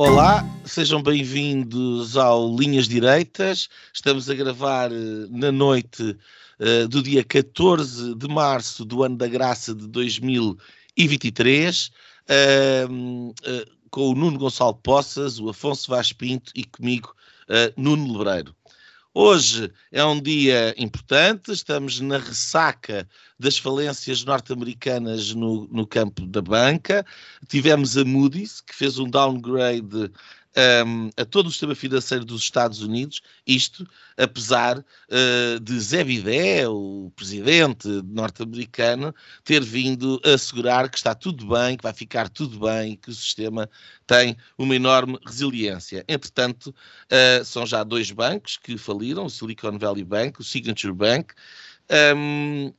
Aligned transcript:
Olá, 0.00 0.46
sejam 0.64 1.02
bem-vindos 1.02 2.16
ao 2.16 2.56
Linhas 2.56 2.86
Direitas. 2.86 3.68
Estamos 3.92 4.30
a 4.30 4.34
gravar 4.34 4.92
eh, 4.92 5.26
na 5.28 5.50
noite 5.50 6.16
uh, 6.60 6.86
do 6.86 7.02
dia 7.02 7.24
14 7.24 8.14
de 8.14 8.28
março 8.28 8.84
do 8.84 9.02
ano 9.02 9.16
da 9.16 9.26
graça 9.26 9.74
de 9.74 9.88
2023, 9.88 11.90
uh, 12.28 13.30
uh, 13.30 13.32
com 13.90 14.10
o 14.10 14.14
Nuno 14.14 14.38
Gonçalo 14.38 14.76
Poças, 14.76 15.40
o 15.40 15.48
Afonso 15.48 15.90
Vaz 15.90 16.12
Pinto 16.12 16.52
e 16.54 16.62
comigo, 16.62 17.12
Nuno 17.76 18.16
Lebreiro. 18.16 18.54
Hoje 19.20 19.72
é 19.90 20.04
um 20.04 20.22
dia 20.22 20.72
importante, 20.78 21.50
estamos 21.50 21.98
na 21.98 22.18
ressaca 22.18 23.04
das 23.36 23.58
falências 23.58 24.24
norte-americanas 24.24 25.34
no, 25.34 25.66
no, 25.72 25.84
campo 25.84 26.24
da 26.24 26.40
banca. 26.40 27.04
Tivemos 27.48 27.98
a 27.98 28.04
Moody's, 28.04 28.60
que 28.60 28.72
fez 28.72 28.96
um 28.96 29.10
downgrade 29.10 30.12
um, 30.86 31.10
a 31.16 31.24
todo 31.24 31.46
o 31.46 31.50
sistema 31.50 31.74
financeiro 31.74 32.24
dos 32.24 32.42
Estados 32.42 32.82
Unidos, 32.82 33.20
isto 33.46 33.86
apesar 34.16 34.78
uh, 34.78 35.60
de 35.60 35.78
Zé 35.80 36.02
Bidé, 36.02 36.68
o 36.68 37.12
presidente 37.14 37.88
norte-americano, 38.04 39.14
ter 39.44 39.62
vindo 39.62 40.20
assegurar 40.24 40.88
que 40.88 40.96
está 40.96 41.14
tudo 41.14 41.46
bem, 41.46 41.76
que 41.76 41.82
vai 41.82 41.92
ficar 41.92 42.28
tudo 42.28 42.58
bem, 42.58 42.96
que 42.96 43.10
o 43.10 43.14
sistema 43.14 43.68
tem 44.06 44.36
uma 44.56 44.74
enorme 44.74 45.18
resiliência. 45.24 46.04
Entretanto, 46.08 46.68
uh, 46.68 47.44
são 47.44 47.66
já 47.66 47.84
dois 47.84 48.10
bancos 48.10 48.56
que 48.56 48.76
faliram, 48.76 49.26
o 49.26 49.30
Silicon 49.30 49.78
Valley 49.78 50.04
Bank, 50.04 50.40
o 50.40 50.44
Signature 50.44 50.92
Bank, 50.92 51.34
um, 52.16 52.72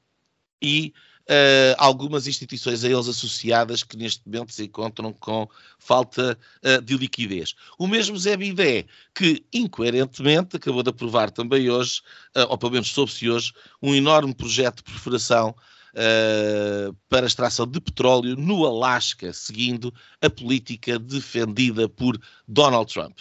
e 0.62 0.94
uh, 1.30 1.76
algumas 1.78 2.28
instituições 2.28 2.84
a 2.84 2.90
eles 2.90 3.08
associadas 3.08 3.84
que 3.84 3.96
neste 3.96 4.22
momento 4.26 4.52
se 4.52 4.66
encontram 4.66 5.14
com 5.14 5.48
falta 5.78 6.38
uh, 6.66 6.82
de 6.82 6.98
liquidez. 6.98 7.54
O 7.78 7.88
mesmo 7.88 8.18
Zé 8.18 8.36
Bidé, 8.36 8.86
que 9.14 9.46
incoerentemente 9.54 10.58
acabou 10.58 10.82
de 10.82 10.90
aprovar 10.90 11.30
também 11.30 11.70
hoje, 11.70 12.02
uh, 12.36 12.50
ou 12.50 12.58
pelo 12.58 12.74
menos 12.74 12.92
soube-se 12.92 13.30
hoje, 13.30 13.54
um 13.82 13.94
enorme 13.94 14.34
projeto 14.34 14.78
de 14.78 14.84
perfuração 14.84 15.56
Uh, 15.90 16.94
para 17.10 17.26
extração 17.26 17.66
de 17.66 17.82
petróleo 17.82 18.36
no 18.36 18.64
Alasca, 18.64 19.34
seguindo 19.34 19.92
a 20.22 20.30
política 20.30 21.00
defendida 21.00 21.90
por 21.90 22.16
Donald 22.48 22.94
Trump. 22.94 23.18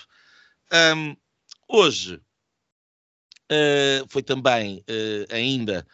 Um, 0.95 1.17
hoje 1.67 2.21
uh, 3.51 4.07
foi 4.09 4.23
também 4.23 4.85
uh, 4.87 5.35
ainda 5.35 5.87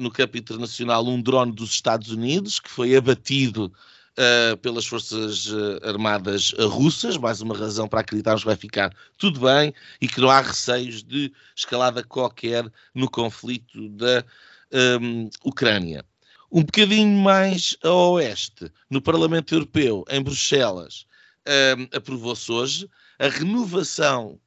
no 0.00 0.10
campo 0.10 0.36
internacional 0.36 1.06
um 1.06 1.20
drone 1.20 1.52
dos 1.52 1.70
Estados 1.70 2.10
Unidos 2.10 2.58
que 2.60 2.70
foi 2.70 2.96
abatido 2.96 3.72
uh, 4.18 4.56
pelas 4.58 4.86
Forças 4.86 5.46
eh, 5.46 5.88
Armadas 5.88 6.52
Russas, 6.58 7.16
mais 7.16 7.40
uma 7.40 7.56
razão 7.56 7.88
para 7.88 8.00
acreditarmos 8.00 8.42
que 8.42 8.48
vai 8.48 8.56
ficar 8.56 8.92
tudo 9.16 9.40
bem 9.40 9.72
e 10.00 10.08
que 10.08 10.20
não 10.20 10.28
há 10.28 10.40
receios 10.40 11.02
de 11.02 11.32
escalada 11.54 12.02
qualquer 12.02 12.70
no 12.94 13.08
conflito 13.08 13.88
da 13.90 14.24
um, 14.72 15.22
ehm, 15.22 15.30
Ucrânia. 15.44 16.04
Um 16.50 16.62
bocadinho 16.62 17.16
mais 17.18 17.76
a 17.82 17.90
oeste, 17.90 18.70
no 18.90 19.00
Parlamento 19.00 19.54
Europeu, 19.54 20.04
em 20.10 20.22
Bruxelas, 20.22 21.06
um, 21.46 21.50
ehm, 21.50 21.88
aprovou-se 21.94 22.50
hoje 22.50 22.90
a 23.18 23.28
renovação 23.28 24.38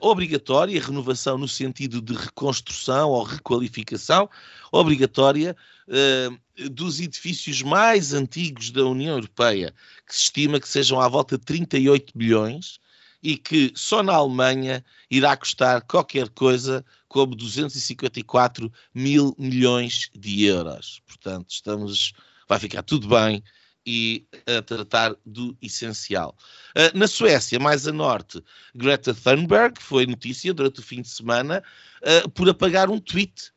obrigatória, 0.00 0.80
renovação 0.80 1.36
no 1.36 1.48
sentido 1.48 2.00
de 2.00 2.14
reconstrução 2.14 3.10
ou 3.10 3.22
requalificação, 3.22 4.28
obrigatória 4.72 5.56
uh, 5.88 6.70
dos 6.70 7.00
edifícios 7.00 7.62
mais 7.62 8.12
antigos 8.12 8.70
da 8.70 8.84
União 8.84 9.16
Europeia, 9.16 9.74
que 10.06 10.14
se 10.14 10.22
estima 10.22 10.60
que 10.60 10.68
sejam 10.68 11.00
à 11.00 11.08
volta 11.08 11.36
de 11.36 11.44
38 11.44 12.12
bilhões 12.16 12.78
e 13.22 13.36
que 13.38 13.72
só 13.74 14.02
na 14.02 14.12
Alemanha 14.14 14.84
irá 15.10 15.36
custar 15.36 15.80
qualquer 15.82 16.28
coisa 16.28 16.84
como 17.08 17.34
254 17.34 18.70
mil 18.94 19.34
milhões 19.38 20.10
de 20.14 20.44
euros. 20.44 21.00
Portanto, 21.06 21.46
estamos, 21.48 22.12
vai 22.46 22.58
ficar 22.58 22.82
tudo 22.82 23.08
bem 23.08 23.42
e 23.86 24.26
a 24.46 24.62
tratar 24.62 25.14
do 25.24 25.56
essencial. 25.60 26.36
Uh, 26.70 26.96
na 26.96 27.06
Suécia, 27.06 27.58
mais 27.58 27.86
a 27.86 27.92
norte, 27.92 28.42
Greta 28.74 29.14
Thunberg 29.14 29.80
foi 29.80 30.06
notícia 30.06 30.54
durante 30.54 30.80
o 30.80 30.82
fim 30.82 31.02
de 31.02 31.08
semana 31.08 31.62
uh, 32.02 32.28
por 32.30 32.48
apagar 32.48 32.88
um 32.90 32.98
tweet. 32.98 33.52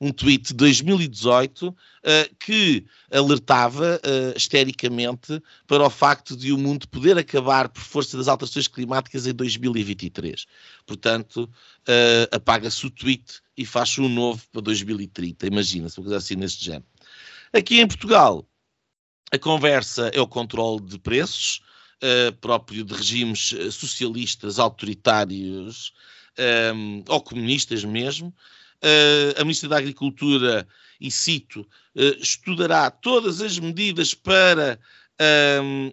Um 0.00 0.10
tweet 0.10 0.48
de 0.48 0.54
2018 0.54 1.68
uh, 1.68 1.74
que 2.40 2.84
alertava 3.08 4.00
uh, 4.00 5.42
para 5.64 5.84
o 5.84 5.90
facto 5.90 6.36
de 6.36 6.52
o 6.52 6.58
mundo 6.58 6.88
poder 6.88 7.16
acabar 7.16 7.68
por 7.68 7.82
força 7.82 8.16
das 8.16 8.26
alterações 8.26 8.66
climáticas 8.66 9.28
em 9.28 9.32
2023. 9.32 10.44
Portanto, 10.84 11.48
apaga-se 12.32 12.84
o 12.84 12.90
tweet 12.90 13.40
e 13.56 13.64
faz 13.64 13.96
um 13.96 14.08
novo 14.08 14.42
para 14.50 14.62
2030. 14.62 15.46
Imagina-se, 15.46 15.98
uma 15.98 16.04
coisa 16.04 16.18
assim 16.18 16.34
neste 16.34 16.64
género. 16.64 16.86
Aqui 17.52 17.80
em 17.80 17.86
Portugal, 17.86 18.44
a 19.32 19.38
conversa 19.38 20.10
é 20.12 20.20
o 20.20 20.26
controle 20.26 20.82
de 20.82 20.98
preços, 20.98 21.62
uh, 22.02 22.32
próprio 22.34 22.84
de 22.84 22.92
regimes 22.92 23.54
eh, 23.58 23.70
socialistas, 23.70 24.58
autoritários 24.58 25.94
um, 26.38 26.42
ehm, 26.42 27.04
ou 27.08 27.20
comunistas 27.22 27.82
mesmo. 27.82 28.28
Uh, 28.84 29.40
a 29.40 29.44
Ministra 29.44 29.70
da 29.70 29.78
Agricultura, 29.78 30.68
e 31.00 31.10
cito, 31.10 31.62
uh, 31.62 32.20
estudará 32.20 32.90
todas 32.90 33.40
as 33.40 33.58
medidas 33.58 34.12
para 34.12 34.78
um, 35.18 35.86
ehm, 35.86 35.92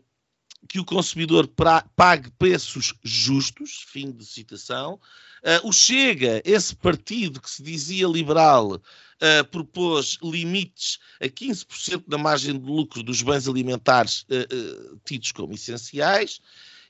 que 0.68 0.80
o 0.80 0.86
consumidor 0.86 1.48
pra, 1.48 1.86
pague 1.96 2.30
preços 2.32 2.94
justos, 3.02 3.86
fim 3.88 4.12
de 4.12 4.26
citação. 4.26 5.00
Uh, 5.44 5.70
o 5.70 5.74
Chega, 5.74 6.42
esse 6.46 6.76
partido 6.76 7.42
que 7.42 7.50
se 7.50 7.64
dizia 7.64 8.08
liberal, 8.08 8.74
uh, 8.74 9.46
propôs 9.52 10.18
limites 10.22 11.00
a 11.22 11.26
15% 11.26 12.04
da 12.08 12.18
margem 12.18 12.58
de 12.58 12.66
lucro 12.66 13.04
dos 13.04 13.22
bens 13.22 13.48
alimentares 13.48 14.24
uh, 14.24 15.00
tidos 15.06 15.32
como 15.32 15.54
essenciais 15.54 16.42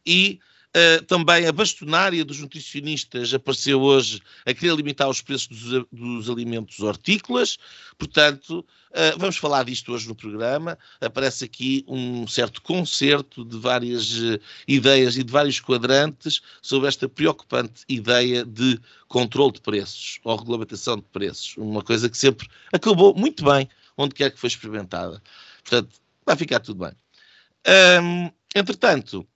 e 0.06 0.40
Uh, 0.70 1.04
também 1.06 1.48
a 1.48 1.52
bastonária 1.52 2.24
dos 2.24 2.40
nutricionistas 2.40 3.34
apareceu 3.34 3.82
hoje 3.82 4.22
a 4.46 4.54
querer 4.54 4.76
limitar 4.76 5.10
os 5.10 5.20
preços 5.20 5.48
dos, 5.48 5.86
dos 5.92 6.30
alimentos 6.30 6.80
hortícolas. 6.80 7.58
Portanto, 7.98 8.60
uh, 8.60 9.18
vamos 9.18 9.38
falar 9.38 9.64
disto 9.64 9.92
hoje 9.92 10.08
no 10.08 10.14
programa. 10.14 10.78
Aparece 11.02 11.44
aqui 11.44 11.84
um 11.88 12.28
certo 12.28 12.62
concerto 12.62 13.44
de 13.44 13.58
várias 13.58 14.20
uh, 14.20 14.40
ideias 14.68 15.18
e 15.18 15.24
de 15.24 15.32
vários 15.32 15.60
quadrantes 15.60 16.40
sobre 16.62 16.88
esta 16.88 17.10
preocupante 17.10 17.84
ideia 17.90 18.46
de 18.46 18.80
controle 19.08 19.54
de 19.54 19.62
preços 19.62 20.20
ou 20.24 20.36
regulamentação 20.36 20.98
de 20.98 21.06
preços. 21.12 21.58
Uma 21.58 21.82
coisa 21.82 22.08
que 22.08 22.18
sempre 22.18 22.48
acabou 22.72 23.16
muito 23.16 23.44
bem 23.44 23.68
onde 23.98 24.14
quer 24.14 24.30
que 24.30 24.40
foi 24.40 24.50
experimentada. 24.50 25.20
Portanto, 25.64 26.00
vai 26.24 26.36
ficar 26.36 26.60
tudo 26.60 26.86
bem. 26.86 26.94
Um, 28.02 28.32
entretanto, 28.56 29.28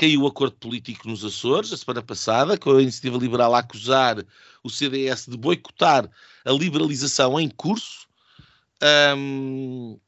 caiu 0.00 0.22
o 0.22 0.26
acordo 0.26 0.56
político 0.56 1.06
nos 1.06 1.22
Açores, 1.22 1.74
a 1.74 1.76
semana 1.76 2.00
passada, 2.00 2.56
com 2.56 2.70
a 2.70 2.80
iniciativa 2.80 3.18
liberal 3.18 3.54
a 3.54 3.58
acusar 3.58 4.24
o 4.64 4.70
CDS 4.70 5.26
de 5.28 5.36
boicotar 5.36 6.10
a 6.42 6.52
liberalização 6.52 7.38
em 7.38 7.50
curso 7.50 8.08
um, 9.14 10.00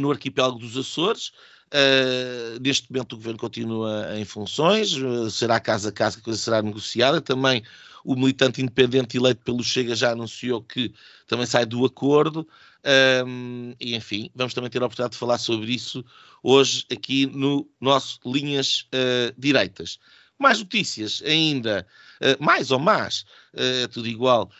no 0.00 0.10
arquipélago 0.10 0.58
dos 0.58 0.76
Açores. 0.76 1.28
Uh, 1.68 2.58
neste 2.60 2.90
momento 2.90 3.12
o 3.12 3.16
governo 3.18 3.38
continua 3.38 4.18
em 4.18 4.24
funções, 4.24 4.96
será 5.30 5.60
casa 5.60 5.90
a 5.90 5.92
casa 5.92 6.16
que 6.16 6.22
a 6.22 6.24
coisa 6.24 6.40
será 6.40 6.60
negociada. 6.60 7.20
Também 7.20 7.62
o 8.04 8.16
militante 8.16 8.60
independente 8.60 9.16
eleito 9.16 9.42
pelo 9.44 9.62
Chega 9.62 9.94
já 9.94 10.10
anunciou 10.10 10.60
que 10.60 10.92
também 11.28 11.46
sai 11.46 11.64
do 11.64 11.84
acordo. 11.84 12.48
Um, 13.26 13.74
e 13.78 13.94
enfim, 13.94 14.30
vamos 14.34 14.54
também 14.54 14.70
ter 14.70 14.82
a 14.82 14.86
oportunidade 14.86 15.12
de 15.12 15.18
falar 15.18 15.38
sobre 15.38 15.72
isso 15.72 16.04
hoje 16.42 16.86
aqui 16.90 17.26
no 17.26 17.68
nosso 17.80 18.18
Linhas 18.24 18.86
uh, 18.86 19.34
Direitas. 19.36 19.98
Mais 20.38 20.58
notícias 20.58 21.22
ainda, 21.24 21.86
uh, 22.22 22.42
mais 22.42 22.70
ou 22.70 22.78
mais, 22.78 23.26
uh, 23.52 23.88
tudo 23.88 24.08
igual, 24.08 24.50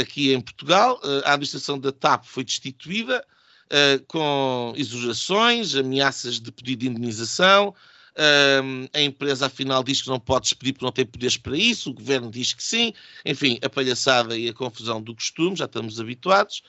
aqui 0.00 0.32
em 0.32 0.40
Portugal. 0.40 1.00
a 1.24 1.34
administração 1.34 1.78
da 1.78 1.92
TAP 1.92 2.24
foi 2.24 2.44
destituída 2.44 3.24
com 4.08 4.72
exorações, 4.76 5.76
ameaças 5.76 6.40
de 6.40 6.50
pedido 6.50 6.80
de 6.80 6.88
indenização, 6.88 7.72
a 8.92 9.00
empresa, 9.00 9.46
afinal, 9.46 9.84
diz 9.84 10.02
que 10.02 10.08
não 10.08 10.18
pode 10.18 10.46
despedir 10.46 10.72
porque 10.72 10.84
não 10.84 10.90
tem 10.90 11.06
poderes 11.06 11.36
para 11.36 11.56
isso, 11.56 11.90
o 11.90 11.94
governo 11.94 12.28
diz 12.28 12.52
que 12.52 12.64
sim. 12.64 12.92
Enfim, 13.24 13.60
a 13.62 13.68
palhaçada 13.68 14.36
e 14.36 14.48
a 14.48 14.52
confusão 14.52 15.00
do 15.00 15.14
costume, 15.14 15.54
já 15.54 15.66
estamos 15.66 16.00
habituados. 16.00 16.64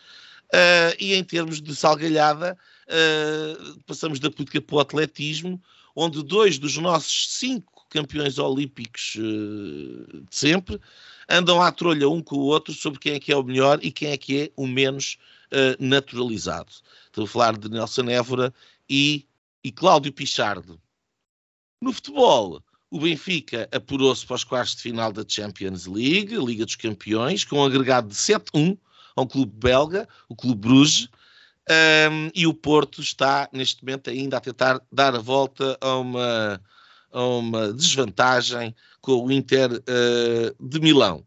Uh, 0.53 0.91
e 0.99 1.13
em 1.13 1.23
termos 1.23 1.61
de 1.61 1.73
salgalhada, 1.73 2.57
uh, 2.87 3.79
passamos 3.83 4.19
da 4.19 4.29
política 4.29 4.61
para 4.61 4.75
o 4.75 4.79
atletismo, 4.81 5.61
onde 5.95 6.21
dois 6.21 6.59
dos 6.59 6.75
nossos 6.75 7.37
cinco 7.37 7.87
campeões 7.89 8.37
olímpicos 8.37 9.15
uh, 9.15 10.21
de 10.29 10.35
sempre 10.35 10.77
andam 11.29 11.61
à 11.61 11.71
trolha 11.71 12.09
um 12.09 12.21
com 12.21 12.35
o 12.35 12.45
outro 12.47 12.73
sobre 12.73 12.99
quem 12.99 13.13
é 13.13 13.19
que 13.19 13.31
é 13.31 13.37
o 13.37 13.43
melhor 13.43 13.79
e 13.81 13.93
quem 13.93 14.09
é 14.09 14.17
que 14.17 14.41
é 14.41 14.51
o 14.57 14.67
menos 14.67 15.17
naturalizado. 15.79 16.71
Estou 17.07 17.25
a 17.25 17.27
falar 17.27 17.57
de 17.57 17.69
Nelson 17.69 18.09
Évora 18.09 18.53
e, 18.89 19.25
e 19.61 19.69
Cláudio 19.69 20.13
Pichardo. 20.13 20.79
No 21.81 21.91
futebol, 21.91 22.63
o 22.89 22.99
Benfica 23.01 23.67
apurou-se 23.69 24.25
para 24.25 24.37
os 24.37 24.45
quartos 24.45 24.77
de 24.77 24.81
final 24.81 25.11
da 25.11 25.25
Champions 25.27 25.87
League, 25.87 26.37
Liga 26.37 26.65
dos 26.65 26.77
Campeões, 26.77 27.43
com 27.43 27.57
um 27.57 27.65
agregado 27.65 28.07
de 28.07 28.15
7-1 28.15 28.77
a 29.15 29.21
um 29.21 29.27
clube 29.27 29.51
belga, 29.55 30.07
o 30.29 30.35
Clube 30.35 30.67
Bruges, 30.67 31.09
um, 31.69 32.31
e 32.33 32.47
o 32.47 32.53
Porto 32.53 33.01
está, 33.01 33.47
neste 33.53 33.83
momento, 33.83 34.09
ainda 34.09 34.37
a 34.37 34.41
tentar 34.41 34.81
dar 34.91 35.15
a 35.15 35.19
volta 35.19 35.77
a 35.79 35.97
uma, 35.97 36.61
a 37.11 37.23
uma 37.23 37.73
desvantagem 37.73 38.75
com 38.99 39.25
o 39.25 39.31
Inter 39.31 39.71
uh, 39.71 40.67
de 40.67 40.79
Milão. 40.79 41.25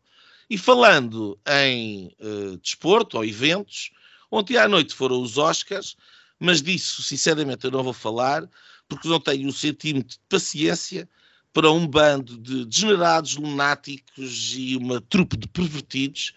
E 0.51 0.59
falando 0.59 1.39
em 1.49 2.15
uh, 2.21 2.57
desporto 2.59 3.17
ou 3.17 3.25
eventos, 3.25 3.91
ontem 4.31 4.57
à 4.57 4.69
noite 4.69 4.95
foram 4.95 5.23
os 5.23 5.39
Oscars, 5.39 5.97
mas 6.39 6.61
disso, 6.61 7.03
sinceramente, 7.03 7.65
eu 7.65 7.71
não 7.71 7.83
vou 7.83 7.93
falar, 7.93 8.49
porque 8.89 9.09
não 9.09 9.21
tenho 9.21 9.49
um 9.49 9.53
centímetro 9.53 10.11
de 10.11 10.21
paciência 10.29 11.09
para 11.53 11.71
um 11.71 11.87
bando 11.87 12.37
de 12.37 12.65
degenerados, 12.67 13.37
lunáticos 13.37 14.55
e 14.57 14.77
uma 14.77 15.01
trupe 15.01 15.37
de 15.37 15.47
pervertidos 15.47 16.35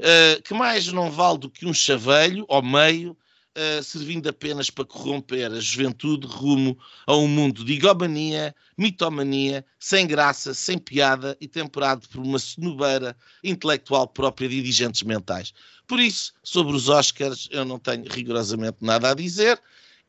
uh, 0.00 0.42
que 0.42 0.54
mais 0.54 0.88
não 0.88 1.10
vale 1.10 1.38
do 1.38 1.50
que 1.50 1.66
um 1.66 1.74
chaveiro 1.74 2.44
ao 2.48 2.62
meio, 2.62 3.12
uh, 3.12 3.82
servindo 3.82 4.28
apenas 4.28 4.70
para 4.70 4.84
corromper 4.84 5.52
a 5.52 5.60
juventude 5.60 6.26
rumo 6.26 6.78
a 7.06 7.14
um 7.16 7.28
mundo 7.28 7.64
de 7.64 7.74
igomania, 7.74 8.54
mitomania, 8.76 9.64
sem 9.78 10.06
graça, 10.06 10.54
sem 10.54 10.78
piada 10.78 11.36
e 11.40 11.46
temperado 11.46 12.08
por 12.08 12.20
uma 12.20 12.38
cenobeira 12.38 13.16
intelectual 13.44 14.08
própria 14.08 14.48
de 14.48 14.58
indigentes 14.58 15.02
mentais. 15.02 15.52
Por 15.86 16.00
isso, 16.00 16.32
sobre 16.42 16.74
os 16.74 16.88
Oscars, 16.88 17.48
eu 17.50 17.64
não 17.64 17.78
tenho 17.78 18.04
rigorosamente 18.08 18.78
nada 18.80 19.10
a 19.10 19.14
dizer 19.14 19.60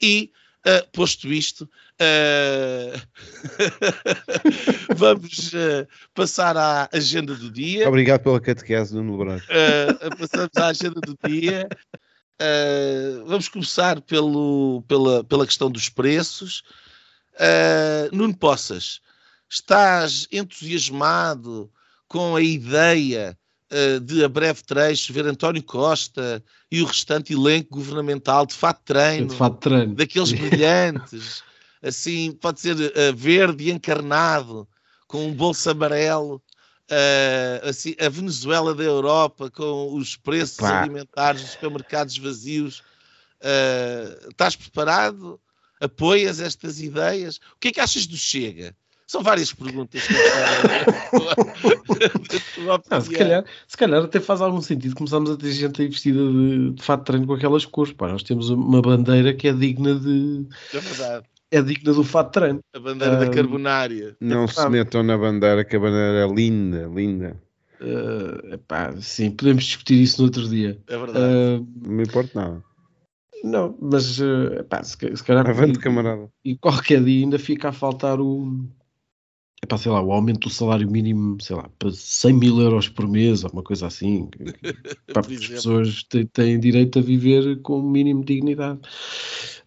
e 0.02 0.32
Uh, 0.62 0.88
posto 0.92 1.34
isto. 1.34 1.68
vamos 4.96 5.54
uh, 5.54 5.88
passar 6.14 6.58
à 6.58 6.90
agenda 6.92 7.36
do 7.36 7.50
dia. 7.52 7.88
Obrigado 7.88 8.22
pela 8.22 8.40
catequese, 8.40 8.94
Nuno 8.96 9.18
Lebranco. 9.18 9.46
passamos 10.18 10.52
à 10.56 10.68
agenda 10.68 11.00
do 11.02 11.18
dia. 11.28 11.68
vamos 13.26 13.48
começar 13.48 14.02
pelo, 14.02 14.84
pela, 14.88 15.24
pela 15.24 15.46
questão 15.46 15.70
dos 15.70 15.90
preços. 15.90 16.64
Nuno 18.12 18.36
Poças, 18.36 19.02
estás 19.50 20.28
entusiasmado 20.32 21.70
com 22.08 22.36
a 22.36 22.42
ideia 22.42 23.38
uh, 23.72 24.00
de 24.00 24.24
a 24.24 24.30
breve 24.30 24.64
trecho 24.64 25.14
ver 25.14 25.26
António 25.26 25.64
Costa 25.64 26.44
e 26.72 26.82
o 26.82 26.86
restante 26.86 27.34
elenco 27.34 27.78
governamental 27.78 28.46
de 28.46 28.54
fato 28.54 28.82
treino, 28.84 29.28
de 29.28 29.36
fato 29.36 29.58
treino. 29.58 29.96
daqueles 29.96 30.32
brilhantes, 30.34 31.44
assim, 31.82 32.32
pode 32.32 32.60
ser 32.60 32.76
uh, 32.76 33.16
verde 33.16 33.72
encarnado, 33.72 34.68
com 35.08 35.28
um 35.28 35.34
bolso 35.34 35.70
amarelo, 35.70 36.42
uh, 36.90 37.68
assim, 37.68 37.96
a 38.00 38.10
Venezuela 38.10 38.74
da 38.74 38.84
Europa, 38.84 39.50
com 39.50 39.94
os 39.96 40.16
preços 40.16 40.64
alimentares 40.64 41.42
dos 41.42 41.52
supermercados 41.52 42.18
vazios. 42.18 42.84
estás 44.30 44.56
preparado? 44.56 45.40
Apoias 45.80 46.40
estas 46.40 46.80
ideias? 46.80 47.38
O 47.38 47.60
que 47.60 47.70
é 47.70 47.72
que 47.72 47.80
achas 47.80 48.06
do 48.06 48.16
Chega? 48.16 48.76
São 49.12 49.22
várias 49.22 49.52
perguntas. 49.52 50.08
Que 50.08 50.14
não, 52.62 53.02
se, 53.02 53.12
calhar, 53.12 53.44
se 53.68 53.76
calhar 53.76 54.06
até 54.06 54.22
faz 54.22 54.40
algum 54.40 54.62
sentido 54.62 54.96
começarmos 54.96 55.32
a 55.32 55.36
ter 55.36 55.52
gente 55.52 55.82
aí 55.82 55.90
vestida 55.90 56.18
de, 56.18 56.72
de 56.72 56.82
fato 56.82 57.02
de 57.02 57.08
treino 57.08 57.28
com 57.28 57.34
aquelas 57.34 57.66
cores. 57.66 57.92
Pá, 57.92 58.08
nós 58.08 58.24
temos 58.24 58.50
uma 58.50 58.82
bandeira 58.82 59.34
que 59.34 59.50
é 59.50 59.54
digna 59.54 59.96
de. 59.96 60.48
É 60.74 60.80
verdade. 60.80 61.26
É 61.52 61.62
digna 61.62 61.94
do 61.94 62.04
treino. 62.32 62.62
A 62.74 62.80
bandeira 62.80 63.16
um, 63.16 63.20
da 63.20 63.30
carbonária. 63.30 64.16
Não 64.22 64.48
se 64.48 64.70
metam 64.70 65.04
na 65.04 65.18
bandeira, 65.18 65.66
que 65.66 65.76
a 65.76 65.80
bandeira 65.80 66.26
é 66.26 66.34
linda, 66.34 66.90
linda. 66.94 67.42
Uh, 67.82 68.54
epá, 68.54 68.94
sim, 69.02 69.32
podemos 69.32 69.66
discutir 69.66 70.02
isso 70.02 70.22
no 70.22 70.28
outro 70.28 70.48
dia. 70.48 70.80
É 70.88 70.98
verdade. 70.98 71.20
Uh, 71.20 71.68
não 71.82 71.92
me 71.92 72.04
importa 72.04 72.40
nada. 72.40 72.64
Não, 73.44 73.76
mas 73.82 74.20
uh, 74.20 74.54
epá, 74.60 74.84
se, 74.84 74.96
se 74.96 75.24
calhar. 75.24 75.50
Avante, 75.50 75.80
camarada. 75.80 76.30
E 76.46 76.56
qualquer 76.56 77.04
dia 77.04 77.26
ainda 77.26 77.40
fica 77.40 77.70
a 77.70 77.74
faltar 77.74 78.22
o 78.22 78.66
é 79.64 79.68
para, 79.68 79.78
sei 79.78 79.92
lá, 79.92 80.02
o 80.02 80.12
aumento 80.12 80.48
do 80.48 80.50
salário 80.50 80.90
mínimo, 80.90 81.40
sei 81.40 81.56
lá, 81.56 81.70
para 81.78 81.92
100 81.92 82.34
mil 82.34 82.60
euros 82.60 82.90
por 82.90 83.08
mês, 83.08 83.44
ou 83.44 83.52
uma 83.52 83.62
coisa 83.62 83.86
assim. 83.88 84.28
para 85.08 85.22
as 85.22 85.48
pessoas 85.48 86.04
têm 86.34 86.60
direito 86.60 86.98
a 86.98 87.02
viver 87.02 87.62
com 87.62 87.80
o 87.80 87.84
mínimo 87.84 88.26
de 88.26 88.34
dignidade. 88.34 88.80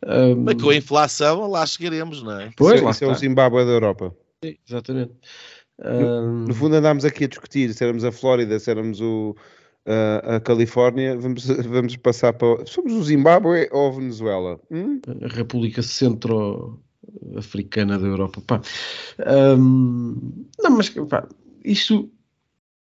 Um, 0.05 0.43
Mas 0.43 0.61
com 0.61 0.71
a 0.71 0.77
inflação 0.77 1.49
lá 1.49 1.65
chegaremos, 1.65 2.23
não 2.23 2.41
é? 2.41 2.51
Pois, 2.57 2.81
isso, 2.81 2.91
isso 2.91 3.05
é 3.05 3.07
o 3.07 3.15
Zimbábue 3.15 3.65
da 3.65 3.71
Europa. 3.71 4.15
Sim, 4.45 4.57
exatamente. 4.69 5.13
No, 5.79 6.47
no, 6.47 6.55
fundo 6.55 6.77
andámos 6.77 7.05
aqui 7.05 7.25
a 7.25 7.29
discutir 7.29 7.73
se 7.73 7.83
éramos 7.83 8.05
a 8.05 8.13
Flórida, 8.13 8.59
se 8.59 8.71
éramos 8.71 9.01
o, 9.01 9.35
a, 9.87 10.37
a 10.37 10.41
Califórnia, 10.41 11.17
vamos, 11.17 11.47
vamos 11.67 11.97
passar 11.97 12.33
para... 12.33 12.67
Somos 12.67 12.93
o 12.93 13.03
Zimbábue 13.03 13.69
ou 13.71 13.89
a 13.89 13.93
Venezuela? 13.93 14.61
Hum? 14.71 15.01
A 15.23 15.29
República 15.29 15.83
Centro 15.83 16.81
africana 17.37 17.99
da 17.99 18.07
Europa. 18.07 18.41
Pá. 18.47 18.61
Um, 19.57 20.47
não, 20.59 20.71
mas 20.71 20.91
pá, 20.91 21.27
isto 21.65 22.11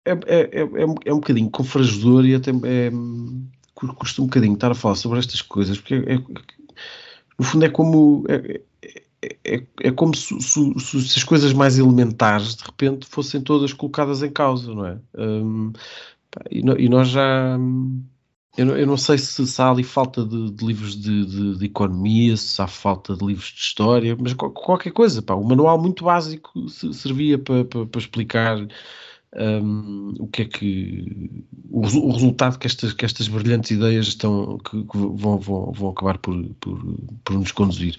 é, 0.05 0.13
é, 0.13 0.61
é, 0.61 0.69
é, 1.05 1.13
um 1.13 1.21
bocadinho 1.21 1.51
confrangedor 1.51 2.25
e 2.25 2.35
até 2.35 2.51
é, 2.51 2.91
custa 3.75 4.23
um 4.23 4.27
bocadinho 4.27 4.55
estar 4.55 4.71
a 4.71 4.75
falar 4.75 4.95
sobre 4.95 5.19
estas 5.19 5.43
coisas, 5.43 5.79
porque 5.79 5.95
é, 5.95 6.17
no 7.39 7.45
fundo 7.45 7.65
é 7.65 7.69
como 7.69 8.25
é, 8.29 8.61
é, 9.45 9.63
é 9.83 9.91
como 9.91 10.15
se, 10.15 10.41
se, 10.41 10.81
se, 10.81 11.19
as 11.19 11.25
coisas 11.25 11.53
mais 11.53 11.79
elementares 11.79 12.55
de 12.55 12.65
repente 12.65 13.07
fossem 13.07 13.41
todas 13.41 13.73
colocadas 13.73 14.23
em 14.23 14.31
causa, 14.31 14.73
não 14.75 14.87
é? 14.87 14.99
Um, 15.17 15.73
e, 16.51 16.63
no, 16.63 16.79
e, 16.79 16.89
nós 16.89 17.09
já 17.09 17.59
eu 18.59 18.67
não, 18.67 18.77
eu 18.77 18.87
não 18.89 18.97
sei 18.97 19.17
se, 19.17 19.47
se, 19.47 19.63
há 19.63 19.71
ali 19.71 19.85
falta 19.85 20.25
de, 20.25 20.51
de 20.51 20.67
livros 20.67 21.01
de, 21.01 21.25
de, 21.25 21.59
de, 21.59 21.65
economia, 21.65 22.37
se 22.37 22.61
há 22.61 22.67
falta 22.67 23.15
de 23.17 23.25
livros 23.25 23.53
de 23.53 23.61
história, 23.61 24.17
mas 24.21 24.35
qualquer 24.35 24.91
coisa. 24.91 25.23
Pá, 25.23 25.35
o 25.35 25.45
manual 25.45 25.81
muito 25.81 26.05
básico 26.05 26.69
servia 26.69 27.39
para, 27.39 27.65
para, 27.65 27.87
para 27.87 28.01
explicar 28.01 28.59
um, 29.37 30.15
o 30.19 30.27
que 30.27 30.43
é 30.43 30.45
que 30.47 31.45
o, 31.71 31.81
o, 31.81 32.13
resultado 32.13 32.59
que 32.59 32.67
estas, 32.67 32.93
que 32.93 33.05
estas 33.05 33.29
brilhantes 33.29 33.71
ideias 33.71 34.07
estão 34.09 34.59
que, 34.59 34.83
que 34.83 34.97
vão, 34.97 35.39
vão, 35.39 35.73
vão 35.73 35.91
acabar 35.91 36.19
por, 36.19 36.35
por, 36.61 36.97
por 37.25 37.39
nos 37.39 37.53
conduzir. 37.53 37.99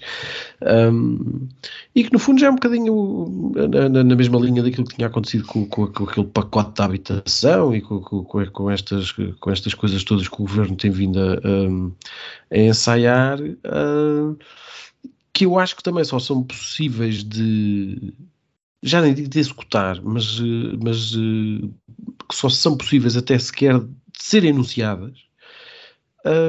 Um, 0.60 1.48
e 1.94 2.04
que 2.04 2.12
no 2.12 2.18
fundo 2.18 2.40
já 2.40 2.48
é 2.48 2.50
um 2.50 2.56
bocadinho 2.56 3.52
na, 3.54 4.02
na, 4.02 4.16
mesma 4.16 4.40
linha 4.40 4.62
daquilo 4.62 4.86
que 4.86 4.96
tinha 4.96 5.06
acontecido 5.06 5.44
com, 5.46 5.66
com, 5.66 5.86
com 5.86 6.04
aquele 6.04 6.26
pacote 6.26 6.74
de 6.74 6.82
habitação 6.82 7.74
e 7.74 7.80
com, 7.80 8.00
com, 8.00 8.24
com, 8.24 8.70
estas, 8.70 9.12
com 9.12 9.50
estas 9.50 9.74
coisas 9.74 10.02
todas 10.02 10.26
que 10.26 10.34
o 10.34 10.44
governo 10.44 10.76
tem 10.76 10.90
vindo 10.90 11.18
a, 11.20 11.38
a, 12.54 12.58
ensaiar 12.58 13.38
que 15.32 15.46
eu 15.46 15.58
acho 15.58 15.76
que 15.76 15.82
também 15.82 16.04
só 16.04 16.18
são 16.18 16.42
possíveis 16.42 17.22
de 17.22 18.12
já 18.82 19.00
nem 19.00 19.14
digo 19.14 19.28
de 19.28 19.38
executar, 19.38 20.00
mas, 20.02 20.38
eh, 20.40 20.76
mas 20.82 21.12
eh, 21.14 21.68
que 22.28 22.34
só 22.34 22.48
são 22.48 22.76
possíveis 22.76 23.16
até 23.16 23.38
sequer 23.38 23.78
de 23.78 23.88
serem 24.14 24.50
enunciadas, 24.50 25.18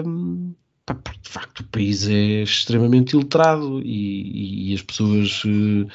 um, 0.06 0.54
porque 0.86 1.20
de 1.22 1.30
facto 1.30 1.60
o 1.62 1.68
país 1.68 2.08
é 2.08 2.44
extremamente 2.44 3.14
iletrado 3.14 3.82
e, 3.82 4.72
e 4.72 4.74
as 4.74 4.82
pessoas 4.82 5.44
uh, 5.46 5.88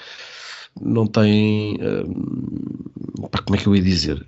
não 0.81 1.07
têm. 1.07 1.78
Um, 1.83 2.57
como 3.45 3.57
é 3.57 3.59
que 3.59 3.66
eu 3.66 3.76
ia 3.76 3.83
dizer? 3.83 4.26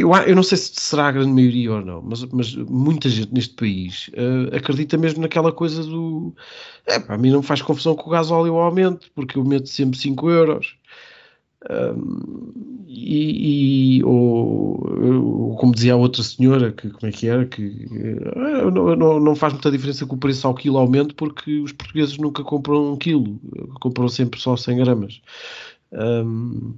Eu, 0.00 0.14
eu 0.14 0.36
não 0.36 0.42
sei 0.42 0.58
se 0.58 0.72
será 0.74 1.08
a 1.08 1.12
grande 1.12 1.32
maioria 1.32 1.72
ou 1.72 1.84
não, 1.84 2.02
mas, 2.02 2.24
mas 2.26 2.54
muita 2.54 3.08
gente 3.08 3.32
neste 3.32 3.54
país 3.54 4.08
uh, 4.08 4.54
acredita 4.56 4.96
mesmo 4.96 5.22
naquela 5.22 5.52
coisa 5.52 5.82
do. 5.82 6.34
É, 6.86 7.16
mim 7.16 7.30
não 7.30 7.42
faz 7.42 7.62
confusão 7.62 7.94
com 7.94 8.08
o 8.08 8.12
gás 8.12 8.30
óleo 8.30 8.56
aumente, 8.56 9.10
porque 9.14 9.38
eu 9.38 9.44
meto 9.44 9.68
sempre 9.68 9.98
5 9.98 10.30
euros. 10.30 10.76
Um, 11.68 12.84
e, 12.86 13.98
e 13.98 14.04
ou, 14.04 15.56
como 15.58 15.74
dizia 15.74 15.94
a 15.94 15.96
outra 15.96 16.22
senhora, 16.22 16.70
que 16.72 16.88
como 16.88 17.08
é 17.08 17.12
que 17.12 17.26
era, 17.26 17.44
que 17.46 17.86
uh, 17.90 18.70
não, 18.70 18.96
não, 18.96 19.20
não, 19.20 19.34
faz 19.34 19.52
muita 19.52 19.70
diferença 19.70 20.06
que 20.06 20.14
o 20.14 20.18
preço 20.18 20.46
ao 20.46 20.54
quilo 20.54 20.78
aumente 20.78 21.14
porque 21.14 21.58
os 21.58 21.72
portugueses 21.72 22.16
nunca 22.16 22.44
compram 22.44 22.92
um 22.92 22.96
quilo, 22.96 23.40
compram 23.80 24.08
sempre 24.08 24.40
só 24.40 24.56
100 24.56 24.76
gramas. 24.78 25.20
Um, 25.92 26.74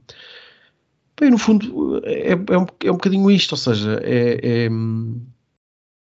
bem, 1.20 1.30
no 1.30 1.38
fundo, 1.38 2.00
é, 2.04 2.32
é, 2.32 2.58
um, 2.58 2.66
é 2.84 2.90
um 2.90 2.94
bocadinho 2.94 3.30
isto, 3.30 3.52
ou 3.52 3.58
seja, 3.58 4.00
é, 4.02 4.64
é 4.64 4.68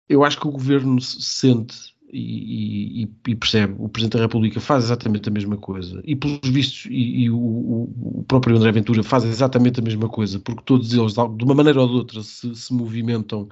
eu 0.08 0.24
acho 0.24 0.40
que 0.40 0.48
o 0.48 0.52
governo 0.52 1.02
se 1.02 1.22
sente 1.22 1.96
e, 2.10 3.04
e, 3.04 3.10
e, 3.28 3.36
percebe, 3.36 3.76
o 3.78 3.90
Presidente 3.90 4.16
da 4.16 4.24
República 4.24 4.62
faz 4.62 4.86
exatamente 4.86 5.28
a 5.28 5.32
mesma 5.32 5.58
coisa, 5.58 6.02
e 6.06 6.16
pelos 6.16 6.40
vistos, 6.50 6.86
e, 6.86 7.24
e 7.24 7.30
o, 7.30 7.38
o, 7.38 8.24
próprio 8.26 8.56
André 8.56 8.72
Ventura 8.72 9.04
faz 9.04 9.26
exatamente 9.26 9.80
a 9.80 9.84
mesma 9.84 10.08
coisa, 10.08 10.40
porque 10.40 10.64
todos 10.64 10.94
eles, 10.94 11.14
de 11.14 11.44
uma 11.44 11.56
maneira 11.56 11.82
ou 11.82 11.88
de 11.88 11.94
outra, 11.96 12.24
se, 12.24 12.56
se 12.56 12.74
movimentam 12.74 13.50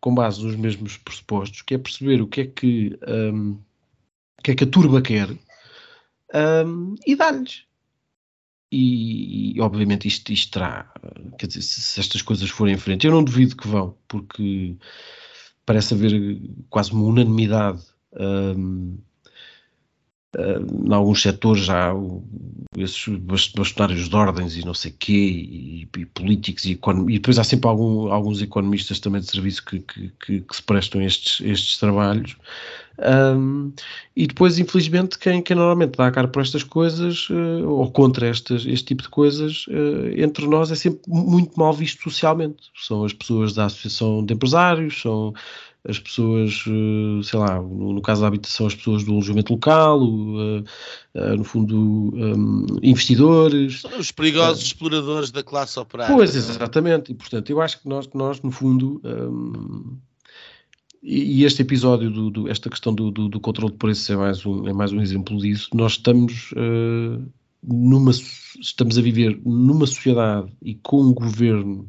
com 0.00 0.14
base 0.14 0.42
nos 0.42 0.56
mesmos 0.56 0.96
pressupostos, 0.96 1.60
que 1.60 1.74
é 1.74 1.78
perceber 1.78 2.22
o 2.22 2.26
que 2.26 2.40
é 2.40 2.46
que, 2.46 2.98
um, 3.06 3.58
o 4.38 4.42
que, 4.42 4.52
é 4.52 4.54
que 4.54 4.64
a 4.64 4.68
turba 4.68 5.02
quer 5.02 5.28
um, 6.34 6.94
e 7.06 7.14
dar-lhes. 7.14 7.67
E, 8.70 9.56
e, 9.56 9.60
obviamente 9.60 10.06
isto, 10.06 10.30
isto 10.32 10.52
terá, 10.52 10.92
quer 11.38 11.46
dizer, 11.46 11.62
se, 11.62 11.80
se 11.80 12.00
estas 12.00 12.20
coisas 12.20 12.50
forem 12.50 12.74
em 12.74 12.78
frente, 12.78 13.06
eu 13.06 13.12
não 13.12 13.24
duvido 13.24 13.56
que 13.56 13.66
vão, 13.66 13.96
porque 14.06 14.76
parece 15.64 15.94
haver 15.94 16.38
quase 16.68 16.92
uma 16.92 17.04
unanimidade 17.04 17.82
um, 18.12 18.98
em 20.36 20.92
alguns 20.92 21.22
setores 21.22 21.64
já 21.64 21.92
esses 22.76 23.08
bastonários 23.54 24.08
de 24.08 24.14
ordens 24.14 24.56
e 24.56 24.64
não 24.64 24.74
sei 24.74 24.94
quê, 24.96 25.12
e, 25.12 25.88
e 25.96 26.06
políticos 26.06 26.64
e, 26.66 26.72
e, 27.08 27.12
depois 27.14 27.38
há 27.38 27.44
sempre 27.44 27.68
algum, 27.68 28.12
alguns 28.12 28.42
economistas 28.42 29.00
também 29.00 29.20
de 29.20 29.30
serviço 29.30 29.64
que, 29.64 29.80
que, 29.80 30.12
que, 30.20 30.40
que 30.42 30.56
se 30.56 30.62
prestam 30.62 31.00
estes, 31.00 31.40
estes 31.40 31.78
trabalhos. 31.78 32.36
Um, 33.00 33.72
e 34.16 34.26
depois, 34.26 34.58
infelizmente, 34.58 35.18
quem, 35.18 35.40
quem 35.40 35.56
normalmente 35.56 35.96
dá 35.96 36.08
a 36.08 36.10
cara 36.10 36.26
por 36.26 36.42
estas 36.42 36.64
coisas 36.64 37.28
uh, 37.30 37.68
ou 37.68 37.90
contra 37.92 38.26
estas, 38.26 38.66
este 38.66 38.86
tipo 38.86 39.04
de 39.04 39.08
coisas, 39.08 39.66
uh, 39.68 40.20
entre 40.20 40.46
nós 40.48 40.72
é 40.72 40.74
sempre 40.74 41.00
muito 41.06 41.58
mal 41.58 41.72
visto 41.72 42.02
socialmente. 42.02 42.70
São 42.74 43.04
as 43.04 43.12
pessoas 43.12 43.54
da 43.54 43.66
Associação 43.66 44.24
de 44.24 44.34
Empresários, 44.34 45.00
são 45.00 45.32
as 45.86 45.98
pessoas, 45.98 46.64
eh, 46.66 47.22
sei 47.22 47.38
lá, 47.38 47.60
no, 47.60 47.92
no, 47.92 48.02
caso 48.02 48.22
da 48.22 48.28
habitação, 48.28 48.66
as 48.66 48.74
pessoas 48.74 49.04
do 49.04 49.12
alojamento 49.12 49.52
local, 49.52 50.00
o, 50.00 50.58
uh, 50.58 50.64
uh, 51.14 51.36
no 51.36 51.44
fundo, 51.44 51.76
um, 52.14 52.66
investidores. 52.82 53.82
São 53.82 53.98
os 53.98 54.10
perigosos 54.10 54.62
uh, 54.62 54.66
exploradores 54.66 55.30
da 55.30 55.42
classe 55.42 55.78
operária. 55.78 56.14
Pois, 56.14 56.34
é? 56.34 56.38
exatamente. 56.38 57.12
E, 57.12 57.14
portanto, 57.14 57.50
eu 57.50 57.60
acho 57.60 57.80
que 57.80 57.88
nós, 57.88 58.08
nós 58.12 58.40
no 58.42 58.50
fundo, 58.50 59.00
um, 59.04 59.96
e, 61.02 61.44
este 61.44 61.62
episódio, 61.62 62.10
do, 62.10 62.30
do, 62.30 62.48
esta 62.48 62.68
questão 62.68 62.92
do, 62.92 63.10
do, 63.10 63.28
do, 63.28 63.40
controle 63.40 63.72
de 63.72 63.78
preços 63.78 64.10
é 64.10 64.16
mais 64.16 64.44
um, 64.44 64.66
é 64.66 64.72
mais 64.72 64.92
um 64.92 65.00
exemplo 65.00 65.38
disso. 65.38 65.68
Nós 65.72 65.92
estamos 65.92 66.52
numa, 67.62 68.10
estamos 68.60 68.98
a 68.98 69.02
viver 69.02 69.40
numa 69.44 69.86
sociedade 69.86 70.52
e 70.60 70.74
com 70.74 71.02
um 71.02 71.14
governo 71.14 71.88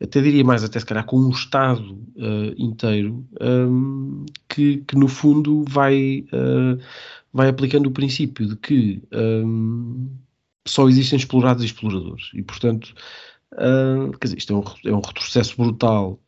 até 0.00 0.20
diria 0.20 0.44
mais, 0.44 0.62
até 0.62 0.78
se 0.78 0.86
calhar 0.86 1.04
com 1.04 1.18
um 1.18 1.30
Estado 1.30 1.94
uh, 2.16 2.54
inteiro, 2.56 3.26
um, 3.40 4.24
que, 4.48 4.78
que, 4.78 4.96
no 4.96 5.08
fundo 5.08 5.64
vai, 5.68 6.24
uh, 6.32 6.80
vai 7.32 7.48
aplicando 7.48 7.86
o 7.86 7.92
princípio 7.92 8.46
de 8.46 8.56
que 8.56 9.02
um, 9.12 10.08
só 10.66 10.88
existem 10.88 11.18
explorados 11.18 11.64
e 11.64 11.66
exploradores. 11.66 12.30
E, 12.32 12.42
portanto, 12.42 12.94
uh, 13.54 14.16
quer 14.18 14.28
dizer, 14.28 14.38
isto 14.38 14.52
é 14.52 14.56
um, 14.56 14.92
é 14.92 14.96
um 14.96 15.00
retrocesso 15.00 15.56
brutal 15.56 16.20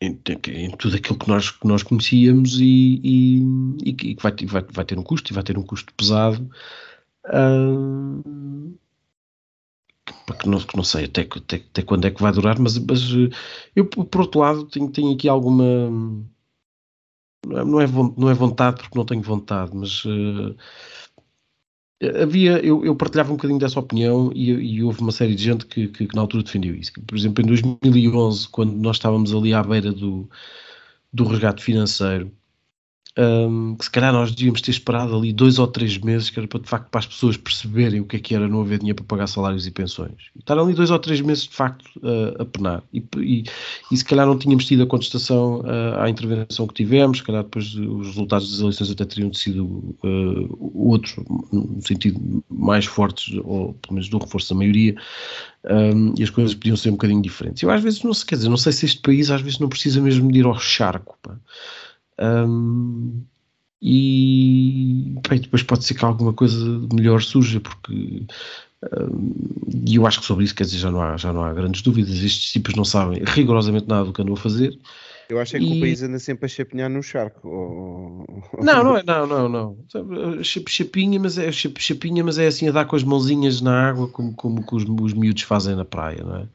em, 0.00 0.18
em, 0.48 0.70
tudo 0.70 0.96
aquilo 0.96 1.18
que 1.18 1.28
nós, 1.28 1.50
que 1.50 1.66
nós 1.66 1.82
conhecíamos 1.82 2.58
e, 2.58 3.00
e, 3.04 3.42
e 3.84 3.92
que 3.92 4.16
vai, 4.20 4.32
vai, 4.46 4.64
vai 4.68 4.84
ter 4.84 4.98
um 4.98 5.02
custo, 5.02 5.32
e 5.32 5.34
vai 5.34 5.44
ter 5.44 5.56
um 5.58 5.62
custo 5.62 5.94
pesado. 5.94 6.50
Que 10.38 10.48
não, 10.48 10.58
que 10.58 10.76
não 10.76 10.84
sei 10.84 11.04
até, 11.04 11.22
até, 11.22 11.56
até, 11.56 11.82
quando 11.82 12.06
é 12.06 12.10
que 12.10 12.22
vai 12.22 12.32
durar, 12.32 12.58
mas, 12.58 12.78
mas 12.78 13.02
eh, 13.12 13.30
eu, 13.76 13.86
por 13.86 14.20
outro 14.22 14.40
lado, 14.40 14.64
tenho, 14.66 14.90
tenho 14.90 15.12
aqui 15.12 15.28
alguma. 15.28 15.64
Não 17.46 17.80
é, 17.80 17.86
não 17.86 18.30
é 18.30 18.34
vontade, 18.34 18.82
porque 18.82 18.98
não 18.98 19.04
tenho 19.04 19.22
vontade, 19.22 19.74
mas 19.74 20.04
uh, 20.04 20.54
havia. 22.22 22.58
Eu, 22.64 22.84
eu, 22.84 22.94
partilhava 22.96 23.32
um 23.32 23.36
bocadinho 23.36 23.58
dessa 23.58 23.80
opinião 23.80 24.30
e, 24.34 24.50
e 24.50 24.82
houve 24.82 25.00
uma 25.00 25.12
série 25.12 25.34
de 25.34 25.42
gente 25.44 25.66
que, 25.66 25.88
que, 25.88 26.06
que, 26.06 26.14
na 26.14 26.22
altura 26.22 26.42
defendeu 26.42 26.74
isso. 26.74 26.92
Por 27.06 27.16
exemplo, 27.16 27.42
em 27.42 27.46
2011, 27.46 28.48
quando 28.48 28.74
nós 28.76 28.96
estávamos 28.96 29.34
ali 29.34 29.54
à 29.54 29.62
beira 29.62 29.92
do, 29.92 30.28
do 31.12 31.24
resgate 31.24 31.62
financeiro, 31.62 32.30
um, 33.18 33.74
que 33.74 33.84
se 33.84 33.90
calhar 33.90 34.12
nós 34.12 34.32
devíamos 34.32 34.60
ter 34.60 34.70
esperado 34.70 35.16
ali 35.16 35.32
dois 35.32 35.58
ou 35.58 35.66
três 35.66 35.98
meses, 35.98 36.30
que 36.30 36.38
era 36.38 36.46
para 36.46 36.60
de 36.60 36.68
facto 36.68 36.88
para 36.90 37.00
as 37.00 37.06
pessoas 37.06 37.36
perceberem 37.36 38.00
o 38.00 38.04
que 38.04 38.16
é 38.16 38.18
que 38.20 38.34
era 38.34 38.48
não 38.48 38.60
haver 38.60 38.78
dinheiro 38.78 38.96
para 38.96 39.04
pagar 39.04 39.26
salários 39.26 39.66
e 39.66 39.70
pensões. 39.70 40.30
Estar 40.38 40.58
ali 40.58 40.74
dois 40.74 40.90
ou 40.90 40.98
três 40.98 41.20
meses 41.20 41.44
de 41.44 41.54
facto 41.54 41.84
uh, 41.96 42.40
a 42.40 42.44
penar. 42.44 42.82
E, 42.92 43.02
e, 43.18 43.44
e, 43.90 43.96
se 43.96 44.04
calhar 44.04 44.26
não 44.26 44.38
tínhamos 44.38 44.64
tido 44.64 44.84
a 44.84 44.86
contestação 44.86 45.60
uh, 45.60 46.00
à 46.00 46.08
intervenção 46.08 46.66
que 46.66 46.74
tivemos, 46.74 47.18
se 47.18 47.24
calhar 47.24 47.42
depois 47.42 47.74
os 47.74 48.06
resultados 48.06 48.50
das 48.50 48.60
eleições 48.60 48.90
até 48.90 49.04
teriam 49.04 49.32
sido 49.34 49.64
uh, 49.64 50.70
outros, 50.74 51.16
no 51.52 51.82
sentido 51.82 52.44
mais 52.48 52.86
fortes, 52.86 53.36
ou 53.44 53.74
pelo 53.74 53.94
menos 53.94 54.08
do 54.08 54.18
reforço 54.18 54.54
da 54.54 54.58
maioria. 54.58 54.94
Um, 55.68 56.14
e 56.16 56.22
as 56.22 56.30
coisas 56.30 56.54
podiam 56.54 56.76
ser 56.76 56.88
um 56.88 56.92
bocadinho 56.92 57.20
diferentes. 57.20 57.62
Eu 57.62 57.70
às 57.70 57.82
vezes 57.82 58.02
não 58.02 58.14
sei, 58.14 58.28
quer 58.28 58.36
dizer, 58.36 58.48
não 58.48 58.56
sei 58.56 58.72
se 58.72 58.86
este 58.86 59.00
país 59.02 59.30
às 59.30 59.42
vezes 59.42 59.58
não 59.58 59.68
precisa 59.68 60.00
mesmo 60.00 60.32
de 60.32 60.38
ir 60.38 60.46
ao 60.46 60.58
charco. 60.58 61.18
Pá. 61.20 61.36
Um, 62.20 63.22
e 63.82 65.14
bem, 65.28 65.40
depois 65.40 65.62
pode 65.62 65.84
ser 65.84 65.94
que 65.94 66.04
alguma 66.04 66.34
coisa 66.34 66.58
melhor 66.92 67.22
surja, 67.22 67.60
porque 67.60 68.26
e 69.84 69.96
eu 69.96 70.06
acho 70.06 70.20
que 70.20 70.26
sobre 70.26 70.44
isso, 70.44 70.54
quer 70.54 70.64
dizer, 70.64 70.78
já 70.78 70.90
não 70.90 71.02
há, 71.02 71.16
já 71.16 71.32
não 71.32 71.44
há 71.44 71.52
grandes 71.52 71.82
dúvidas. 71.82 72.22
Estes 72.22 72.52
tipos 72.52 72.74
não 72.74 72.84
sabem 72.84 73.22
rigorosamente 73.24 73.86
nada 73.86 74.04
do 74.04 74.12
que 74.12 74.22
andam 74.22 74.34
a 74.34 74.38
fazer. 74.38 74.78
Eu 75.28 75.38
acho 75.38 75.56
é 75.56 75.60
que 75.60 75.66
e... 75.66 75.78
o 75.78 75.80
país 75.80 76.02
anda 76.02 76.18
sempre 76.18 76.46
a 76.46 76.48
chapinhar 76.48 76.88
no 76.88 77.02
charco. 77.02 77.46
Ou... 77.46 78.44
Não, 78.60 78.82
não 78.82 78.96
é, 78.96 79.02
não, 79.06 79.26
não, 79.26 79.48
não. 79.48 80.42
Chapinha, 80.42 81.20
mas 81.20 81.38
é 81.38 81.52
chapinha, 81.52 82.24
mas 82.24 82.38
é 82.38 82.46
assim 82.46 82.68
a 82.68 82.72
dar 82.72 82.86
com 82.86 82.96
as 82.96 83.04
mãozinhas 83.04 83.60
na 83.60 83.90
água, 83.90 84.08
como, 84.08 84.34
como 84.34 84.64
os, 84.72 84.84
os 84.84 85.12
miúdos 85.12 85.42
fazem 85.42 85.76
na 85.76 85.84
praia, 85.84 86.24
não 86.24 86.36
é? 86.36 86.48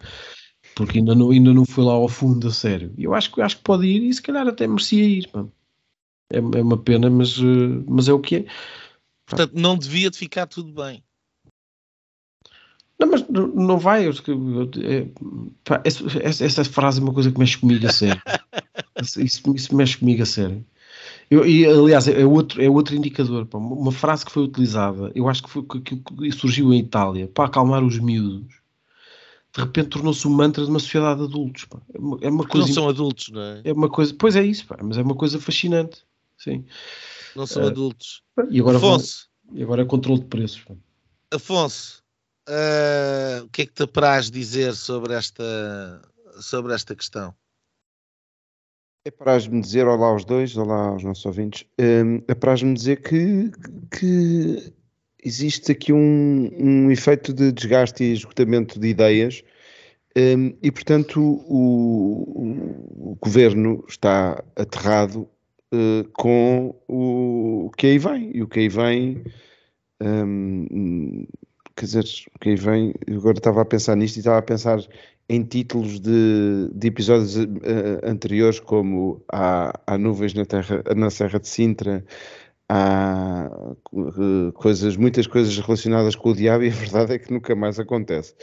porque 0.76 1.00
ainda 1.00 1.16
não, 1.16 1.32
ainda 1.32 1.54
não 1.54 1.64
foi 1.64 1.86
lá 1.86 1.94
ao 1.94 2.10
fundo 2.10 2.50
a 2.50 2.52
sério. 2.52 2.94
Eu 2.98 3.14
acho, 3.14 3.32
que, 3.32 3.42
acho 3.42 3.56
que 3.58 3.64
pode 3.64 3.88
ir 3.88 4.04
e 4.04 4.14
se 4.14 4.22
calhar 4.22 4.46
até 4.46 4.68
merecia 4.68 5.06
ir. 5.06 5.30
É, 6.32 6.38
é 6.38 6.40
uma 6.40 6.78
pena, 6.78 7.10
mas, 7.10 7.38
eh, 7.38 7.84
mas 7.88 8.08
é 8.08 8.14
o 8.14 8.20
que 8.20 8.38
é. 8.38 8.46
Portanto, 9.26 9.54
não 9.56 9.78
devia 9.78 10.10
de 10.10 10.18
ficar 10.18 10.48
tudo 10.48 10.72
bem. 10.72 11.04
Não, 12.98 13.08
mas 13.10 13.28
não 13.28 13.78
vai. 13.78 14.08
É, 14.08 14.12
essa, 15.84 16.44
essa, 16.46 16.64
frase 16.64 17.00
é 17.00 17.04
uma 17.04 17.14
coisa 17.14 17.32
que 17.32 17.40
mexe 17.40 17.58
comigo 17.58 17.86
a 17.86 17.92
sério. 17.92 18.22
isso, 19.20 19.54
isso 19.54 19.76
mexe 19.76 19.98
comigo 19.98 20.24
a 20.24 20.26
sério. 20.26 20.66
Eu, 21.30 21.46
e, 21.46 21.66
aliás, 21.66 22.08
é 22.08 22.26
outro, 22.26 22.62
é 22.62 22.70
outro 22.70 22.96
indicador. 22.96 23.46
Pá, 23.48 23.58
uma 23.58 23.92
frase 23.92 24.26
que 24.26 24.32
foi 24.32 24.44
utilizada, 24.44 25.12
eu 25.14 25.28
acho 25.28 25.44
que, 25.44 25.50
foi, 25.50 25.64
que, 25.64 25.98
que 25.98 26.32
surgiu 26.32 26.72
em 26.74 26.80
Itália 26.80 27.28
para 27.28 27.46
acalmar 27.46 27.84
os 27.84 28.00
miúdos 28.00 28.66
de 29.56 29.62
repente 29.62 29.90
tornou-se 29.90 30.28
um 30.28 30.32
mantra 30.32 30.66
de 30.66 30.70
uma 30.70 30.80
sociedade 30.80 31.20
de 31.20 31.26
adultos. 31.28 31.64
Pá. 31.64 31.80
É 31.94 31.98
uma, 31.98 32.18
é 32.22 32.30
uma 32.30 32.46
coisa. 32.46 32.68
Não 32.68 32.74
são 32.74 32.90
adultos, 32.90 33.30
não 33.30 33.42
é? 33.42 33.62
É 33.64 33.72
uma 33.72 33.90
coisa. 33.90 34.14
Pois 34.14 34.36
é 34.36 34.44
isso, 34.44 34.66
pá, 34.68 34.78
mas 34.84 34.98
é 34.98 35.02
uma 35.02 35.16
coisa 35.16 35.40
fascinante. 35.40 36.05
Sim. 36.38 36.66
Não 37.36 37.46
são 37.48 37.64
uh, 37.64 37.68
adultos. 37.68 38.24
E 38.50 38.60
agora, 38.60 38.78
Afonso. 38.78 39.30
Vou, 39.46 39.58
e 39.58 39.64
agora 39.64 39.82
é 39.82 39.86
controle 39.86 40.22
de 40.22 40.28
preços. 40.28 40.66
Afonso, 41.32 42.04
uh, 42.50 43.44
o 43.44 43.50
que 43.50 43.64
é 43.64 43.66
que 43.66 43.74
te 43.74 43.84
apraz 43.84 44.30
dizer 44.30 44.74
sobre 44.74 45.14
esta, 45.14 46.02
sobre 46.40 46.74
esta 46.74 46.96
questão? 46.96 47.34
É 49.06 49.10
apraz-me 49.10 49.62
dizer, 49.62 49.86
olá 49.86 50.08
aos 50.08 50.26
dois, 50.26 50.58
olá 50.58 50.88
aos 50.88 51.04
nossos 51.04 51.26
ouvintes, 51.26 51.64
um, 51.80 52.24
apraz-me 52.28 52.74
dizer 52.74 53.04
que, 53.04 53.52
que 53.92 54.74
existe 55.24 55.72
aqui 55.72 55.94
um, 55.94 56.50
um 56.60 56.90
efeito 56.90 57.32
de 57.32 57.52
desgaste 57.52 58.04
e 58.04 58.14
esgotamento 58.14 58.80
de 58.80 58.88
ideias 58.88 59.44
um, 60.18 60.58
e, 60.62 60.72
portanto, 60.72 61.20
o, 61.22 63.12
o, 63.12 63.18
governo 63.22 63.84
está 63.88 64.44
aterrado 64.56 65.30
uh, 65.74 66.10
com 66.14 66.76
o, 66.88 67.66
o, 67.66 67.72
que 67.72 67.88
aí 67.88 67.98
vem. 67.98 68.32
E 68.34 68.42
o 68.42 68.48
que 68.48 68.60
aí 68.60 68.70
vem, 68.70 69.24
um, 70.02 71.26
quer 71.76 71.86
dizer, 71.86 72.06
o 72.36 72.40
que 72.40 72.50
aí 72.50 72.56
vem, 72.56 72.94
agora 73.10 73.38
estava 73.38 73.62
a 73.62 73.66
pensar 73.66 73.96
nisto 73.96 74.18
e 74.18 74.20
estava 74.20 74.38
a 74.38 74.42
pensar 74.42 74.80
em 75.28 75.44
títulos 75.44 76.00
de, 76.00 76.70
de 76.74 76.88
episódios 76.88 77.36
uh, 77.36 77.48
anteriores, 78.04 78.60
como 78.60 79.24
há, 79.32 79.74
há 79.88 79.98
nuvens 79.98 80.34
na, 80.34 80.46
terra, 80.46 80.84
na 80.96 81.10
Serra 81.10 81.40
de 81.40 81.48
Sintra, 81.48 82.06
há 82.70 83.50
uh, 83.92 84.52
coisas, 84.54 84.96
muitas 84.98 85.28
coisas 85.28 85.58
relacionadas 85.58 86.16
com 86.16 86.30
o 86.30 86.36
diabo 86.36 86.64
e 86.64 86.70
a 86.70 86.74
verdade 86.74 87.14
é 87.14 87.20
que 87.20 87.34
nunca 87.34 87.56
mais 87.56 87.80
acontece. 87.80 88.36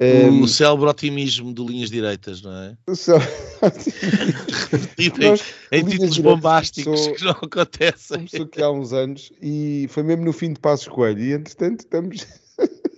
Um, 0.00 0.40
o 0.42 0.48
célebre 0.48 0.88
otimismo 0.88 1.52
de 1.54 1.64
linhas 1.64 1.90
direitas, 1.90 2.42
não 2.42 2.52
é? 2.52 2.76
O 2.86 2.96
célebre 2.96 3.28
em, 4.98 5.78
em 5.78 5.84
títulos 5.84 6.18
bombásticos 6.18 7.00
sou, 7.00 7.14
que 7.14 7.24
não 7.24 7.30
acontecem. 7.30 8.16
Começou 8.18 8.42
aqui 8.46 8.62
há 8.62 8.70
uns 8.70 8.92
anos 8.92 9.32
e 9.40 9.86
foi 9.90 10.02
mesmo 10.02 10.24
no 10.24 10.32
fim 10.32 10.52
de 10.52 10.60
Passos 10.60 10.88
Coelho 10.88 11.20
e 11.20 11.32
entretanto 11.32 11.80
estamos... 11.80 12.26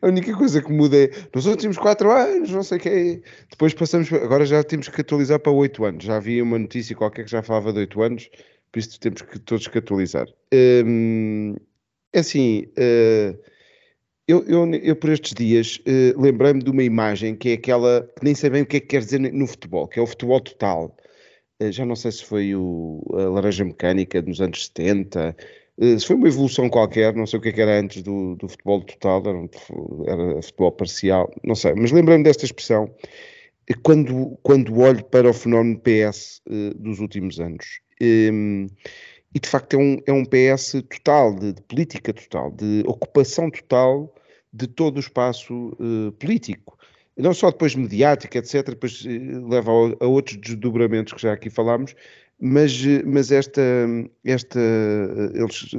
A 0.00 0.06
única 0.06 0.34
coisa 0.34 0.62
que 0.62 0.72
muda 0.72 0.96
é 0.96 1.10
nos 1.34 1.44
últimos 1.44 1.76
4 1.76 2.10
anos, 2.10 2.50
não 2.50 2.62
sei 2.62 2.78
o 2.78 2.80
que 2.80 3.22
Depois 3.50 3.74
passamos, 3.74 4.10
agora 4.12 4.46
já 4.46 4.62
temos 4.64 4.88
que 4.88 5.00
atualizar 5.00 5.38
para 5.38 5.52
8 5.52 5.84
anos. 5.84 6.04
Já 6.04 6.16
havia 6.16 6.42
uma 6.42 6.58
notícia 6.58 6.96
qualquer 6.96 7.24
que 7.24 7.30
já 7.30 7.42
falava 7.42 7.72
de 7.72 7.80
8 7.80 8.02
anos, 8.02 8.30
por 8.72 8.78
isso 8.78 8.98
temos 8.98 9.20
que 9.20 9.38
todos 9.38 9.68
que 9.68 9.78
atualizar. 9.78 10.26
Hum, 10.54 11.54
é 12.12 12.20
assim, 12.20 12.66
uh, 12.78 13.38
eu, 14.28 14.44
eu, 14.46 14.74
eu, 14.74 14.94
por 14.94 15.08
estes 15.08 15.32
dias 15.32 15.80
uh, 15.86 16.20
lembrei-me 16.20 16.62
de 16.62 16.70
uma 16.70 16.82
imagem 16.82 17.34
que 17.34 17.48
é 17.48 17.52
aquela 17.54 18.06
que 18.18 18.22
nem 18.22 18.34
sei 18.34 18.50
bem 18.50 18.62
o 18.62 18.66
que 18.66 18.76
é 18.76 18.80
que 18.80 18.86
quer 18.88 19.00
dizer 19.00 19.18
no 19.18 19.46
futebol, 19.46 19.88
que 19.88 19.98
é 19.98 20.02
o 20.02 20.06
futebol 20.06 20.38
total. 20.38 20.94
Uh, 21.60 21.72
já 21.72 21.86
não 21.86 21.96
sei 21.96 22.12
se 22.12 22.22
foi 22.22 22.54
o, 22.54 23.02
a 23.14 23.22
laranja 23.30 23.64
mecânica 23.64 24.20
nos 24.20 24.42
anos 24.42 24.66
70, 24.66 25.34
uh, 25.78 25.98
se 25.98 26.06
foi 26.06 26.14
uma 26.14 26.28
evolução 26.28 26.68
qualquer, 26.68 27.14
não 27.14 27.26
sei 27.26 27.38
o 27.38 27.42
que, 27.42 27.48
é 27.48 27.52
que 27.52 27.60
era 27.62 27.80
antes 27.80 28.02
do, 28.02 28.36
do 28.36 28.46
futebol 28.48 28.82
total, 28.82 29.22
era, 29.26 30.32
era, 30.32 30.42
futebol 30.42 30.72
parcial, 30.72 31.32
não 31.42 31.54
sei, 31.54 31.74
mas 31.74 31.90
lembrei-me 31.90 32.22
desta 32.22 32.44
expressão 32.44 32.94
quando, 33.82 34.38
quando 34.42 34.78
olho 34.78 35.04
para 35.06 35.30
o 35.30 35.32
fenómeno 35.32 35.80
PS 35.80 36.42
dos 36.76 37.00
últimos 37.00 37.40
anos. 37.40 37.80
Um, 38.00 38.66
e 39.34 39.40
de 39.40 39.48
facto 39.48 39.74
é 39.74 39.78
um, 39.78 39.98
é 40.06 40.12
um 40.12 40.24
PS 40.24 40.82
total, 40.88 41.34
de, 41.34 41.52
de 41.52 41.62
política 41.62 42.12
total, 42.12 42.50
de 42.50 42.82
ocupação 42.86 43.50
total 43.50 44.14
de 44.52 44.66
todo 44.66 44.96
o 44.96 45.00
espaço 45.00 45.76
uh, 45.78 46.12
político. 46.12 46.78
Não 47.16 47.34
só 47.34 47.50
depois 47.50 47.74
mediático, 47.74 48.38
etc., 48.38 48.70
depois 48.70 49.04
uh, 49.04 49.48
leva 49.48 49.70
a, 49.70 50.04
a, 50.04 50.06
outros 50.06 50.36
desdobramentos 50.38 51.12
que 51.12 51.22
já 51.22 51.32
aqui 51.32 51.50
falámos, 51.50 51.94
mas, 52.40 52.72
uh, 52.84 53.02
mas 53.04 53.30
esta, 53.30 53.62
esta 54.24 54.60
eles 55.34 55.70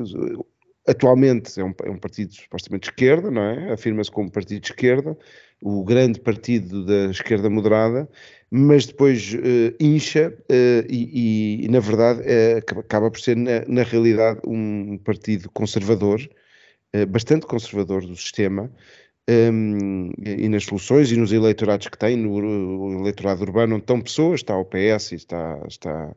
atualmente 0.89 1.59
é 1.59 1.63
um, 1.63 1.73
é 1.83 1.89
um, 1.89 1.97
partido 1.97 2.33
supostamente 2.33 2.83
de 2.83 2.89
esquerda, 2.89 3.29
não 3.29 3.43
é? 3.43 3.73
Afirma-se 3.73 4.11
como 4.11 4.31
partido 4.31 4.61
de 4.61 4.67
esquerda, 4.67 5.15
o 5.61 5.83
grande 5.83 6.19
partido 6.19 6.85
da 6.85 7.11
esquerda 7.11 7.49
moderada, 7.49 8.09
mas 8.49 8.87
depois 8.87 9.33
uh, 9.33 9.75
incha 9.79 10.33
uh, 10.49 10.85
e, 10.89 11.65
e, 11.65 11.67
na 11.67 11.79
verdade, 11.79 12.21
uh, 12.21 12.79
acaba 12.79 13.11
por 13.11 13.19
ser, 13.19 13.35
na, 13.35 13.63
na, 13.67 13.83
realidade, 13.83 14.39
um 14.47 14.97
partido 14.97 15.49
conservador, 15.51 16.19
bastante 17.07 17.45
conservador 17.45 18.05
do 18.05 18.15
sistema, 18.15 18.71
um, 19.29 20.09
e 20.25 20.49
nas 20.49 20.63
soluções 20.63 21.11
e 21.11 21.15
nos 21.15 21.31
eleitorados 21.31 21.87
que 21.87 21.97
tem, 21.97 22.17
no 22.17 22.99
eleitorado 23.01 23.43
urbano 23.43 23.75
onde 23.75 23.83
estão 23.83 24.01
pessoas, 24.01 24.39
está 24.39 24.57
o 24.57 24.65
PS, 24.65 25.11
está, 25.11 25.61
está 25.67 26.15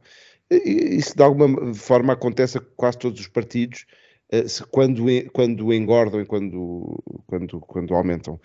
isso 0.50 1.16
de 1.16 1.22
alguma 1.22 1.74
forma 1.74 2.12
acontece 2.12 2.58
a 2.58 2.60
quase 2.76 2.98
todos 2.98 3.20
os 3.20 3.28
partidos, 3.28 3.86
quando, 4.70 5.04
quando 5.32 5.74
engordam 5.74 6.20
e 6.20 6.24
quando, 6.24 7.02
quando, 7.26 7.60
quando 7.60 7.94
aumentam 7.94 8.40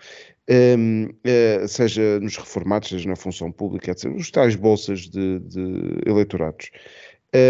um, 0.50 1.04
uh, 1.04 1.68
seja 1.68 2.20
nos 2.20 2.36
reformados, 2.36 2.90
seja 2.90 3.08
na 3.08 3.16
função 3.16 3.50
pública, 3.50 3.92
etc. 3.92 4.12
Os 4.14 4.30
tais 4.30 4.54
bolsas 4.54 5.00
de, 5.08 5.38
de 5.40 6.00
eleitorados. 6.06 6.70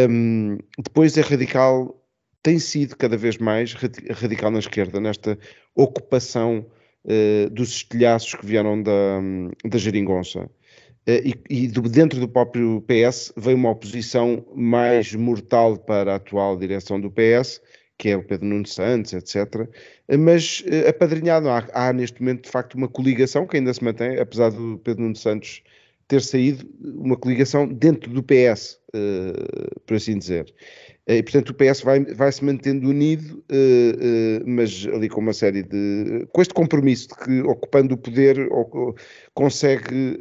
Um, 0.09 0.59
depois 0.79 1.17
é 1.17 1.21
radical, 1.21 1.98
tem 2.49 2.59
sido 2.59 2.97
cada 2.97 3.15
vez 3.15 3.37
mais 3.37 3.75
radical 3.75 4.51
na 4.51 4.59
esquerda, 4.59 4.99
nesta 4.99 5.39
ocupação 5.75 6.65
uh, 7.05 7.51
dos 7.51 7.69
estilhaços 7.69 8.35
que 8.35 8.47
vieram 8.47 8.83
da, 8.83 9.21
da 9.67 9.77
geringonça. 9.77 10.45
Uh, 10.45 10.49
e, 11.07 11.35
e 11.51 11.69
do, 11.69 11.83
dentro 11.83 12.19
do 12.19 12.27
próprio 12.27 12.83
PS 12.87 13.35
veio 13.37 13.59
uma 13.59 13.69
oposição 13.69 14.47
mais 14.55 15.15
mortal 15.15 15.77
para 15.77 16.15
a 16.15 16.17
atual 16.17 16.57
direção 16.57 16.99
do 16.99 17.11
PS, 17.11 17.61
que 17.99 18.09
é 18.09 18.17
o 18.17 18.25
Pedro 18.25 18.47
Nuno 18.47 18.67
Santos, 18.67 19.13
etc. 19.13 19.69
Mas 20.19 20.61
uh, 20.61 20.89
apadrinhado, 20.89 21.51
há, 21.51 21.69
há, 21.75 21.93
neste 21.93 22.23
momento 22.23 22.45
de 22.45 22.51
facto 22.51 22.77
uma 22.77 22.89
coligação 22.89 23.47
que 23.47 23.59
ainda 23.59 23.75
se 23.75 23.85
mantém, 23.85 24.19
apesar 24.19 24.49
do 24.49 24.79
Pedro 24.79 25.03
Nuno 25.03 25.17
Santos 25.17 25.63
ter 26.09 26.23
saído, 26.23 26.67
uma 26.81 27.19
coligação 27.19 27.69
dentro 27.69 28.11
do 28.11 28.23
PS, 28.23 28.81
eh, 28.95 29.77
por 29.87 29.99
assim 29.99 30.19
dizer. 30.19 30.53
Uh, 31.09 31.13
e 31.13 31.23
portanto 31.23 31.51
o 31.51 31.55
PS 31.55 31.81
vai, 31.81 32.05
vai 32.05 32.31
se 32.31 32.45
mantendo 32.45 32.89
unido, 32.89 33.43
mas 34.45 34.87
ali 34.93 35.09
com 35.09 35.21
uma 35.21 35.33
série 35.33 35.63
de. 35.63 36.27
com 36.33 36.43
este 36.43 36.53
compromisso 36.53 37.09
de 37.09 37.15
que 37.15 37.41
ocupando 37.43 37.95
o 37.95 37.97
poder 37.97 38.49
consegue 39.33 40.19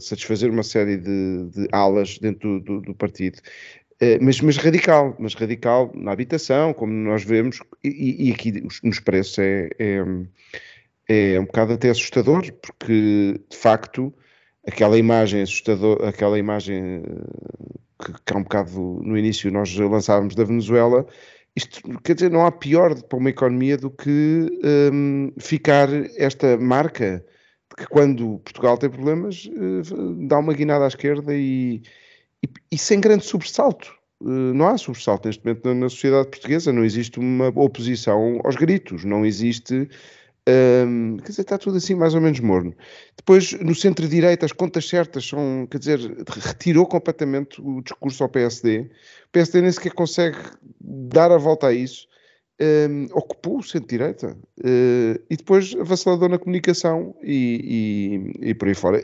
satisfazer 0.00 0.50
uma 0.50 0.64
série 0.64 0.96
de, 0.96 1.48
de 1.50 1.68
alas 1.70 2.18
dentro 2.18 2.58
do, 2.60 2.80
do, 2.80 2.80
do 2.80 2.94
partido. 2.94 3.40
Eh, 4.00 4.18
mas, 4.20 4.40
mas, 4.40 4.56
radical, 4.56 5.14
mas 5.18 5.34
radical 5.34 5.92
na 5.94 6.12
habitação, 6.12 6.72
como 6.72 6.92
nós 6.92 7.22
vemos, 7.22 7.60
e, 7.84 8.28
e 8.28 8.32
aqui 8.32 8.52
nos 8.82 8.98
preços 8.98 9.38
é, 9.38 9.68
é, 9.78 11.34
é, 11.34 11.40
um 11.40 11.44
bocado 11.44 11.74
até 11.74 11.90
assustador, 11.90 12.50
porque 12.62 13.38
de 13.48 13.56
facto 13.56 14.12
aquela 14.66 14.98
imagem 14.98 15.42
assustadora, 15.42 16.08
aquela 16.08 16.38
imagem 16.38 17.02
eh, 17.04 17.80
que, 18.00 18.12
que 18.12 18.32
há 18.32 18.36
um 18.36 18.42
bocado 18.42 19.00
no 19.02 19.16
início 19.16 19.50
nós 19.50 19.74
lançávamos 19.76 20.34
da 20.34 20.44
Venezuela, 20.44 21.06
isto 21.56 21.80
quer 22.02 22.14
dizer, 22.14 22.30
não 22.30 22.46
há 22.46 22.52
pior 22.52 22.94
para 23.02 23.18
uma 23.18 23.30
economia 23.30 23.76
do 23.76 23.90
que 23.90 24.48
um, 24.92 25.32
ficar 25.38 25.88
esta 26.16 26.56
marca 26.56 27.24
que 27.76 27.86
quando 27.86 28.38
Portugal 28.40 28.78
tem 28.78 28.90
problemas 28.90 29.46
uh, 29.46 30.26
dá 30.26 30.38
uma 30.38 30.54
guinada 30.54 30.84
à 30.84 30.88
esquerda 30.88 31.34
e 31.34 31.82
e, 32.42 32.48
e 32.72 32.78
sem 32.78 33.00
grande 33.00 33.24
sobressalto. 33.24 33.92
Uh, 34.20 34.54
não 34.54 34.68
há 34.68 34.76
sobressalto 34.76 35.28
neste 35.28 35.44
momento 35.44 35.66
na, 35.66 35.74
na, 35.74 35.88
sociedade 35.88 36.28
portuguesa, 36.28 36.72
não 36.72 36.84
existe 36.84 37.18
uma 37.18 37.48
oposição 37.48 38.40
aos 38.44 38.56
gritos, 38.56 39.04
não 39.04 39.24
existe. 39.24 39.88
Um, 40.50 41.18
quer 41.18 41.28
dizer, 41.28 41.42
está 41.42 41.58
tudo 41.58 41.76
assim 41.76 41.94
mais 41.94 42.14
ou 42.14 42.20
menos 42.20 42.40
morno. 42.40 42.74
Depois, 43.16 43.52
no 43.52 43.74
centro-direita, 43.74 44.46
as 44.46 44.52
contas 44.52 44.88
certas 44.88 45.26
são, 45.26 45.66
quer 45.70 45.78
dizer, 45.78 46.00
retirou 46.28 46.86
completamente 46.86 47.60
o 47.60 47.82
discurso 47.82 48.22
ao 48.22 48.28
PSD. 48.28 48.80
O 48.80 49.32
PSD 49.32 49.60
nem 49.60 49.70
sequer 49.70 49.92
consegue 49.92 50.38
dar 50.80 51.30
a 51.30 51.38
volta 51.38 51.68
a 51.68 51.72
isso. 51.72 52.08
Um, 52.62 53.06
ocupou 53.12 53.58
o 53.58 53.62
centro-direita 53.62 54.36
uh, 54.58 55.22
e 55.30 55.36
depois 55.36 55.74
avassalador 55.80 56.28
na 56.28 56.38
comunicação 56.38 57.14
e, 57.22 58.34
e, 58.42 58.50
e 58.50 58.54
por 58.54 58.68
aí 58.68 58.74
fora. 58.74 59.02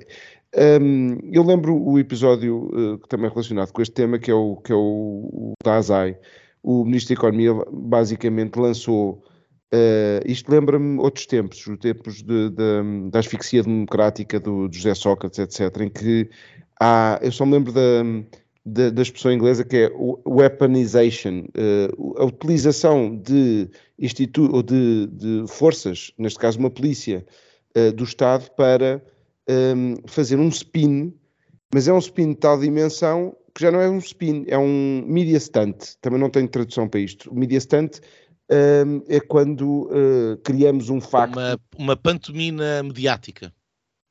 Um, 0.54 1.18
eu 1.32 1.42
lembro 1.42 1.74
o 1.76 1.98
episódio 1.98 2.70
uh, 2.72 2.98
também 3.08 3.26
é 3.26 3.30
relacionado 3.30 3.72
com 3.72 3.82
este 3.82 3.94
tema, 3.94 4.18
que 4.18 4.30
é 4.30 4.34
o, 4.34 4.56
que 4.56 4.72
é 4.72 4.74
o, 4.74 4.78
o 4.78 5.52
da 5.62 5.76
ASAI. 5.76 6.18
O 6.62 6.84
Ministro 6.84 7.14
da 7.14 7.20
Economia 7.20 7.52
basicamente 7.70 8.56
lançou. 8.56 9.22
Uh, 9.74 10.22
isto 10.24 10.50
lembra-me 10.50 11.00
outros 11.00 11.26
tempos, 11.26 11.66
os 11.66 11.78
tempos 11.78 12.22
de, 12.22 12.50
de, 12.50 13.10
da 13.10 13.18
asfixia 13.18 13.62
democrática 13.62 14.38
do, 14.38 14.68
José 14.70 14.94
Sócrates, 14.94 15.38
etc., 15.38 15.80
em 15.80 15.88
que 15.88 16.30
há. 16.80 17.18
Eu 17.20 17.32
só 17.32 17.44
me 17.44 17.52
lembro 17.52 17.72
da, 17.72 18.02
da, 18.64 18.90
da 18.90 19.02
expressão 19.02 19.32
inglesa 19.32 19.64
que 19.64 19.76
é 19.76 19.92
weaponization, 20.24 21.46
uh, 21.56 22.22
a 22.22 22.24
utilização 22.24 23.16
de, 23.16 23.68
institu 23.98 24.48
ou 24.54 24.62
de, 24.62 25.08
de 25.08 25.44
forças, 25.48 26.12
neste 26.16 26.38
caso 26.38 26.60
uma 26.60 26.70
polícia, 26.70 27.26
uh, 27.76 27.92
do 27.92 28.04
Estado 28.04 28.48
para 28.52 29.02
um, 29.48 29.96
fazer 30.06 30.38
um 30.38 30.48
spin, 30.48 31.12
mas 31.74 31.88
é 31.88 31.92
um 31.92 31.98
spin 31.98 32.30
de 32.30 32.36
tal 32.36 32.58
dimensão 32.58 33.36
que 33.54 33.62
já 33.62 33.72
não 33.72 33.80
é 33.80 33.88
um 33.88 33.98
spin, 33.98 34.44
é 34.48 34.58
um 34.58 35.02
media 35.06 35.40
stunt. 35.40 35.96
Também 36.02 36.20
não 36.20 36.28
tenho 36.28 36.46
tradução 36.46 36.86
para 36.86 37.00
isto. 37.00 37.34
Media 37.34 37.58
stunt 37.58 38.00
é 39.08 39.20
quando 39.20 39.90
uh, 39.90 40.36
criamos 40.44 40.88
um 40.88 41.00
facto. 41.00 41.36
Uma, 41.36 41.60
uma 41.76 41.96
pantomina 41.96 42.82
mediática. 42.82 43.52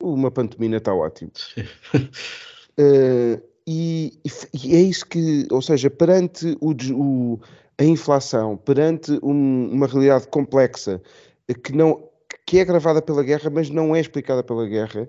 Uma 0.02 0.30
pantomina 0.30 0.78
está 0.78 0.94
ótimo. 0.94 1.32
uh, 1.58 3.42
e, 3.66 4.20
e, 4.54 4.76
é 4.76 4.82
isso 4.82 5.06
que, 5.06 5.48
ou 5.50 5.62
seja, 5.62 5.90
perante 5.90 6.58
o, 6.60 6.72
o, 6.94 7.40
a 7.78 7.84
inflação, 7.84 8.58
perante 8.58 9.12
um, 9.24 9.70
uma 9.72 9.88
realidade 9.88 10.28
complexa 10.28 11.02
que 11.64 11.74
não 11.74 12.10
que 12.46 12.60
é 12.60 12.62
agravada 12.62 13.02
pela 13.02 13.24
guerra, 13.24 13.50
mas 13.50 13.70
não 13.70 13.96
é 13.96 14.00
explicada 14.00 14.44
pela 14.44 14.68
guerra, 14.68 15.08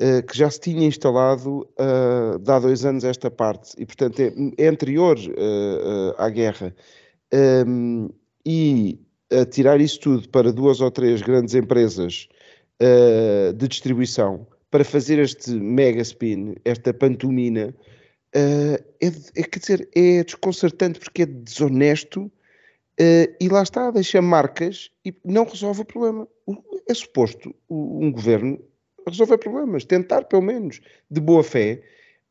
uh, 0.00 0.26
que 0.26 0.36
já 0.36 0.50
se 0.50 0.60
tinha 0.60 0.86
instalado 0.86 1.68
uh, 1.78 2.38
de 2.38 2.50
há 2.50 2.58
dois 2.58 2.84
anos 2.84 3.04
esta 3.04 3.30
parte, 3.30 3.74
e 3.76 3.84
portanto 3.84 4.20
é, 4.20 4.32
é 4.56 4.68
anterior 4.68 5.16
uh, 5.18 6.14
à 6.16 6.30
guerra. 6.30 6.74
Um, 7.66 8.08
e 8.48 8.98
tirar 9.50 9.78
isso 9.78 10.00
tudo 10.00 10.28
para 10.30 10.50
duas 10.50 10.80
ou 10.80 10.90
três 10.90 11.20
grandes 11.20 11.54
empresas 11.54 12.28
de 13.54 13.68
distribuição 13.68 14.46
para 14.70 14.84
fazer 14.84 15.18
este 15.18 15.50
mega 15.52 16.02
spin, 16.02 16.56
esta 16.64 16.92
pantomina, 16.92 17.74
uh, 18.34 18.84
é, 19.00 19.06
é, 19.36 19.42
quer 19.42 19.58
dizer, 19.58 19.88
é 19.94 20.24
desconcertante 20.24 20.98
porque 20.98 21.22
é 21.22 21.26
desonesto 21.26 22.24
uh, 22.24 23.34
e 23.40 23.48
lá 23.48 23.62
está, 23.62 23.90
deixa 23.90 24.20
marcas 24.20 24.90
e 25.04 25.14
não 25.24 25.44
resolve 25.44 25.82
o 25.82 25.84
problema. 25.84 26.28
É 26.88 26.94
suposto 26.94 27.54
um 27.68 28.10
governo 28.10 28.58
resolver 29.06 29.38
problemas, 29.38 29.84
tentar 29.84 30.24
pelo 30.24 30.42
menos, 30.42 30.80
de 31.10 31.20
boa 31.20 31.42
fé. 31.42 31.82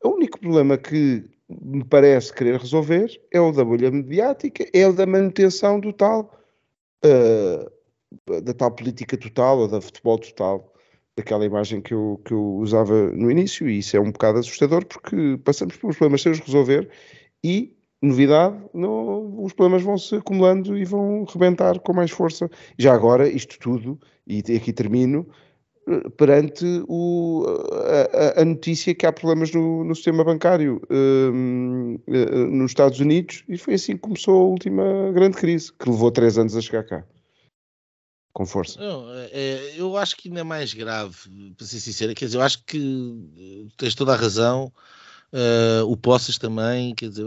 O 0.04 0.10
único 0.10 0.38
problema 0.38 0.78
que 0.78 1.24
me 1.48 1.84
parece 1.84 2.32
querer 2.32 2.58
resolver 2.58 3.08
é 3.32 3.40
o 3.40 3.52
da 3.52 3.64
bolha 3.64 3.90
mediática, 3.90 4.66
é 4.72 4.86
o 4.86 4.92
da 4.92 5.06
manutenção 5.06 5.80
do 5.80 5.92
tal, 5.92 6.30
uh, 7.04 8.40
da 8.42 8.52
tal 8.52 8.70
política 8.70 9.16
total 9.16 9.60
ou 9.60 9.68
da 9.68 9.80
futebol 9.80 10.18
total, 10.18 10.72
daquela 11.16 11.44
imagem 11.44 11.80
que 11.80 11.94
eu, 11.94 12.20
que 12.24 12.32
eu 12.32 12.56
usava 12.56 13.10
no 13.12 13.30
início, 13.30 13.68
e 13.68 13.78
isso 13.78 13.96
é 13.96 14.00
um 14.00 14.12
bocado 14.12 14.38
assustador 14.38 14.84
porque 14.86 15.38
passamos 15.44 15.76
pelos 15.76 15.96
problemas 15.96 16.22
sem 16.22 16.32
os 16.32 16.38
resolver 16.38 16.88
e, 17.42 17.76
novidade, 18.00 18.56
os 18.72 19.52
problemas 19.52 19.82
vão 19.82 19.98
se 19.98 20.16
acumulando 20.16 20.76
e 20.76 20.84
vão 20.84 21.24
rebentar 21.24 21.80
com 21.80 21.92
mais 21.92 22.10
força. 22.10 22.48
Já 22.78 22.94
agora, 22.94 23.28
isto 23.28 23.58
tudo, 23.58 23.98
e 24.26 24.38
aqui 24.54 24.72
termino, 24.72 25.26
perante 26.16 26.64
o, 26.88 27.44
a, 28.36 28.42
a, 28.42 28.44
notícia 28.44 28.94
que 28.94 29.06
há 29.06 29.12
problemas 29.12 29.52
no, 29.52 29.84
no 29.84 29.94
sistema 29.94 30.22
bancário 30.22 30.80
um, 30.90 31.98
uh, 32.06 32.46
nos 32.50 32.70
Estados 32.72 33.00
Unidos 33.00 33.44
e 33.48 33.56
foi 33.56 33.74
assim 33.74 33.94
que 33.94 34.00
começou 34.00 34.40
a 34.40 34.44
última 34.44 35.12
grande 35.12 35.36
crise, 35.36 35.72
que 35.72 35.88
levou 35.88 36.10
três 36.10 36.36
anos 36.36 36.56
a 36.56 36.60
chegar 36.60 36.84
cá. 36.84 37.04
Com 38.32 38.46
força. 38.46 38.78
Não, 38.78 39.12
é, 39.12 39.30
é 39.32 39.74
eu 39.76 39.96
acho 39.96 40.16
que 40.16 40.28
ainda 40.28 40.40
é 40.40 40.44
mais 40.44 40.72
grave, 40.74 41.16
para 41.56 41.66
ser 41.66 41.80
sincero, 41.80 42.14
quer 42.14 42.26
dizer, 42.26 42.38
eu 42.38 42.42
acho 42.42 42.62
que 42.64 43.68
tens 43.76 43.94
toda 43.94 44.12
a 44.12 44.16
razão, 44.16 44.72
uh, 45.32 45.84
o 45.90 45.96
Poças 45.96 46.38
também, 46.38 46.94
quer 46.94 47.08
dizer, 47.08 47.26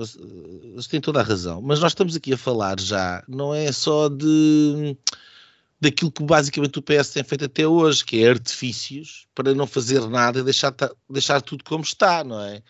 eles 0.64 0.88
têm 0.88 1.02
toda 1.02 1.20
a 1.20 1.24
razão, 1.24 1.62
mas 1.62 1.80
nós 1.80 1.92
estamos 1.92 2.16
aqui 2.16 2.34
a 2.34 2.38
falar 2.38 2.80
já, 2.80 3.24
não 3.28 3.54
é 3.54 3.72
só 3.72 4.08
de 4.08 4.96
daquilo 5.82 6.12
que 6.12 6.24
basicamente 6.24 6.78
o 6.78 6.82
PS 6.82 7.10
tem 7.10 7.24
feito 7.24 7.46
até 7.46 7.68
hoje, 7.68 8.06
que 8.06 8.24
é 8.24 8.30
artifícios 8.30 9.26
para 9.34 9.56
não 9.56 9.66
fazer 9.66 10.08
nada 10.08 10.40
e 10.40 10.44
deixar, 10.44 10.74
deixar 11.10 11.42
tudo 11.42 11.64
como 11.64 11.84
está, 11.84 12.24
não 12.24 12.40
é? 12.40 12.62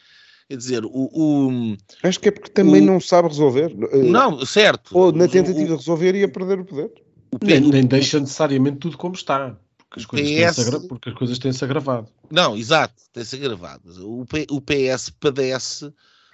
Quer 0.48 0.58
dizer, 0.58 0.86
o. 0.86 0.90
o 1.14 1.78
Acho 2.04 2.20
que 2.20 2.30
é 2.30 2.32
porque 2.32 2.50
também 2.50 2.82
o, 2.82 2.86
não 2.86 3.00
sabe 3.00 3.28
resolver. 3.28 3.74
Não, 3.94 4.46
certo. 4.46 4.98
Ou 4.98 5.12
na 5.12 5.28
tentativa 5.28 5.68
de 5.68 5.76
resolver 5.76 6.16
ia 6.16 6.28
perder 6.28 6.60
o 6.60 6.66
poder. 6.66 6.92
O 7.32 7.46
nem, 7.46 7.60
nem 7.62 7.86
deixa 7.86 8.20
necessariamente 8.20 8.80
tudo 8.80 8.98
como 8.98 9.16
está. 9.16 9.58
Porque 9.78 10.00
as, 10.00 10.06
coisas 10.06 10.56
PS... 10.56 10.88
porque 10.88 11.10
as 11.10 11.16
coisas 11.16 11.40
têm-se 11.40 11.64
agravado. 11.64 12.08
Não, 12.30 12.58
exato, 12.58 12.96
têm-se 13.14 13.36
agravado. 13.36 13.82
O, 14.06 14.26
P... 14.26 14.48
o 14.50 14.62
PS 14.62 15.10
padece 15.10 15.94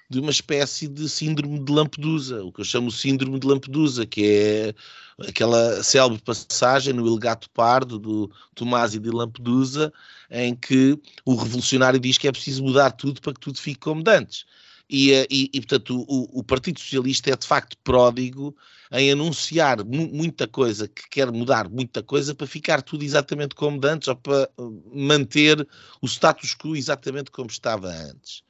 de 0.10 0.20
uma 0.20 0.32
espécie 0.32 0.88
de 0.88 1.10
síndrome 1.10 1.64
de 1.64 1.72
Lampedusa, 1.72 2.44
o 2.44 2.52
que 2.52 2.62
eu 2.62 2.66
chamo 2.66 2.92
síndrome 2.92 3.40
de 3.40 3.48
Lampedusa, 3.48 4.06
que 4.06 4.26
é 4.26 4.76
aquela 5.20 5.82
célebre 5.84 6.22
passagem 6.22 6.94
no 6.94 7.08
Il 7.08 7.18
Gato 7.18 7.50
Pardo 7.50 7.98
do 7.98 8.32
Tomasi 8.54 9.00
de 9.00 9.10
Lampedusa, 9.10 9.92
em 10.30 10.56
que 10.56 11.00
o 11.26 11.36
revolucionário 11.36 12.00
diz 12.00 12.18
que 12.18 12.28
é 12.28 12.32
preciso 12.32 12.64
mudar 12.64 12.92
tudo 12.92 13.22
para 13.22 13.34
que 13.34 13.40
tudo 13.40 13.60
fique 13.60 13.80
como 13.80 14.04
dantes. 14.04 14.46
E, 14.90 15.12
eh, 15.12 15.28
e, 15.30 15.50
e 15.54 15.60
portanto, 15.60 16.06
o, 16.08 16.40
o, 16.40 16.44
Partido 16.44 16.80
Socialista 16.80 17.30
é 17.30 17.36
de 17.36 17.46
facto 17.46 17.78
pródigo 17.84 18.56
em 18.92 19.12
anunciar 19.12 19.84
mu 19.84 20.08
muita 20.08 20.48
coisa, 20.48 20.88
que 20.88 21.10
quer 21.10 21.30
mudar 21.30 21.68
muita 21.70 22.02
coisa 22.02 22.34
para 22.34 22.48
ficar 22.48 22.82
tudo 22.82 23.04
exatamente 23.04 23.54
como 23.54 23.86
antes 23.86 24.08
ou 24.08 24.16
para 24.16 24.44
eh, 24.44 24.64
manter 24.94 25.68
o 26.02 26.08
status 26.08 26.56
quo 26.56 26.76
exatamente 26.76 27.32
como 27.32 27.50
estava 27.50 27.90
antes. 27.90 28.44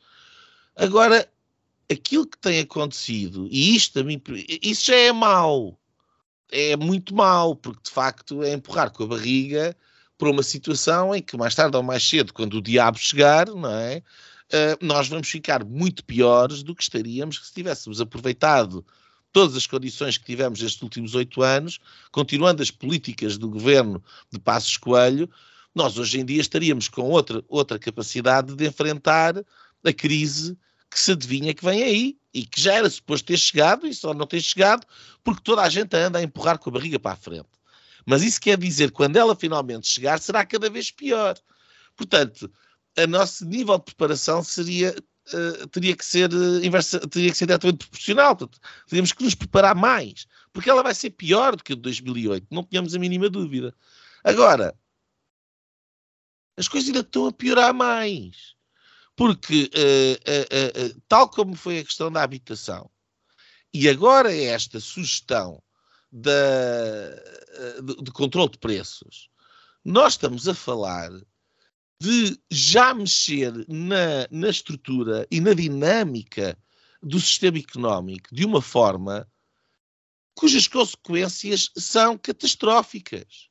Agora, 0.75 1.27
aquilo 1.91 2.27
que 2.27 2.38
tem 2.38 2.60
acontecido, 2.60 3.47
e 3.49 3.75
isto 3.75 3.99
a 3.99 4.03
mim, 4.03 4.21
isso 4.62 4.86
já 4.86 4.95
é 4.95 5.12
mau, 5.12 5.80
é 6.51 6.75
muito 6.75 7.13
mau, 7.15 7.55
porque 7.55 7.81
de 7.83 7.91
facto 7.91 8.43
é 8.43 8.53
empurrar 8.53 8.91
com 8.91 9.03
a 9.03 9.07
barriga 9.07 9.75
para 10.17 10.29
uma 10.29 10.43
situação 10.43 11.13
em 11.13 11.21
que 11.21 11.38
mais 11.38 11.53
tarde 11.53 11.77
ou 11.77 11.83
mais 11.83 12.07
cedo, 12.07 12.33
quando 12.33 12.55
o 12.55 12.62
diabo 12.62 12.97
chegar, 12.97 13.47
não 13.47 13.69
é? 13.69 14.01
Uh, 14.47 14.86
nós 14.86 15.07
vamos 15.07 15.29
ficar 15.29 15.63
muito 15.63 16.03
piores 16.05 16.63
do 16.63 16.73
que 16.73 16.81
estaríamos 16.81 17.45
se 17.45 17.53
tivéssemos 17.53 17.99
aproveitado 17.99 18.86
todas 19.31 19.55
as 19.55 19.67
condições 19.67 20.17
que 20.17 20.25
tivemos 20.25 20.62
nestes 20.62 20.81
últimos 20.81 21.13
oito 21.13 21.41
anos, 21.43 21.79
continuando 22.12 22.63
as 22.63 22.71
políticas 22.71 23.38
do 23.38 23.49
governo 23.49 24.01
de 24.31 24.39
Passos 24.39 24.77
Coelho, 24.77 25.29
nós 25.75 25.97
hoje 25.97 26.19
em 26.19 26.25
dia 26.25 26.41
estaríamos 26.41 26.88
com 26.88 27.03
outra, 27.03 27.43
outra 27.47 27.77
capacidade 27.77 28.55
de 28.55 28.65
enfrentar 28.65 29.36
a 29.83 29.93
crise 29.93 30.57
que 30.89 31.00
se 31.00 31.12
adivinha 31.12 31.54
que 31.54 31.63
vem 31.63 31.84
aí 31.84 32.17
e 32.34 32.45
que 32.45 32.62
já 32.62 32.73
era 32.73 32.89
suposto 32.89 33.28
ter 33.28 33.38
chegado 33.38 33.88
e 33.88 33.93
só 33.93 34.13
não 34.13 34.26
ter 34.26 34.41
chegado 34.41 34.86
porque 35.23 35.41
toda 35.43 35.62
a 35.62 35.69
gente 35.69 35.95
anda 35.95 36.19
a 36.19 36.23
empurrar 36.23 36.58
com 36.58 36.69
a 36.69 36.73
barriga 36.73 37.00
para 37.00 37.13
a 37.13 37.17
frente. 37.17 37.50
Mas 38.06 38.23
isso 38.23 38.39
quer 38.39 38.58
dizer 38.58 38.89
que 38.89 38.95
quando 38.95 39.17
ela 39.17 39.36
finalmente 39.36 39.88
chegar 39.88 40.19
será 40.19 40.45
cada 40.45 40.69
vez 40.69 40.91
pior. 40.91 41.38
Portanto, 41.95 42.50
a 42.97 43.06
nosso 43.06 43.45
nível 43.45 43.78
de 43.78 43.86
preparação 43.86 44.43
seria 44.43 44.95
Uh, 45.28 45.67
teria 45.67 45.93
que 45.93 46.06
ser 46.06 46.34
uh, 46.34 46.63
inversa, 46.63 47.02
teria 47.02 47.30
que 47.30 47.38
ser 47.38 47.47
diretamente 47.47 47.80
proporcional. 47.80 48.34
Portanto, 48.34 48.62
teríamos 48.88 49.12
que 49.12 49.21
nos 49.26 49.36
preparar 49.36 49.76
mais, 49.76 50.26
porque 50.54 50.69
ela 50.69 50.82
vai 50.82 50.95
ser 50.95 51.10
pior 51.10 51.54
do 51.54 51.65
que 51.65 51.73
a 51.73 51.76
de 51.76 51.82
2008, 51.82 52.47
não 52.50 52.63
tínhamos 52.63 52.95
a 52.95 52.97
mínima 52.97 53.30
dúvida. 53.30 53.76
Agora, 54.23 54.73
as 56.56 56.69
coisas 56.69 56.88
ainda 56.88 57.02
estão 57.02 57.28
a 57.28 57.32
piorar 57.34 57.73
mais. 57.73 58.56
Porque, 59.17 59.71
uh, 59.73 60.86
uh, 60.86 60.95
uh, 60.95 61.01
tal 61.08 61.27
como 61.27 61.56
foi 61.56 61.80
a 61.80 61.84
questão 61.84 62.12
da 62.12 62.21
habitação, 62.21 62.89
e 63.73 63.89
agora 63.89 64.32
é 64.32 64.43
esta 64.43 64.80
sugestão 64.80 65.62
da, 66.12 66.30
de, 67.82 68.03
de 68.03 68.12
controle 68.12 68.51
de 68.51 68.60
preços, 68.60 69.30
nós 69.84 70.13
estamos 70.13 70.47
a 70.47 70.53
falar 70.53 71.10
de 71.99 72.39
já 72.51 72.93
mexer 72.93 73.51
na, 73.67 74.27
na 74.30 74.49
estrutura 74.49 75.27
e 75.32 75.41
na 75.41 75.53
dinâmica 75.53 76.56
do 77.01 77.19
sistema 77.19 77.58
económico 77.58 78.30
de 78.32 78.45
uma 78.45 78.62
forma 78.62 79.27
cujas 80.36 80.67
consequências 80.67 81.71
são 81.75 82.15
catastróficas. 82.19 83.49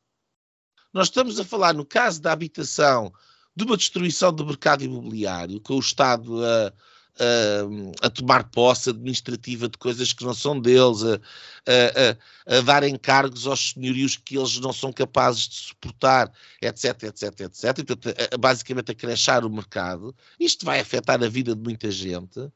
Nós 0.93 1.09
estamos 1.09 1.41
a 1.41 1.45
falar, 1.45 1.75
no 1.75 1.85
caso 1.85 2.23
da 2.23 2.31
habitação, 2.31 3.13
de 3.57 3.65
uma 3.65 3.77
destruição 3.77 4.33
do 4.33 4.45
mercado 4.45 4.85
imobiliário, 4.85 5.59
com 5.61 5.75
o 5.75 5.81
Estado 5.81 6.45
a, 6.45 6.73
a, 7.19 8.07
a, 8.07 8.11
tomar 8.11 8.45
posse 8.51 8.91
administrativa 8.91 9.67
de 9.67 9.79
coisas 9.79 10.13
que 10.13 10.25
não 10.25 10.35
são 10.35 10.61
deles, 10.61 11.03
a, 11.03 12.57
a, 12.57 12.61
dar 12.61 12.85
encargos 12.85 13.47
aos 13.47 13.71
senhorios 13.71 14.17
que 14.17 14.37
eles 14.37 14.61
não 14.61 14.75
são 14.75 14.93
capazes 14.93 15.49
de 15.49 15.55
suportar, 15.55 16.31
etc, 16.61 17.05
etc, 17.05 17.41
etc. 17.41 17.79
E, 17.79 17.85
portanto, 17.85 18.39
basicamente 18.39 18.93
a 18.93 18.95
crechar 18.95 19.45
o 19.45 19.51
mercado. 19.51 20.15
Isto 20.39 20.67
vai 20.67 20.79
afetar 20.79 21.23
a 21.23 21.29
vida 21.29 21.55
de 21.55 21.63
muita 21.63 21.91
gente. 21.91 22.53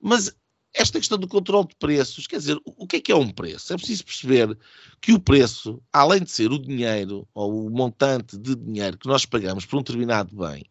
Mas 0.00 0.34
esta 0.74 0.98
questão 0.98 1.18
do 1.18 1.26
controle 1.26 1.68
de 1.68 1.76
preços, 1.76 2.26
quer 2.26 2.36
dizer, 2.36 2.60
o 2.64 2.86
que 2.86 2.96
é 2.96 3.00
que 3.00 3.12
é 3.12 3.16
um 3.16 3.30
preço? 3.30 3.72
É 3.72 3.76
preciso 3.76 4.04
perceber 4.04 4.56
que 5.00 5.12
o 5.12 5.20
preço, 5.20 5.82
além 5.92 6.22
de 6.22 6.30
ser 6.30 6.52
o 6.52 6.58
dinheiro 6.58 7.26
ou 7.34 7.66
o 7.66 7.70
montante 7.70 8.36
de 8.36 8.54
dinheiro 8.54 8.98
que 8.98 9.08
nós 9.08 9.24
pagamos 9.24 9.64
por 9.64 9.76
um 9.78 9.82
determinado 9.82 10.36
bem, 10.36 10.64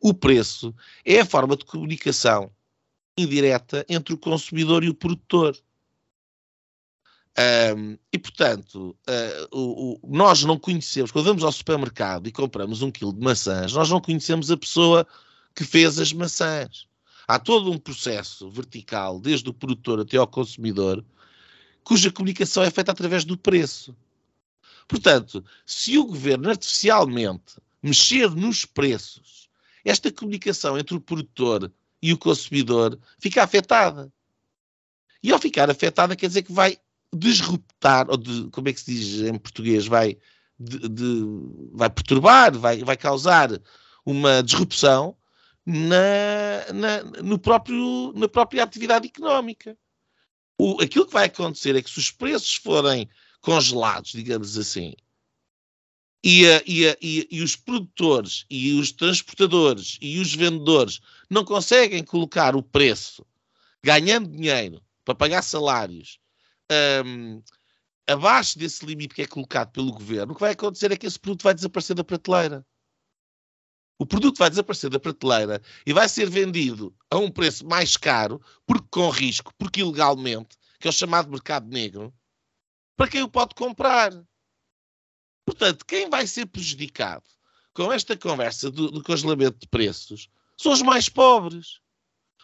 o 0.00 0.12
preço 0.12 0.74
é 1.04 1.20
a 1.20 1.26
forma 1.26 1.56
de 1.56 1.64
comunicação 1.64 2.50
indireta 3.16 3.84
entre 3.88 4.12
o 4.14 4.18
consumidor 4.18 4.84
e 4.84 4.90
o 4.90 4.94
produtor. 4.94 5.56
Um, 7.76 7.98
e, 8.12 8.18
portanto, 8.18 8.96
uh, 9.08 9.56
o, 9.56 10.00
o, 10.02 10.16
nós 10.16 10.42
não 10.42 10.58
conhecemos, 10.58 11.10
quando 11.10 11.26
vamos 11.26 11.44
ao 11.44 11.52
supermercado 11.52 12.26
e 12.26 12.32
compramos 12.32 12.82
um 12.82 12.90
quilo 12.90 13.12
de 13.12 13.20
maçãs, 13.20 13.72
nós 13.72 13.90
não 13.90 14.00
conhecemos 14.00 14.50
a 14.50 14.56
pessoa 14.56 15.06
que 15.54 15.64
fez 15.64 15.98
as 15.98 16.12
maçãs. 16.12 16.86
Há 17.26 17.38
todo 17.38 17.72
um 17.72 17.78
processo 17.78 18.48
vertical, 18.50 19.18
desde 19.18 19.48
o 19.48 19.54
produtor 19.54 20.00
até 20.00 20.16
ao 20.16 20.26
consumidor, 20.26 21.04
cuja 21.82 22.10
comunicação 22.10 22.62
é 22.62 22.70
feita 22.70 22.92
através 22.92 23.24
do 23.24 23.36
preço. 23.36 23.96
Portanto, 24.86 25.44
se 25.64 25.98
o 25.98 26.06
governo 26.06 26.48
artificialmente 26.48 27.60
mexer 27.82 28.30
nos 28.30 28.64
preços, 28.64 29.48
esta 29.84 30.10
comunicação 30.12 30.78
entre 30.78 30.96
o 30.96 31.00
produtor 31.00 31.72
e 32.00 32.12
o 32.12 32.18
consumidor 32.18 32.98
fica 33.18 33.42
afetada. 33.42 34.12
E 35.22 35.32
ao 35.32 35.38
ficar 35.38 35.70
afetada, 35.70 36.14
quer 36.14 36.28
dizer 36.28 36.42
que 36.42 36.52
vai 36.52 36.78
disruptar, 37.12 38.08
ou 38.08 38.16
de, 38.16 38.48
como 38.50 38.68
é 38.68 38.72
que 38.72 38.80
se 38.80 38.94
diz 38.94 39.28
em 39.28 39.38
português, 39.38 39.86
vai, 39.86 40.16
de, 40.58 40.88
de, 40.88 41.22
vai 41.72 41.90
perturbar, 41.90 42.56
vai, 42.56 42.84
vai 42.84 42.96
causar 42.96 43.60
uma 44.04 44.42
disrupção 44.42 45.16
na, 45.66 46.72
na, 46.72 47.02
no 47.22 47.38
próprio, 47.38 48.12
na 48.14 48.28
própria 48.28 48.62
atividade 48.62 49.08
económica. 49.08 49.76
O, 50.58 50.80
aquilo 50.80 51.06
que 51.06 51.12
vai 51.12 51.26
acontecer 51.26 51.74
é 51.74 51.82
que 51.82 51.90
se 51.90 51.98
os 51.98 52.10
preços 52.10 52.54
forem 52.54 53.08
congelados, 53.40 54.12
digamos 54.12 54.56
assim, 54.56 54.94
e, 56.24 56.48
a, 56.48 56.62
e, 56.66 56.88
a, 56.88 56.96
e, 57.00 57.28
e, 57.30 57.42
os 57.42 57.54
produtores 57.54 58.46
e 58.50 58.72
os 58.72 58.90
transportadores 58.90 59.98
e 60.00 60.18
os 60.18 60.34
vendedores 60.34 61.00
não 61.28 61.44
conseguem 61.44 62.02
colocar 62.02 62.56
o 62.56 62.62
preço 62.62 63.24
ganhando 63.84 64.30
dinheiro 64.30 64.82
para 65.04 65.14
pagar 65.14 65.42
salários 65.42 66.18
um, 67.04 67.42
abaixo 68.06 68.58
desse 68.58 68.84
limite 68.84 69.14
que 69.14 69.22
é 69.22 69.26
colocado 69.26 69.70
pelo 69.70 69.92
governo, 69.92 70.32
o 70.32 70.34
que 70.34 70.40
vai 70.40 70.52
acontecer 70.52 70.90
é 70.90 70.96
que 70.96 71.06
esse 71.06 71.18
produto 71.18 71.44
vai 71.44 71.54
desaparecer 71.54 71.94
da 71.94 72.04
prateleira. 72.04 72.66
O 73.98 74.04
produto 74.04 74.38
vai 74.38 74.50
desaparecer 74.50 74.90
da 74.90 75.00
prateleira 75.00 75.62
e 75.86 75.92
vai 75.92 76.08
ser 76.08 76.28
vendido 76.28 76.94
a 77.10 77.16
um 77.16 77.30
preço 77.30 77.66
mais 77.66 77.96
caro, 77.96 78.42
porque 78.66 78.86
com 78.90 79.08
risco, 79.08 79.54
porque 79.56 79.80
ilegalmente, 79.80 80.56
que 80.78 80.86
é 80.86 80.90
o 80.90 80.92
chamado 80.92 81.30
mercado 81.30 81.66
negro, 81.68 82.12
para 82.94 83.08
quem 83.08 83.22
o 83.22 83.28
pode 83.28 83.54
comprar. 83.54 84.12
Portanto, 85.46 85.86
quem 85.86 86.10
vai 86.10 86.26
ser 86.26 86.46
prejudicado 86.46 87.24
com 87.72 87.90
esta 87.92 88.16
conversa 88.16 88.70
do, 88.70 88.90
do 88.90 89.02
congelamento 89.02 89.58
de 89.58 89.68
preços 89.68 90.28
são 90.56 90.72
os 90.72 90.82
mais 90.82 91.08
pobres. 91.08 91.80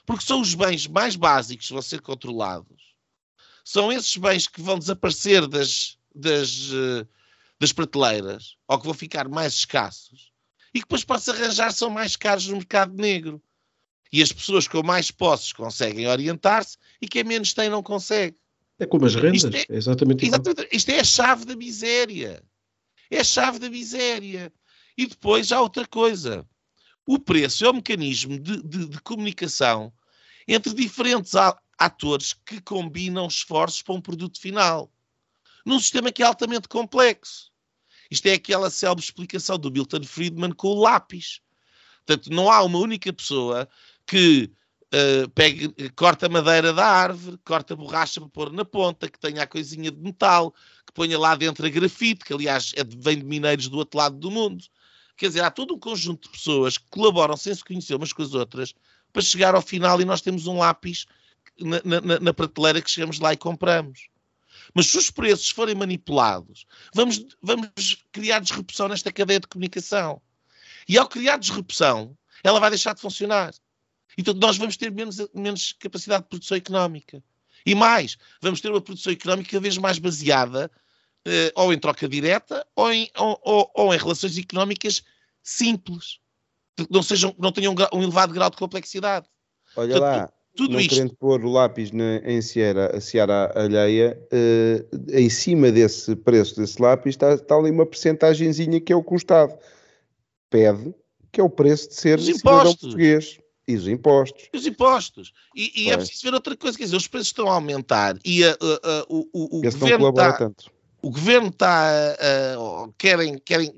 Porque 0.06 0.24
são 0.24 0.40
os 0.40 0.54
bens 0.54 0.86
mais 0.86 1.16
básicos 1.16 1.68
que 1.68 1.72
vão 1.72 1.82
ser 1.82 2.00
controlados. 2.00 2.94
São 3.64 3.92
esses 3.92 4.16
bens 4.16 4.48
que 4.48 4.60
vão 4.60 4.78
desaparecer 4.78 5.46
das, 5.46 5.96
das, 6.12 6.70
eh, 6.72 7.06
das 7.60 7.72
prateleiras 7.72 8.56
ou 8.66 8.80
que 8.80 8.86
vão 8.86 8.94
ficar 8.94 9.28
mais 9.28 9.52
escassos 9.54 10.31
e 10.74 10.80
que 10.80 10.88
depois 10.88 11.22
se 11.22 11.30
arranjar 11.30 11.72
são 11.72 11.90
mais 11.90 12.16
caros 12.16 12.46
no 12.46 12.56
mercado 12.56 12.94
negro. 12.94 13.42
E 14.12 14.22
as 14.22 14.32
pessoas 14.32 14.68
com 14.68 14.82
mais 14.82 15.10
posses 15.10 15.52
conseguem 15.52 16.06
orientar-se 16.06 16.76
e 17.00 17.08
quem 17.08 17.24
menos 17.24 17.54
tem 17.54 17.68
não 17.68 17.82
consegue. 17.82 18.36
É 18.78 18.86
como 18.86 19.06
as 19.06 19.14
rendas, 19.14 19.54
é, 19.54 19.64
é 19.68 19.76
exatamente, 19.76 20.26
exatamente 20.26 20.68
Isto 20.72 20.90
é 20.90 21.00
a 21.00 21.04
chave 21.04 21.44
da 21.44 21.54
miséria. 21.54 22.42
É 23.10 23.20
a 23.20 23.24
chave 23.24 23.58
da 23.58 23.70
miséria. 23.70 24.52
E 24.96 25.06
depois 25.06 25.52
há 25.52 25.60
outra 25.60 25.86
coisa. 25.86 26.46
O 27.06 27.18
preço 27.18 27.64
é 27.64 27.70
um 27.70 27.74
mecanismo 27.74 28.38
de, 28.38 28.62
de, 28.62 28.88
de 28.88 29.00
comunicação 29.00 29.92
entre 30.46 30.74
diferentes 30.74 31.32
atores 31.78 32.32
que 32.32 32.60
combinam 32.60 33.26
esforços 33.26 33.82
para 33.82 33.94
um 33.94 34.00
produto 34.00 34.40
final. 34.40 34.90
Num 35.64 35.78
sistema 35.78 36.10
que 36.10 36.22
é 36.22 36.26
altamente 36.26 36.68
complexo. 36.68 37.51
Isto 38.12 38.26
é 38.26 38.34
aquela 38.34 38.68
célebre 38.68 39.02
explicação 39.02 39.56
do 39.56 39.70
Milton 39.70 40.02
Friedman 40.04 40.52
com 40.52 40.68
o 40.68 40.82
lápis. 40.82 41.40
Portanto, 42.04 42.28
não 42.30 42.50
há 42.50 42.62
uma 42.62 42.78
única 42.78 43.10
pessoa 43.10 43.66
que 44.06 44.50
uh, 44.92 45.30
pegue, 45.30 45.72
corta 45.96 46.26
a 46.26 46.28
madeira 46.28 46.74
da 46.74 46.86
árvore, 46.86 47.38
corta 47.42 47.72
a 47.72 47.76
borracha 47.76 48.20
para 48.20 48.28
pôr 48.28 48.52
na 48.52 48.66
ponta, 48.66 49.08
que 49.08 49.18
tenha 49.18 49.42
a 49.42 49.46
coisinha 49.46 49.90
de 49.90 49.98
metal, 49.98 50.52
que 50.86 50.92
ponha 50.92 51.18
lá 51.18 51.34
dentro 51.34 51.64
a 51.64 51.70
grafite, 51.70 52.22
que 52.22 52.34
aliás 52.34 52.74
é 52.76 52.84
de, 52.84 52.94
vem 52.98 53.16
de 53.16 53.24
mineiros 53.24 53.68
do 53.68 53.78
outro 53.78 53.96
lado 53.96 54.18
do 54.18 54.30
mundo. 54.30 54.62
Quer 55.16 55.28
dizer, 55.28 55.40
há 55.40 55.50
todo 55.50 55.72
um 55.72 55.78
conjunto 55.78 56.28
de 56.28 56.36
pessoas 56.36 56.76
que 56.76 56.84
colaboram 56.90 57.34
sem 57.34 57.54
se 57.54 57.64
conhecer 57.64 57.94
umas 57.94 58.12
com 58.12 58.20
as 58.20 58.34
outras 58.34 58.74
para 59.10 59.22
chegar 59.22 59.54
ao 59.54 59.62
final 59.62 59.98
e 60.02 60.04
nós 60.04 60.20
temos 60.20 60.46
um 60.46 60.58
lápis 60.58 61.06
na, 61.58 61.80
na, 61.82 62.20
na 62.20 62.34
prateleira 62.34 62.82
que 62.82 62.90
chegamos 62.90 63.18
lá 63.18 63.32
e 63.32 63.38
compramos. 63.38 64.11
Mas 64.74 64.86
se 64.86 64.98
os 64.98 65.10
preços 65.10 65.50
forem 65.50 65.74
manipulados, 65.74 66.66
vamos, 66.94 67.24
vamos 67.42 68.04
criar 68.10 68.40
disrupção 68.40 68.88
nesta 68.88 69.12
cadeia 69.12 69.40
de 69.40 69.46
comunicação. 69.46 70.20
E 70.88 70.98
ao 70.98 71.08
criar 71.08 71.36
disrupção, 71.36 72.16
ela 72.42 72.60
vai 72.60 72.70
deixar 72.70 72.94
de 72.94 73.00
funcionar. 73.00 73.54
Então 74.16 74.34
nós 74.34 74.56
vamos 74.56 74.76
ter 74.76 74.90
menos, 74.90 75.16
menos 75.34 75.72
capacidade 75.78 76.24
de 76.24 76.28
produção 76.28 76.56
económica. 76.56 77.22
E 77.64 77.74
mais, 77.74 78.16
vamos 78.40 78.60
ter 78.60 78.70
uma 78.70 78.80
produção 78.80 79.12
económica 79.12 79.50
cada 79.50 79.62
vez 79.62 79.78
mais 79.78 79.98
baseada 79.98 80.70
eh, 81.24 81.52
ou 81.54 81.72
em 81.72 81.78
troca 81.78 82.08
direta 82.08 82.66
ou 82.74 82.92
em, 82.92 83.08
ou, 83.16 83.40
ou, 83.42 83.70
ou 83.74 83.94
em 83.94 83.98
relações 83.98 84.36
económicas 84.36 85.02
simples. 85.42 86.18
Que 86.76 86.86
não, 86.90 87.02
sejam, 87.02 87.34
não 87.38 87.52
tenham 87.52 87.74
um, 87.74 87.98
um 87.98 88.02
elevado 88.02 88.32
grau 88.32 88.50
de 88.50 88.56
complexidade. 88.56 89.26
Olha 89.76 89.98
Portanto, 89.98 90.30
lá, 90.30 90.32
tudo 90.54 90.72
não 90.72 90.80
isto. 90.80 90.94
querendo 90.94 91.14
pôr 91.16 91.44
o 91.44 91.50
lápis 91.50 91.90
na, 91.90 92.16
em 92.18 92.42
seara, 92.42 92.96
a 92.96 93.00
seara 93.00 93.52
alheia, 93.54 94.18
uh, 94.32 95.12
em 95.12 95.30
cima 95.30 95.72
desse 95.72 96.14
preço 96.16 96.56
desse 96.56 96.80
lápis 96.80 97.14
está, 97.14 97.34
está 97.34 97.56
ali 97.56 97.70
uma 97.70 97.86
percentagenzinha 97.86 98.80
que 98.80 98.92
é 98.92 98.96
o 98.96 99.02
que 99.02 99.14
o 99.14 99.16
Estado 99.16 99.54
pede, 100.50 100.94
que 101.30 101.40
é 101.40 101.44
o 101.44 101.50
preço 101.50 101.88
de 101.88 101.94
ser 101.94 102.20
cidadão 102.20 102.74
português. 102.74 103.38
E 103.66 103.76
os 103.76 103.86
impostos. 103.86 104.48
Os 104.52 104.66
impostos. 104.66 105.32
E, 105.54 105.84
e 105.84 105.90
é 105.90 105.96
preciso 105.96 106.22
ver 106.24 106.34
outra 106.34 106.56
coisa, 106.56 106.76
quer 106.76 106.84
dizer, 106.84 106.96
os 106.96 107.06
preços 107.06 107.28
estão 107.28 107.48
a 107.48 107.54
aumentar 107.54 108.18
e 108.24 108.44
a, 108.44 108.50
a, 108.50 108.54
a, 108.54 109.06
o, 109.08 109.28
o, 109.32 109.58
o 109.58 109.62
governo 109.62 110.08
está... 110.08 110.32
Tanto 110.32 110.70
o 111.02 111.10
governo 111.10 111.48
está 111.48 111.90
uh, 112.56 112.94
querem, 112.96 113.36
querem, 113.38 113.74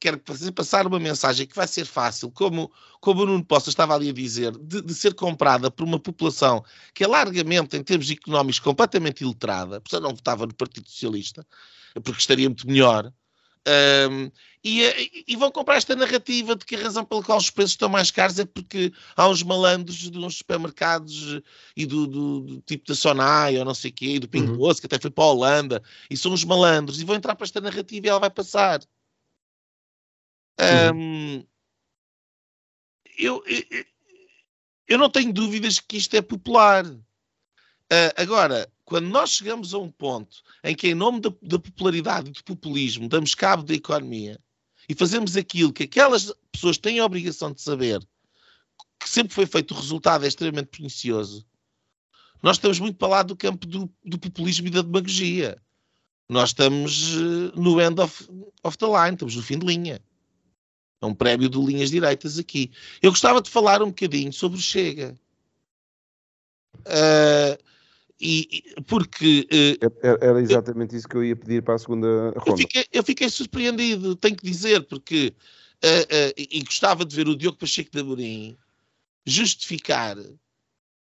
quer 0.00 0.20
fazer 0.24 0.50
passar 0.50 0.86
uma 0.88 0.98
mensagem 0.98 1.46
que 1.46 1.54
vai 1.54 1.68
ser 1.68 1.84
fácil, 1.84 2.32
como, 2.32 2.70
como 3.00 3.22
o 3.22 3.26
Nuno 3.26 3.44
Poça 3.44 3.70
estava 3.70 3.94
ali 3.94 4.10
a 4.10 4.12
dizer, 4.12 4.50
de, 4.58 4.82
de, 4.82 4.94
ser 4.94 5.14
comprada 5.14 5.70
por 5.70 5.84
uma 5.84 6.00
população 6.00 6.64
que 6.92 7.04
é 7.04 7.06
largamente, 7.06 7.76
em 7.76 7.82
termos 7.82 8.10
económicos, 8.10 8.58
completamente 8.58 9.22
iletrada, 9.22 9.80
por 9.80 9.88
isso 9.88 10.00
não 10.00 10.10
votava 10.10 10.46
no 10.46 10.54
Partido 10.54 10.90
Socialista, 10.90 11.46
porque 12.02 12.18
estaria 12.18 12.48
muito 12.48 12.66
melhor, 12.66 13.12
um, 13.66 14.30
e, 14.62 15.24
e, 15.28 15.36
vão 15.36 15.50
comprar 15.50 15.76
esta 15.76 15.94
narrativa 15.94 16.56
de 16.56 16.64
que 16.64 16.74
a 16.74 16.82
razão 16.82 17.04
pela 17.04 17.22
qual 17.22 17.36
os 17.36 17.50
preços 17.50 17.72
estão 17.72 17.88
mais 17.88 18.10
caros 18.10 18.38
é 18.38 18.46
porque 18.46 18.92
há 19.14 19.28
uns 19.28 19.42
malandros 19.42 20.10
de 20.10 20.18
uns 20.18 20.38
supermercados 20.38 21.40
e 21.76 21.84
do, 21.84 22.06
do, 22.06 22.40
do 22.40 22.60
tipo 22.62 22.86
da 22.86 22.94
Sonai 22.94 23.58
ou 23.58 23.64
não 23.64 23.74
sei 23.74 23.90
o 23.90 23.94
quê, 23.94 24.06
e 24.06 24.18
do 24.18 24.28
Pingo 24.28 24.52
uhum. 24.52 24.74
que 24.74 24.86
até 24.86 24.98
foi 24.98 25.10
para 25.10 25.24
a 25.24 25.28
Holanda, 25.28 25.82
e 26.08 26.16
são 26.16 26.32
os 26.32 26.44
malandros, 26.44 27.00
e 27.00 27.04
vão 27.04 27.14
entrar 27.16 27.34
para 27.34 27.44
esta 27.44 27.60
narrativa 27.60 28.06
e 28.06 28.08
ela 28.08 28.20
vai 28.20 28.30
passar. 28.30 28.80
Um, 30.58 30.96
uhum. 30.96 31.46
eu, 33.18 33.44
eu, 33.46 33.84
eu 34.88 34.98
não 34.98 35.10
tenho 35.10 35.32
dúvidas 35.32 35.78
que 35.78 35.96
isto 35.96 36.14
é 36.14 36.22
popular. 36.22 36.86
Uh, 36.86 38.12
agora, 38.16 38.72
quando 38.84 39.08
nós 39.08 39.30
chegamos 39.30 39.72
a 39.72 39.78
um 39.78 39.90
ponto 39.90 40.42
em 40.62 40.74
que, 40.74 40.88
em 40.88 40.94
nome 40.94 41.20
da, 41.20 41.32
da 41.42 41.58
popularidade 41.58 42.30
e 42.30 42.32
do 42.32 42.44
populismo, 42.44 43.08
damos 43.08 43.34
cabo 43.34 43.62
da 43.62 43.74
economia 43.74 44.38
e 44.88 44.94
fazemos 44.94 45.36
aquilo 45.36 45.72
que 45.72 45.84
aquelas 45.84 46.32
pessoas 46.52 46.76
têm 46.76 46.98
a 46.98 47.04
obrigação 47.04 47.52
de 47.52 47.62
saber, 47.62 48.00
que 49.00 49.08
sempre 49.08 49.34
foi 49.34 49.46
feito, 49.46 49.72
o 49.72 49.76
resultado 49.76 50.24
é 50.24 50.28
extremamente 50.28 50.68
pernicioso, 50.68 51.46
nós 52.44 52.58
estamos 52.58 52.78
muito 52.78 52.98
para 52.98 53.08
lá 53.08 53.22
do 53.22 53.34
campo 53.34 53.66
do, 53.66 53.90
do 54.04 54.18
populismo 54.18 54.66
e 54.66 54.70
da 54.70 54.82
demagogia. 54.82 55.56
Nós 56.28 56.50
estamos 56.50 57.14
uh, 57.14 57.58
no 57.58 57.80
end 57.80 57.98
of, 57.98 58.28
of 58.62 58.76
the 58.76 58.84
line, 58.84 59.14
estamos 59.14 59.34
no 59.34 59.42
fim 59.42 59.58
de 59.58 59.64
linha. 59.64 59.98
É 61.00 61.06
um 61.06 61.14
prémio 61.14 61.48
de 61.48 61.58
linhas 61.58 61.90
direitas 61.90 62.38
aqui. 62.38 62.70
Eu 63.00 63.12
gostava 63.12 63.40
de 63.40 63.48
falar 63.48 63.82
um 63.82 63.86
bocadinho 63.86 64.30
sobre 64.30 64.58
o 64.58 64.60
Chega. 64.60 65.18
Uh, 66.80 67.56
e, 68.20 68.74
porque. 68.86 69.46
Uh, 69.82 70.18
era 70.20 70.40
exatamente 70.40 70.96
isso 70.96 71.08
que 71.08 71.16
eu 71.16 71.24
ia 71.24 71.36
pedir 71.36 71.62
para 71.62 71.74
a 71.74 71.78
segunda 71.78 72.30
ronda. 72.30 72.50
Eu 72.50 72.56
fiquei, 72.56 72.86
eu 72.92 73.02
fiquei 73.02 73.28
surpreendido, 73.28 74.16
tenho 74.16 74.36
que 74.36 74.44
dizer, 74.44 74.86
porque. 74.86 75.34
Uh, 75.84 76.30
uh, 76.30 76.34
e 76.36 76.62
gostava 76.64 77.04
de 77.04 77.14
ver 77.14 77.28
o 77.28 77.36
Diogo 77.36 77.58
Pacheco 77.58 77.90
de 77.90 78.00
Amorim 78.00 78.56
justificar. 79.26 80.16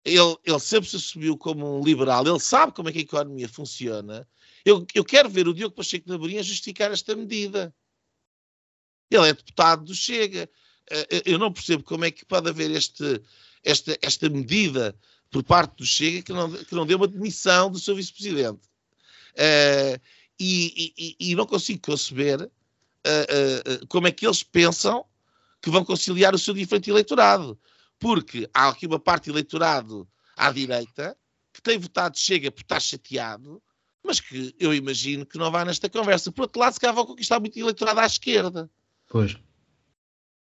Ele, 0.04 0.38
ele 0.44 0.60
sempre 0.60 0.90
se 0.90 0.96
assumiu 0.96 1.38
como 1.38 1.80
um 1.80 1.84
liberal, 1.84 2.26
ele 2.26 2.40
sabe 2.40 2.74
como 2.74 2.90
é 2.90 2.92
que 2.92 3.00
a 3.00 3.02
economia 3.02 3.48
funciona. 3.48 4.28
Eu, 4.66 4.86
eu 4.96 5.04
quero 5.04 5.30
ver 5.30 5.48
o 5.48 5.54
Diogo 5.54 5.76
Pacheco 5.76 6.08
de 6.08 6.16
Amorim 6.16 6.38
a 6.38 6.44
justificar 6.44 6.92
esta 6.92 7.16
medida. 7.16 7.74
Ele 9.12 9.28
é 9.28 9.34
deputado 9.34 9.84
do 9.84 9.94
Chega. 9.94 10.50
Eu 11.26 11.38
não 11.38 11.52
percebo 11.52 11.84
como 11.84 12.06
é 12.06 12.12
que 12.12 12.26
pode 12.26 12.50
haver 12.50 12.72
este, 12.72 13.22
esta, 13.64 13.98
esta 14.02 14.30
medida 14.30 14.96
por 15.32 15.44
parte 15.44 15.78
do 15.78 15.86
Chega 15.86 16.22
que 16.22 16.34
não, 16.34 16.52
que 16.52 16.76
não 16.76 16.86
deu 16.86 16.98
uma 16.98 17.08
demissão 17.08 17.72
do 17.72 17.80
seu 17.80 17.96
vice-presidente. 17.96 18.60
Uh, 19.32 20.00
e, 20.38 20.94
e, 20.98 21.32
e, 21.32 21.36
não 21.36 21.46
consigo 21.46 21.82
conceber 21.82 22.42
uh, 22.42 22.48
uh, 23.84 23.88
como 23.88 24.08
é 24.08 24.12
que 24.12 24.26
eles 24.26 24.44
pensam 24.44 25.06
que 25.62 25.70
vão 25.70 25.86
conciliar 25.86 26.34
o 26.34 26.40
seu 26.40 26.54
diferente 26.54 26.90
eleitorado. 26.90 27.58
Porque 28.00 28.50
há 28.54 28.70
aqui 28.70 28.88
uma 28.88 29.00
parte 29.00 29.30
eleitorado 29.30 30.08
à 30.36 30.52
direita 30.52 31.16
que 31.54 31.62
tem 31.62 31.78
votado 31.78 32.18
Chega 32.18 32.52
por 32.52 32.62
estar 32.62 32.80
chateado, 32.80 33.62
mas 34.04 34.20
que 34.20 34.56
eu 34.60 34.74
imagino 34.74 35.26
que 35.26 35.38
não 35.38 35.52
vai 35.52 35.64
nesta 35.64 35.88
conversa. 35.88 36.32
Por 36.32 36.44
outro 36.44 36.60
lado, 36.60 36.74
se 36.74 36.80
calhar 36.80 36.96
vão 36.96 37.06
conquistar 37.06 37.40
muito 37.40 37.58
eleitorado 37.58 38.00
à 38.00 38.06
esquerda. 38.06 38.70
Pois. 39.08 39.38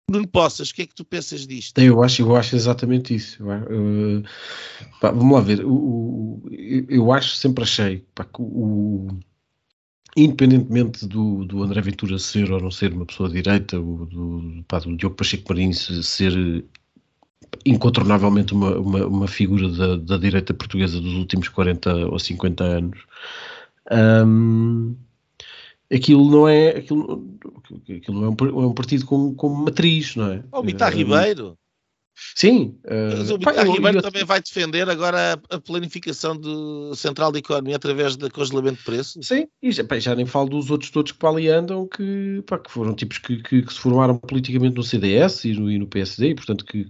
Nuno 0.10 0.28
Poças, 0.28 0.70
o 0.70 0.76
que 0.76 0.82
é 0.82 0.86
que 0.86 0.96
tu 0.96 1.06
pensas 1.06 1.48
disto? 1.48 1.80
Eu 1.80 2.04
acho, 2.04 2.22
eu 2.22 2.36
acho 2.36 2.56
exatamente 2.56 3.16
isso. 3.16 3.44
Uh, 3.44 4.24
pá, 5.00 5.12
vamos 5.12 5.34
lá 5.34 5.42
ver. 5.42 5.66
O, 5.66 6.44
eu 6.90 7.12
acho, 7.12 7.36
sempre 7.36 7.64
achei 7.64 8.06
pá, 8.14 8.24
que 8.24 8.42
o, 8.42 9.08
independentemente 10.16 11.08
do, 11.08 11.46
do 11.46 11.64
André 11.64 11.82
Ventura 11.82 12.20
ser 12.20 12.52
ou 12.52 12.62
não 12.62 12.72
ser 12.72 12.94
uma 12.94 13.06
pessoa 13.06 13.30
direita, 13.30 13.80
o, 13.80 14.06
do, 14.06 14.64
pá, 14.68 14.80
do 14.80 14.96
Diogo 14.96 15.16
Pacheco 15.16 15.46
Marinho 15.50 15.74
ser 15.74 16.66
incontornavelmente 17.66 18.54
uma, 18.54 18.78
uma, 18.78 19.06
uma 19.06 19.28
figura 19.28 19.70
da, 19.70 19.96
da, 19.96 20.18
direita 20.18 20.54
portuguesa 20.54 21.00
dos 21.00 21.14
últimos 21.14 21.48
40 21.50 22.08
ou 22.08 22.20
50 22.20 22.64
anos. 22.64 23.00
Um, 23.92 24.96
aquilo 25.94 26.30
não 26.30 26.48
é 26.48 26.70
aquilo, 26.70 27.24
aquilo 27.82 28.22
não 28.22 28.28
é 28.28 28.30
um, 28.30 28.64
é 28.64 28.68
um 28.68 28.74
partido 28.74 29.06
com, 29.06 29.34
com 29.36 29.50
matriz, 29.50 30.16
não 30.16 30.32
é? 30.32 30.44
Ou 30.52 30.62
o 30.62 30.64
Mitar 30.64 30.94
Ribeiro. 30.94 31.58
Sim. 32.36 32.78
Uh, 32.86 33.18
Mas 33.18 33.32
o 33.32 33.38
Vitor 33.38 33.74
Ribeiro 33.74 34.02
também 34.02 34.24
vai 34.24 34.42
defender 34.42 34.90
agora 34.90 35.40
a, 35.50 35.56
a, 35.56 35.60
planificação 35.60 36.38
do 36.38 36.96
Central 36.96 37.32
de 37.32 37.40
Economia 37.40 37.76
através 37.76 38.16
do 38.16 38.30
congelamento 38.32 38.78
de 38.78 38.84
preços? 38.84 39.28
Sim, 39.28 39.48
e 39.62 39.72
já, 39.72 39.84
pá, 39.84 40.00
já, 40.00 40.16
nem 40.16 40.26
falo 40.26 40.50
dos 40.50 40.70
outros 40.70 40.92
todos 40.92 41.12
que 41.12 41.18
para 41.18 41.30
ali 41.30 41.48
andam, 41.48 41.88
que, 41.88 42.44
pá, 42.46 42.58
que 42.60 42.72
foram 42.72 42.94
tipos 42.94 43.18
que, 43.18 43.38
que, 43.42 43.62
que, 43.62 43.74
se 43.74 43.80
formaram 43.80 44.18
politicamente 44.18 44.76
no 44.76 44.84
CDS 44.84 45.46
e 45.46 45.54
no, 45.54 45.72
e 45.72 45.78
no 45.78 45.88
PSD, 45.88 46.30
e 46.30 46.36
portanto 46.36 46.66
que, 46.66 46.86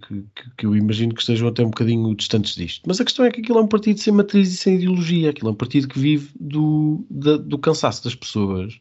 que, 0.57 0.65
eu 0.65 0.75
imagino 0.75 1.13
que 1.13 1.21
estejam 1.21 1.47
até 1.47 1.63
um 1.63 1.69
bocadinho 1.69 2.13
distantes 2.15 2.55
disto. 2.55 2.83
Mas 2.85 2.99
a 2.99 3.05
questão 3.05 3.25
é 3.25 3.31
que 3.31 3.41
aquilo 3.41 3.59
é 3.59 3.61
um 3.61 3.67
partido 3.67 3.99
sem 3.99 4.13
matriz 4.13 4.53
e 4.53 4.57
sem 4.57 4.75
ideologia, 4.75 5.29
aquilo 5.29 5.49
é 5.49 5.51
um 5.51 5.55
partido 5.55 5.87
que 5.87 5.99
vive 5.99 6.29
do, 6.39 7.05
da, 7.09 7.37
do 7.37 7.57
cansaço 7.57 8.03
das 8.03 8.15
pessoas 8.15 8.77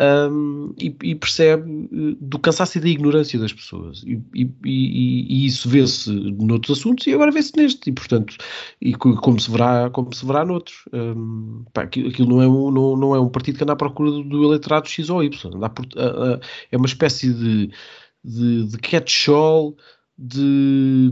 um, 0.00 0.72
e, 0.78 0.94
e, 1.02 1.14
percebe 1.16 1.88
eh, 1.92 2.16
do 2.20 2.38
cansaço 2.38 2.78
e 2.78 2.80
da 2.80 2.88
ignorância 2.88 3.38
das 3.38 3.52
pessoas. 3.52 4.04
E, 4.04 4.20
e, 4.32 4.48
e 4.64 5.46
isso 5.46 5.68
vê-se 5.68 6.10
noutros 6.10 6.78
assuntos 6.78 7.06
e 7.06 7.12
agora 7.12 7.32
vê-se 7.32 7.56
neste. 7.56 7.90
E, 7.90 7.92
portanto, 7.92 8.36
e 8.80 8.94
como 8.94 9.40
se 9.40 9.50
verá, 9.50 9.90
como 9.90 10.14
se 10.14 10.24
verá 10.24 10.44
noutros. 10.44 10.84
Um, 10.92 11.64
pá, 11.72 11.82
aquilo 11.82 12.28
não 12.28 12.42
é, 12.42 12.48
um, 12.48 12.70
não, 12.70 12.96
não 12.96 13.14
é 13.14 13.20
um 13.20 13.28
partido 13.28 13.58
que 13.58 13.64
anda 13.64 13.72
à 13.72 13.76
procura 13.76 14.10
do, 14.10 14.22
do 14.22 14.44
eleitorado 14.44 14.88
X 14.88 15.10
ou 15.10 15.22
Y. 15.22 15.30
Por, 15.70 15.86
a, 15.96 16.34
a, 16.34 16.40
é 16.70 16.76
uma 16.76 16.86
espécie 16.86 17.32
de, 17.32 17.70
de, 18.24 18.66
de 18.68 18.78
catch-all 18.78 19.76
de, 20.16 21.10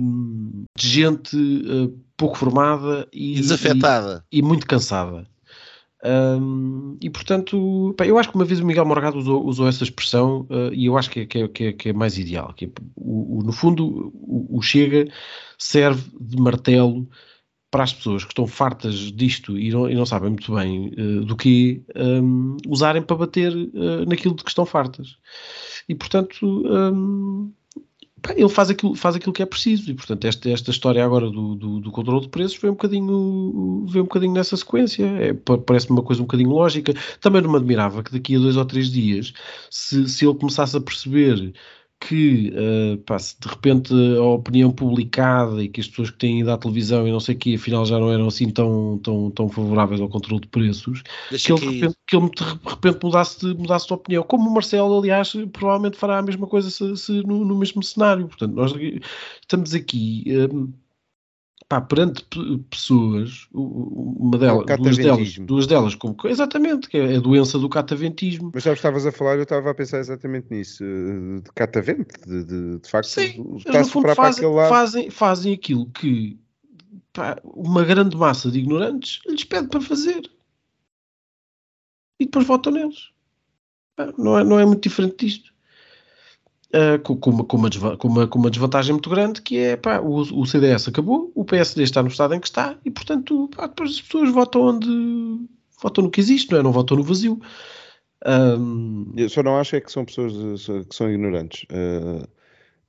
de, 0.76 0.88
gente 0.88 1.36
uh, 1.36 1.88
pouco 2.16 2.36
formada 2.36 3.06
e 3.12 3.34
desafetada 3.34 4.24
e, 4.30 4.38
e 4.38 4.42
muito 4.42 4.66
cansada. 4.66 5.26
Um, 6.04 6.98
e 7.00 7.08
portanto, 7.08 7.94
pá, 7.96 8.06
eu 8.06 8.18
acho 8.18 8.28
que 8.28 8.34
uma 8.34 8.44
vez 8.44 8.60
o 8.60 8.66
Miguel 8.66 8.84
Morgado 8.84 9.18
usou, 9.18 9.44
usou 9.44 9.66
essa 9.66 9.82
expressão 9.82 10.46
uh, 10.50 10.72
e 10.72 10.86
eu 10.86 10.96
acho 10.96 11.10
que 11.10 11.20
é, 11.20 11.26
que 11.26 11.38
é, 11.38 11.72
que 11.72 11.88
é, 11.88 11.90
é 11.90 11.92
mais 11.92 12.18
ideal. 12.18 12.52
Que 12.54 12.66
é, 12.66 12.68
o, 12.94 13.38
o, 13.38 13.42
no 13.42 13.52
fundo, 13.52 14.12
o, 14.14 14.58
o, 14.58 14.62
Chega 14.62 15.10
serve 15.58 16.10
de 16.20 16.36
martelo 16.36 17.08
para 17.70 17.84
as 17.84 17.92
pessoas 17.92 18.24
que 18.24 18.30
estão 18.30 18.46
fartas 18.46 18.94
disto 19.12 19.58
e 19.58 19.70
não, 19.70 19.88
e 19.90 19.94
não 19.94 20.06
sabem 20.06 20.30
muito 20.30 20.54
bem 20.54 20.92
uh, 20.98 21.24
do 21.24 21.36
que 21.36 21.82
um, 21.96 22.56
usarem 22.68 23.02
para 23.02 23.16
bater 23.16 23.54
uh, 23.54 24.06
naquilo 24.06 24.34
de 24.34 24.44
que 24.44 24.50
estão 24.50 24.66
fartas. 24.66 25.16
E 25.88 25.94
portanto, 25.94 26.44
um, 26.44 27.52
ele 28.34 28.48
faz 28.48 28.70
aquilo, 28.70 28.94
faz 28.94 29.16
aquilo 29.16 29.32
que 29.32 29.42
é 29.42 29.46
preciso. 29.46 29.90
E 29.90 29.94
portanto 29.94 30.24
esta, 30.24 30.50
esta 30.50 30.70
história 30.70 31.04
agora 31.04 31.30
do, 31.30 31.54
do, 31.54 31.80
do 31.80 31.90
controle 31.90 32.22
de 32.22 32.28
preços 32.28 32.58
vem 32.58 32.70
um 32.70 32.74
bocadinho 32.74 33.86
vem 33.88 34.02
um 34.02 34.04
bocadinho 34.04 34.32
nessa 34.32 34.56
sequência. 34.56 35.04
É, 35.04 35.32
parece-me 35.34 35.98
uma 35.98 36.04
coisa 36.04 36.22
um 36.22 36.26
bocadinho 36.26 36.50
lógica. 36.50 36.94
Também 37.20 37.42
não 37.42 37.50
me 37.50 37.56
admirava 37.56 38.02
que 38.02 38.12
daqui 38.12 38.36
a 38.36 38.38
dois 38.38 38.56
ou 38.56 38.64
três 38.64 38.90
dias 38.90 39.32
se, 39.70 40.08
se 40.08 40.26
ele 40.26 40.34
começasse 40.34 40.76
a 40.76 40.80
perceber 40.80 41.52
que 41.98 42.52
uh, 42.54 42.98
pá, 42.98 43.18
se 43.18 43.38
de 43.40 43.48
repente 43.48 43.92
a 43.92 44.22
opinião 44.22 44.70
publicada 44.70 45.62
e 45.62 45.68
que 45.68 45.80
as 45.80 45.88
pessoas 45.88 46.10
que 46.10 46.18
têm 46.18 46.40
ido 46.40 46.50
à 46.50 46.58
televisão 46.58 47.08
e 47.08 47.10
não 47.10 47.20
sei 47.20 47.34
o 47.34 47.38
que 47.38 47.54
afinal 47.54 47.86
já 47.86 47.98
não 47.98 48.12
eram 48.12 48.26
assim 48.26 48.50
tão, 48.50 48.98
tão, 48.98 49.30
tão 49.30 49.48
favoráveis 49.48 50.00
ao 50.00 50.08
controle 50.08 50.40
de 50.42 50.48
preços 50.48 51.02
que 51.30 51.52
ele, 51.52 51.60
de 51.60 51.66
repente, 51.66 51.96
que 52.06 52.16
ele 52.16 52.30
de 52.30 52.68
repente 52.68 52.98
mudasse 53.02 53.40
de, 53.40 53.54
mudasse 53.54 53.86
de 53.86 53.94
opinião. 53.94 54.22
Como 54.22 54.48
o 54.48 54.54
Marcelo 54.54 54.98
aliás 54.98 55.32
provavelmente 55.52 55.96
fará 55.96 56.18
a 56.18 56.22
mesma 56.22 56.46
coisa 56.46 56.70
se, 56.70 56.96
se 56.96 57.12
no, 57.26 57.44
no, 57.44 57.56
mesmo 57.56 57.82
cenário. 57.82 58.28
Portanto 58.28 58.52
nós 58.52 58.72
estamos 59.40 59.74
aqui 59.74 60.24
um, 60.52 60.64
eh, 60.64 60.85
pá, 61.68 61.80
perante 61.80 62.24
pessoas, 62.70 63.48
uma 63.52 64.38
delas, 64.38 64.66
duas 64.78 64.96
delas, 64.96 65.38
duas 65.38 65.66
delas, 65.66 65.94
como, 65.94 66.16
exatamente, 66.24 66.88
que 66.88 66.96
é 66.96 67.16
a 67.16 67.20
doença 67.20 67.58
do 67.58 67.68
cataventismo. 67.68 68.50
Mas 68.54 68.62
já 68.62 68.72
estavas 68.72 69.04
a 69.04 69.12
falar, 69.12 69.36
eu 69.36 69.42
estava 69.42 69.70
a 69.70 69.74
pensar 69.74 69.98
exatamente 69.98 70.46
nisso, 70.50 70.84
eh, 70.84 71.40
de 71.40 71.52
catavente, 71.54 72.14
de, 72.26 72.44
de, 72.44 72.78
de 72.78 72.90
facto, 72.90 73.08
Sim, 73.08 73.58
para 74.00 74.14
fazem. 74.14 74.44
Fazem, 74.68 75.10
fazem 75.10 75.54
aquilo 75.54 75.86
que 75.90 76.38
pá, 77.12 77.36
uma 77.42 77.84
grande 77.84 78.16
massa 78.16 78.50
de 78.50 78.60
ignorantes 78.60 79.20
lhes 79.26 79.44
pede 79.44 79.68
para 79.68 79.80
fazer. 79.80 80.30
E 82.18 82.24
depois 82.24 82.46
votam 82.46 82.72
neles. 82.72 83.10
Não 84.16 84.38
é, 84.38 84.44
não 84.44 84.58
é 84.58 84.64
muito 84.64 84.82
diferente 84.82 85.26
disto. 85.26 85.55
Uh, 86.74 86.98
com, 87.00 87.16
com, 87.16 87.30
uma, 87.30 87.44
com, 87.44 87.56
uma, 88.08 88.26
com, 88.26 88.38
uma, 88.38 88.50
desvantagem 88.50 88.92
muito 88.92 89.08
grande 89.08 89.40
que 89.40 89.56
é 89.56 89.76
pá, 89.76 90.00
o, 90.00 90.16
o, 90.16 90.44
CDS 90.44 90.88
acabou, 90.88 91.30
o 91.32 91.44
PSD 91.44 91.84
está 91.84 92.02
no 92.02 92.08
estado 92.08 92.34
em 92.34 92.40
que 92.40 92.48
está 92.48 92.76
e 92.84 92.90
portanto 92.90 93.48
pá, 93.56 93.68
depois 93.68 93.92
as 93.92 94.00
pessoas 94.00 94.32
votam 94.32 94.62
onde 94.62 95.46
votam 95.80 96.04
no 96.04 96.10
que 96.10 96.20
existe, 96.20 96.50
não 96.50 96.58
é? 96.58 96.62
Não 96.62 96.72
votam 96.72 96.96
no 96.96 97.04
vazio. 97.04 97.40
Um... 98.26 99.12
Eu 99.16 99.28
só 99.28 99.42
não 99.42 99.56
acho 99.58 99.76
é 99.76 99.80
que 99.80 99.92
são 99.92 100.04
pessoas 100.04 100.66
que 100.66 100.94
são 100.94 101.08
ignorantes. 101.08 101.64
Uh, 101.64 102.26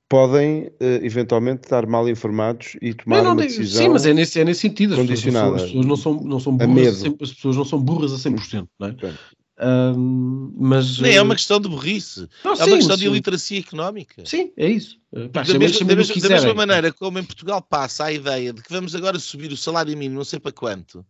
podem 0.08 0.66
uh, 0.66 1.04
eventualmente 1.04 1.64
estar 1.64 1.86
mal 1.86 2.08
informados 2.08 2.76
e 2.80 2.94
tomar 2.94 3.22
não, 3.22 3.32
uma 3.32 3.42
decisão. 3.42 3.82
Sim, 3.82 3.88
mas 3.90 4.06
é 4.06 4.14
nesse, 4.14 4.40
é 4.40 4.44
nesse 4.44 4.60
sentido. 4.60 4.94
As 4.94 5.06
pessoas, 5.06 5.54
as 5.54 5.62
pessoas, 5.62 5.86
não 5.86 5.96
são, 5.96 6.14
não 6.14 6.40
são 6.40 6.56
burras, 6.56 7.04
a, 7.04 7.08
as 7.20 7.32
pessoas 7.32 7.56
não 7.56 7.64
são 7.64 7.80
burras 7.80 8.12
a 8.12 8.30
100%, 8.30 8.66
não 8.78 8.88
é? 8.88 8.96
Um, 9.60 10.52
mas, 10.56 10.98
Nem 10.98 11.16
é 11.16 11.22
uma 11.22 11.34
questão 11.34 11.60
de 11.60 11.68
burrice, 11.68 12.28
não, 12.44 12.52
é 12.52 12.56
sim, 12.56 12.62
uma 12.62 12.76
questão 12.76 12.96
sim. 12.96 13.02
de 13.02 13.08
iliteracia 13.08 13.58
económica. 13.58 14.22
Sim, 14.24 14.52
é 14.56 14.68
isso. 14.68 14.96
Pá, 15.32 15.42
da, 15.42 15.58
mesma, 15.58 15.84
da, 15.84 15.96
mesma, 15.96 16.14
da 16.20 16.28
mesma 16.28 16.54
maneira 16.54 16.92
como 16.92 17.18
em 17.18 17.24
Portugal 17.24 17.60
passa 17.60 18.04
a 18.04 18.12
ideia 18.12 18.52
de 18.52 18.62
que 18.62 18.72
vamos 18.72 18.94
agora 18.94 19.18
subir 19.18 19.50
o 19.50 19.56
salário 19.56 19.96
mínimo, 19.96 20.18
não 20.18 20.24
sei 20.24 20.38
para 20.38 20.52
quanto, 20.52 21.04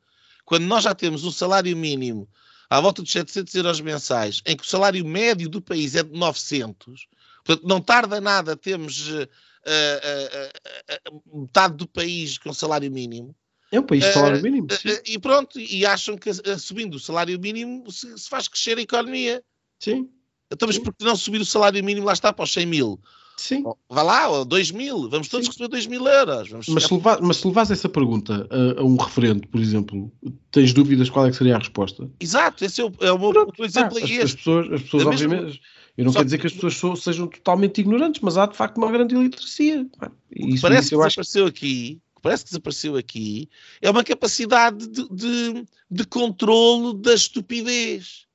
quando 0.46 0.64
nós 0.64 0.84
já 0.84 0.94
temos 0.94 1.24
um 1.24 1.30
salário 1.30 1.76
mínimo 1.76 2.26
à 2.70 2.80
volta 2.80 3.02
dos 3.02 3.12
700 3.12 3.54
euros 3.54 3.80
mensais, 3.80 4.40
em 4.46 4.56
que 4.56 4.62
o 4.62 4.66
salário 4.66 5.04
médio 5.04 5.48
do 5.48 5.60
país 5.60 5.94
é 5.94 6.02
de 6.02 6.18
900, 6.18 7.06
portanto, 7.44 7.68
não 7.68 7.82
tarda 7.82 8.18
nada, 8.18 8.56
temos 8.56 9.10
uh, 9.10 9.22
uh, 9.22 11.08
uh, 11.12 11.40
metade 11.42 11.76
do 11.76 11.86
país 11.86 12.38
com 12.38 12.52
salário 12.52 12.90
mínimo. 12.90 13.34
É 13.70 13.78
um 13.78 13.82
país 13.82 14.04
de 14.04 14.12
salário 14.12 14.42
mínimo. 14.42 14.66
Uh, 14.70 14.90
uh, 14.90 15.00
e 15.06 15.18
pronto, 15.18 15.60
e 15.60 15.84
acham 15.84 16.16
que 16.16 16.30
uh, 16.30 16.58
subindo 16.58 16.94
o 16.94 17.00
salário 17.00 17.38
mínimo 17.38 17.90
se, 17.90 18.16
se, 18.16 18.28
faz 18.28 18.48
crescer 18.48 18.78
a 18.78 18.80
economia. 18.80 19.42
Sim. 19.78 20.08
Então, 20.50 20.66
mas 20.66 20.78
por 20.78 20.94
que 20.94 21.04
não 21.04 21.14
subir 21.14 21.40
o 21.40 21.44
salário 21.44 21.82
mínimo 21.84 22.06
lá 22.06 22.14
está 22.14 22.32
para 22.32 22.44
os 22.44 22.52
100 22.52 22.66
mil? 22.66 23.00
Sim. 23.36 23.62
Vá 23.88 24.02
lá, 24.02 24.28
ou 24.28 24.44
2 24.44 24.72
mil, 24.72 25.08
vamos 25.08 25.28
todos 25.28 25.46
Sim. 25.46 25.52
receber 25.52 25.68
2 25.68 25.86
mil 25.86 26.06
euros. 26.08 26.48
Vamos 26.48 26.68
mas, 26.68 26.84
se 26.84 26.94
levar, 26.94 27.20
mas 27.20 27.36
se 27.36 27.46
levas 27.46 27.70
essa 27.70 27.88
pergunta 27.88 28.48
a, 28.50 28.80
a, 28.80 28.84
um 28.84 28.96
referente, 28.96 29.46
por 29.46 29.60
exemplo, 29.60 30.10
tens 30.50 30.72
dúvidas 30.72 31.08
qual 31.08 31.26
é 31.26 31.30
que 31.30 31.36
seria 31.36 31.54
a 31.54 31.58
resposta? 31.58 32.10
Exato, 32.18 32.64
esse 32.64 32.80
é 32.80 32.84
o, 32.84 32.92
é 33.00 33.12
o 33.12 33.18
meu 33.18 33.32
Pronto, 33.32 33.64
exemplo. 33.64 33.96
Ah, 33.98 34.04
as, 34.04 34.10
as, 34.10 34.34
pessoas, 34.34 34.72
as 34.72 34.82
pessoas 34.82 35.06
obviamente, 35.06 35.60
eu 35.96 36.04
não 36.04 36.12
Só 36.12 36.18
quero 36.18 36.24
dizer 36.26 36.38
que 36.38 36.46
as 36.48 36.52
pessoas 36.52 37.02
sejam 37.02 37.28
totalmente 37.28 37.80
ignorantes, 37.80 38.20
mas 38.22 38.36
há 38.36 38.46
de 38.46 38.56
facto 38.56 38.78
uma 38.78 38.90
grande 38.90 39.14
iliteracia. 39.14 39.86
Isso, 40.34 40.62
parece 40.62 40.86
isso 40.86 40.90
que 40.90 40.96
desapareceu 40.96 41.44
acho... 41.44 41.50
aqui 41.50 42.00
que 42.18 42.22
parece 42.22 42.44
que 42.44 42.50
desapareceu 42.50 42.96
aqui, 42.96 43.48
é 43.80 43.90
uma 43.90 44.04
capacidade 44.04 44.86
de, 44.88 45.08
de, 45.08 45.66
de 45.90 46.04
controlo 46.04 46.92
da 46.92 47.14
estupidez. 47.14 48.26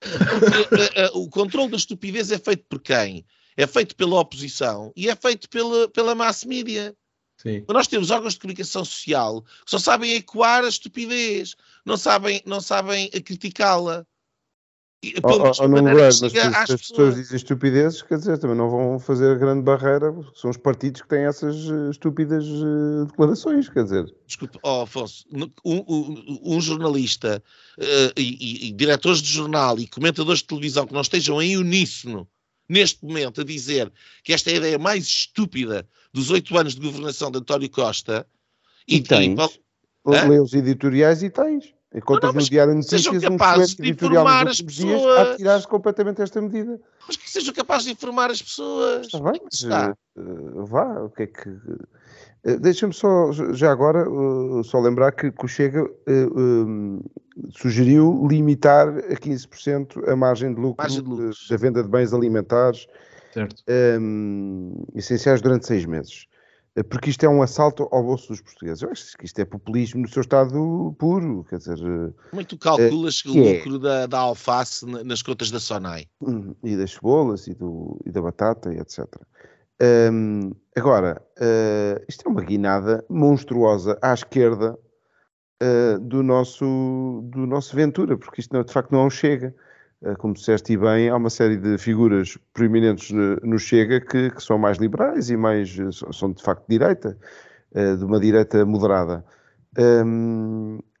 Porque, 0.00 0.98
a, 1.00 1.06
a, 1.06 1.12
o 1.12 1.28
controle 1.28 1.70
da 1.70 1.76
estupidez 1.76 2.30
é 2.30 2.38
feito 2.38 2.64
por 2.68 2.80
quem? 2.80 3.24
É 3.56 3.66
feito 3.66 3.94
pela 3.96 4.20
oposição 4.20 4.92
e 4.96 5.08
é 5.08 5.16
feito 5.16 5.48
pela, 5.48 5.88
pela 5.88 6.14
mass 6.14 6.44
media. 6.44 6.94
Sim. 7.36 7.64
Nós 7.68 7.88
temos 7.88 8.10
órgãos 8.10 8.34
de 8.34 8.40
comunicação 8.40 8.84
social 8.84 9.42
que 9.42 9.70
só 9.70 9.78
sabem 9.78 10.14
ecoar 10.14 10.64
a 10.64 10.68
estupidez, 10.68 11.56
não 11.84 11.96
sabem, 11.96 12.40
não 12.46 12.60
sabem 12.60 13.10
criticá-la. 13.10 14.06
Pelo 15.02 15.48
oh, 15.48 15.52
oh, 15.58 15.68
não 15.68 15.82
mas 15.82 16.18
se, 16.18 16.38
as 16.38 16.68
pessoas 16.68 17.16
dizem 17.16 17.36
estupidezes, 17.36 18.02
quer 18.02 18.18
dizer, 18.18 18.38
também 18.38 18.56
não 18.56 18.70
vão 18.70 19.00
fazer 19.00 19.36
grande 19.36 19.60
barreira, 19.60 20.14
são 20.32 20.48
os 20.48 20.56
partidos 20.56 21.02
que 21.02 21.08
têm 21.08 21.24
essas 21.24 21.56
uh, 21.68 21.90
estúpidas 21.90 22.44
uh, 22.46 23.06
declarações, 23.06 23.68
quer 23.68 23.82
dizer. 23.82 24.14
Desculpe, 24.28 24.60
oh, 24.62 24.82
Afonso, 24.82 25.26
um, 25.32 25.50
um, 25.64 26.40
um 26.56 26.60
jornalista 26.60 27.42
uh, 27.78 28.12
e, 28.16 28.36
e, 28.40 28.68
e, 28.68 28.72
diretores 28.72 29.20
de 29.20 29.28
jornal 29.28 29.76
e 29.80 29.88
comentadores 29.88 30.38
de 30.38 30.46
televisão 30.46 30.86
que 30.86 30.94
não 30.94 31.00
estejam 31.00 31.42
em 31.42 31.56
uníssono 31.56 32.28
neste 32.68 33.04
momento 33.04 33.40
a 33.40 33.44
dizer 33.44 33.92
que 34.22 34.32
esta 34.32 34.50
é 34.50 34.54
a 34.54 34.56
ideia 34.58 34.78
mais 34.78 35.02
estúpida 35.02 35.84
dos 36.12 36.30
oito 36.30 36.56
anos 36.56 36.76
de 36.76 36.80
governação 36.80 37.28
de 37.28 37.38
António 37.38 37.68
Costa 37.68 38.24
e, 38.86 38.98
e 38.98 39.02
tens. 39.02 39.36
E, 40.06 40.28
lê 40.28 40.38
os 40.38 40.52
editoriais 40.52 41.24
e 41.24 41.30
tens. 41.30 41.74
Enquanto 41.94 42.32
no 42.32 42.42
Diário 42.42 42.74
Notícias, 42.74 43.06
um 43.06 43.36
excelente 43.36 43.82
editorial 43.82 44.24
nos 44.24 44.60
últimos 44.60 44.74
dias 44.74 45.02
a 45.04 45.36
tirar 45.36 45.66
completamente 45.66 46.22
esta 46.22 46.40
medida. 46.40 46.80
Mas 47.06 47.16
que 47.16 47.30
sejam 47.30 47.52
capazes 47.52 47.84
de 47.84 47.92
informar 47.92 48.30
as 48.30 48.40
pessoas. 48.40 49.06
Está 49.06 49.20
bem, 49.20 49.40
mas, 49.44 49.54
está. 49.54 49.96
Uh, 50.16 50.64
vá, 50.64 51.02
o 51.02 51.10
que 51.10 51.24
é 51.24 51.26
que... 51.26 51.48
Uh, 51.48 52.58
Deixa-me 52.60 52.92
só, 52.92 53.30
já 53.52 53.70
agora, 53.70 54.08
uh, 54.10 54.64
só 54.64 54.80
lembrar 54.80 55.12
que, 55.12 55.30
que 55.30 55.44
o 55.44 55.48
Chega 55.48 55.88
sugeriu 57.50 58.26
limitar 58.28 58.88
a 58.88 59.14
15% 59.14 60.08
a 60.08 60.16
margem 60.16 60.52
de 60.52 60.60
lucro, 60.60 60.82
margem 60.82 61.02
de 61.02 61.08
lucro. 61.08 61.30
da 61.48 61.56
venda 61.56 61.82
de 61.82 61.88
bens 61.88 62.12
alimentares 62.12 62.88
um, 64.00 64.84
essenciais 64.94 65.40
durante 65.40 65.66
seis 65.66 65.86
meses. 65.86 66.26
Eh, 66.74 66.82
porque 66.82 67.10
isto 67.10 67.24
é 67.24 67.28
um 67.28 67.42
assalto 67.42 67.88
ao 67.92 68.02
bolso 68.02 68.28
dos 68.28 68.40
portugueses. 68.40 68.82
Eu 68.82 68.90
acho 68.90 69.16
que 69.16 69.26
isto 69.26 69.38
é 69.38 69.44
populismo 69.44 70.02
no 70.02 70.08
seu 70.08 70.22
estado 70.22 70.94
puro, 70.98 71.44
quer 71.44 71.58
dizer... 71.58 71.78
Como 71.78 72.40
é 72.40 72.44
que 72.44 72.50
tu 72.50 72.58
calculas 72.58 73.22
uh, 73.24 73.32
o 73.32 73.46
é 73.46 73.52
lucro 73.52 73.78
da, 73.78 74.06
da, 74.06 74.18
alface 74.18 74.86
nas 74.86 75.22
contas 75.22 75.50
da 75.50 75.60
Sonai? 75.60 76.06
Hum, 76.20 76.54
e 76.62 76.76
das 76.76 76.92
cebolas 76.92 77.46
e, 77.46 77.54
do, 77.54 78.00
e 78.06 78.10
da 78.10 78.22
batata 78.22 78.72
e 78.72 78.78
etc. 78.78 79.06
Um, 79.82 80.52
agora, 80.76 81.20
uh, 81.38 82.04
isto 82.08 82.26
é 82.26 82.30
uma 82.30 82.42
guinada 82.42 83.04
monstruosa 83.08 83.98
à 84.00 84.14
esquerda 84.14 84.78
uh, 85.62 85.98
do, 86.00 86.22
nosso, 86.22 87.24
do 87.24 87.46
nosso 87.46 87.74
Ventura, 87.74 88.16
porque 88.16 88.40
isto 88.40 88.54
não, 88.54 88.62
de 88.62 88.72
facto 88.72 88.92
não 88.92 89.10
chega. 89.10 89.54
Eh, 90.04 90.16
como 90.16 90.34
disseste 90.34 90.76
bem, 90.76 91.08
há 91.08 91.16
uma 91.16 91.30
série 91.30 91.56
de 91.56 91.78
figuras 91.78 92.36
proeminentes 92.52 93.10
no 93.10 93.58
Chega 93.58 94.00
que, 94.00 94.30
que 94.30 94.42
são 94.42 94.58
mais 94.58 94.78
liberais 94.78 95.30
e 95.30 95.36
mais 95.36 95.78
eh, 95.78 95.90
são 96.12 96.32
de 96.32 96.42
facto 96.42 96.66
de 96.68 96.78
direita, 96.78 97.16
eh, 97.74 97.94
de 97.96 98.04
uma 98.04 98.18
direita 98.18 98.66
moderada. 98.66 99.24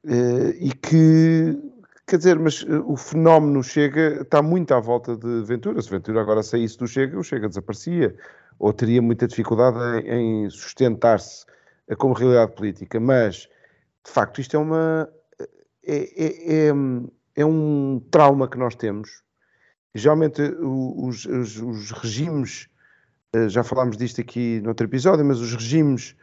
E 0.04 0.72
que, 0.74 1.58
quer 2.06 2.16
dizer, 2.16 2.38
mas 2.38 2.64
o 2.86 2.96
fenómeno 2.96 3.62
Chega 3.62 4.22
está 4.22 4.40
muito 4.42 4.72
à 4.72 4.80
volta 4.80 5.16
de 5.16 5.42
Ventura. 5.44 5.82
Se 5.82 5.90
Ventura 5.90 6.20
agora 6.20 6.42
saísse 6.42 6.78
do 6.78 6.86
Chega, 6.86 7.18
o 7.18 7.24
Chega 7.24 7.48
desaparecia, 7.48 8.14
ou 8.58 8.72
teria 8.72 9.02
muita 9.02 9.26
dificuldade 9.26 10.06
em 10.08 10.48
sustentar-se 10.48 11.44
como 11.98 12.14
realidade 12.14 12.52
política. 12.52 13.00
Mas, 13.00 13.48
de 14.04 14.10
facto, 14.10 14.40
isto 14.40 14.56
é 14.56 14.60
uma. 14.60 15.08
É, 15.84 15.96
é, 16.24 16.68
é, 16.68 16.72
é 17.36 17.44
um 17.44 18.00
trauma 18.10 18.48
que 18.48 18.58
nós 18.58 18.74
temos. 18.74 19.22
Geralmente 19.94 20.42
os, 20.42 21.26
os, 21.26 21.56
os 21.58 21.90
regimes, 21.90 22.68
eh, 23.34 23.48
já 23.48 23.62
falámos 23.62 23.96
disto 23.96 24.20
aqui 24.20 24.60
noutro 24.62 24.86
episódio, 24.86 25.24
mas 25.24 25.40
os 25.40 25.52
regimes 25.54 26.16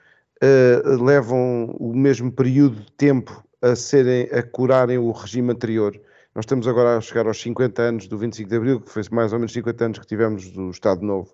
uh, 0.44 1.04
levam 1.04 1.76
o 1.80 1.96
mesmo 1.96 2.32
período 2.32 2.78
de 2.78 2.92
tempo 2.94 3.44
a 3.62 3.76
serem, 3.76 4.24
a 4.32 4.42
curarem 4.42 4.98
o 4.98 5.12
regime 5.12 5.52
anterior. 5.52 6.00
Nós 6.34 6.44
estamos 6.44 6.68
agora 6.68 6.98
a 6.98 7.02
chegar 7.02 7.28
aos 7.28 7.42
50 7.42 7.82
anos 7.82 8.08
do 8.08 8.18
25 8.18 8.50
de 8.50 8.56
Abril, 8.56 8.82
que 8.82 8.90
foi 8.90 9.04
mais 9.12 9.34
ou 9.34 9.40
menos 9.40 9.54
50 9.54 9.86
anos 9.86 10.00
que 10.00 10.08
tivemos 10.08 10.50
do 10.52 10.70
Estado 10.70 11.02
Novo. 11.02 11.34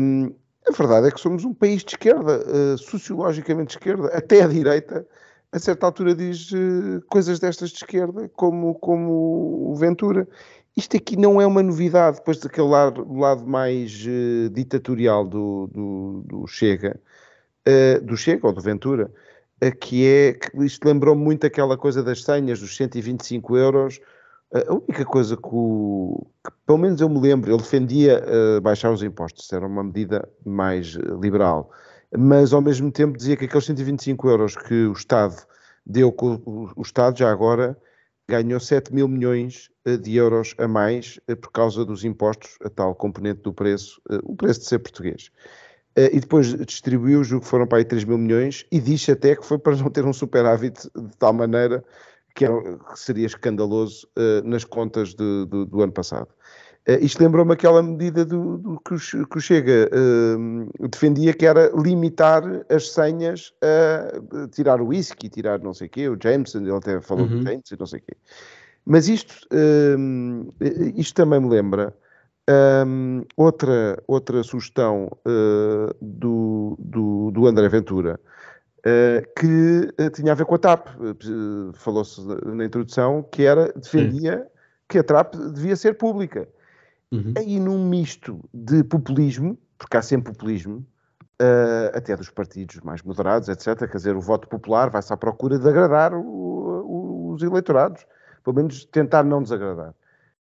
Um, 0.00 0.34
a 0.68 0.72
verdade 0.72 1.08
é 1.08 1.10
que 1.10 1.20
somos 1.20 1.44
um 1.44 1.54
país 1.54 1.82
de 1.82 1.92
esquerda, 1.92 2.44
uh, 2.46 2.78
sociologicamente 2.78 3.68
de 3.68 3.74
esquerda, 3.74 4.08
até 4.08 4.42
a 4.42 4.46
direita, 4.46 5.06
a 5.52 5.58
certa 5.58 5.86
altura 5.86 6.14
diz 6.14 6.50
uh, 6.52 7.02
coisas 7.08 7.38
destas 7.38 7.70
de 7.70 7.76
esquerda, 7.76 8.28
como, 8.30 8.74
como 8.74 9.70
o 9.70 9.74
Ventura. 9.74 10.28
Isto 10.76 10.96
aqui 10.96 11.16
não 11.16 11.40
é 11.40 11.46
uma 11.46 11.62
novidade, 11.62 12.18
depois 12.18 12.38
daquele 12.38 12.68
lado, 12.68 13.10
lado 13.14 13.46
mais 13.46 14.04
uh, 14.04 14.50
ditatorial 14.50 15.26
do, 15.26 15.68
do, 15.68 16.22
do 16.26 16.46
Chega, 16.46 17.00
uh, 17.66 18.04
do 18.04 18.16
Chega 18.16 18.46
ou 18.46 18.52
do 18.52 18.60
Ventura, 18.60 19.10
que 19.80 20.06
é 20.06 20.34
que 20.34 20.64
isto 20.64 20.86
lembrou 20.86 21.16
muito 21.16 21.46
aquela 21.46 21.78
coisa 21.78 22.02
das 22.02 22.22
senhas, 22.22 22.60
dos 22.60 22.76
125 22.76 23.56
euros. 23.56 23.98
a 24.52 24.74
única 24.74 25.02
coisa 25.06 25.34
que, 25.34 25.48
o, 25.50 26.26
que, 26.44 26.52
pelo 26.66 26.76
menos 26.76 27.00
eu 27.00 27.08
me 27.08 27.18
lembro, 27.18 27.50
ele 27.50 27.62
defendia 27.62 28.22
baixar 28.62 28.92
os 28.92 29.02
impostos, 29.02 29.50
era 29.50 29.66
uma 29.66 29.82
medida 29.82 30.28
mais 30.44 30.88
liberal 31.22 31.70
mas 32.16 32.52
ao 32.52 32.60
mesmo 32.60 32.90
tempo 32.90 33.16
dizia 33.16 33.36
que 33.36 33.44
aqueles 33.44 33.64
125 33.64 34.28
euros 34.28 34.56
que 34.56 34.86
o 34.86 34.92
Estado 34.92 35.36
deu, 35.84 36.14
o 36.18 36.82
Estado 36.82 37.18
já 37.18 37.30
agora 37.30 37.76
ganhou 38.28 38.58
7 38.58 38.92
mil 38.92 39.06
milhões 39.06 39.70
eh, 39.84 39.96
de 39.96 40.16
euros 40.16 40.54
a 40.58 40.66
mais 40.66 41.20
eh, 41.28 41.34
por 41.34 41.52
causa 41.52 41.84
dos 41.84 42.04
impostos, 42.04 42.58
a 42.64 42.68
tal 42.68 42.94
componente 42.94 43.40
do 43.42 43.52
preço, 43.52 44.00
eh, 44.10 44.18
o 44.22 44.34
preço 44.34 44.60
de 44.60 44.66
ser 44.66 44.78
português. 44.80 45.30
E 45.98 46.20
depois 46.20 46.52
distribuiu, 46.66 47.24
julgo 47.24 47.42
que 47.42 47.50
foram 47.50 47.66
para 47.66 47.78
aí 47.78 47.84
3 47.84 48.04
mil 48.04 48.18
milhões, 48.18 48.66
e 48.70 48.78
diz 48.78 49.08
até 49.08 49.34
que 49.34 49.46
foi 49.46 49.58
para 49.58 49.74
não 49.76 49.88
ter 49.88 50.04
um 50.04 50.12
superávit 50.12 50.90
de 50.94 51.16
tal 51.16 51.32
maneira 51.32 51.82
que, 52.34 52.44
era, 52.44 52.54
que 52.92 53.00
seria 53.00 53.24
escandaloso 53.24 54.06
nas 54.44 54.62
contas 54.62 55.14
de, 55.14 55.46
de, 55.46 55.64
do 55.64 55.80
ano 55.80 55.92
passado. 55.92 56.28
Uh, 56.88 57.04
isto 57.04 57.20
lembrou-me 57.20 57.52
aquela 57.52 57.82
medida 57.82 58.24
do, 58.24 58.58
do 58.58 58.80
que, 58.80 58.94
o, 58.94 59.26
que, 59.26 59.38
o, 59.38 59.40
Chega 59.40 59.90
uh, 59.92 60.88
defendia, 60.88 61.34
que 61.34 61.44
era 61.44 61.70
limitar 61.74 62.44
as 62.70 62.92
senhas 62.92 63.52
a 63.60 64.48
tirar 64.48 64.80
o 64.80 64.86
whisky, 64.86 65.28
tirar 65.28 65.58
não 65.58 65.74
sei 65.74 65.88
o 65.88 65.90
quê, 65.90 66.08
o 66.08 66.16
Jameson, 66.20 66.60
ele 66.60 66.72
até 66.72 67.00
falou 67.00 67.26
uhum. 67.26 67.38
do 67.38 67.42
Jameson, 67.42 67.76
não 67.78 67.86
sei 67.86 67.98
o 67.98 68.02
quê. 68.02 68.16
Mas 68.84 69.08
isto, 69.08 69.34
uh, 69.52 70.54
isto 70.94 71.14
também 71.14 71.40
me 71.40 71.48
lembra 71.48 71.92
um, 72.86 73.24
outra, 73.36 74.00
outra 74.06 74.40
sugestão 74.44 75.10
do, 76.00 76.76
do, 76.78 77.32
do, 77.32 77.46
André 77.48 77.68
Ventura, 77.68 78.20
que 79.36 79.92
tinha 80.14 80.30
a 80.30 80.34
ver 80.36 80.46
com 80.46 80.54
a 80.54 80.58
TAP. 80.58 80.86
Falou-se 81.74 82.20
na 82.44 82.64
introdução 82.64 83.26
que 83.32 83.42
era, 83.42 83.72
defendia 83.72 84.38
Sim. 84.38 84.50
que 84.88 84.98
a 84.98 85.02
TAP 85.02 85.34
devia 85.34 85.74
ser 85.74 85.94
pública. 85.94 86.46
Uhum. 87.12 87.34
Aí 87.36 87.60
num 87.60 87.88
misto 87.88 88.40
de 88.52 88.82
populismo, 88.82 89.56
porque 89.78 89.96
há 89.96 90.02
sempre 90.02 90.32
populismo, 90.32 90.84
uh, 91.40 91.96
até 91.96 92.16
dos 92.16 92.30
partidos 92.30 92.80
mais 92.80 93.02
moderados, 93.02 93.48
etc. 93.48 93.78
Quer 93.78 93.96
dizer, 93.96 94.16
o 94.16 94.20
voto 94.20 94.48
popular 94.48 94.90
vai-se 94.90 95.12
à 95.12 95.16
procura 95.16 95.58
de 95.58 95.68
agradar 95.68 96.14
o, 96.14 96.20
o, 96.20 97.32
os 97.32 97.42
eleitorados, 97.42 98.06
pelo 98.44 98.56
menos 98.56 98.84
tentar 98.86 99.22
não 99.24 99.42
desagradar. 99.42 99.94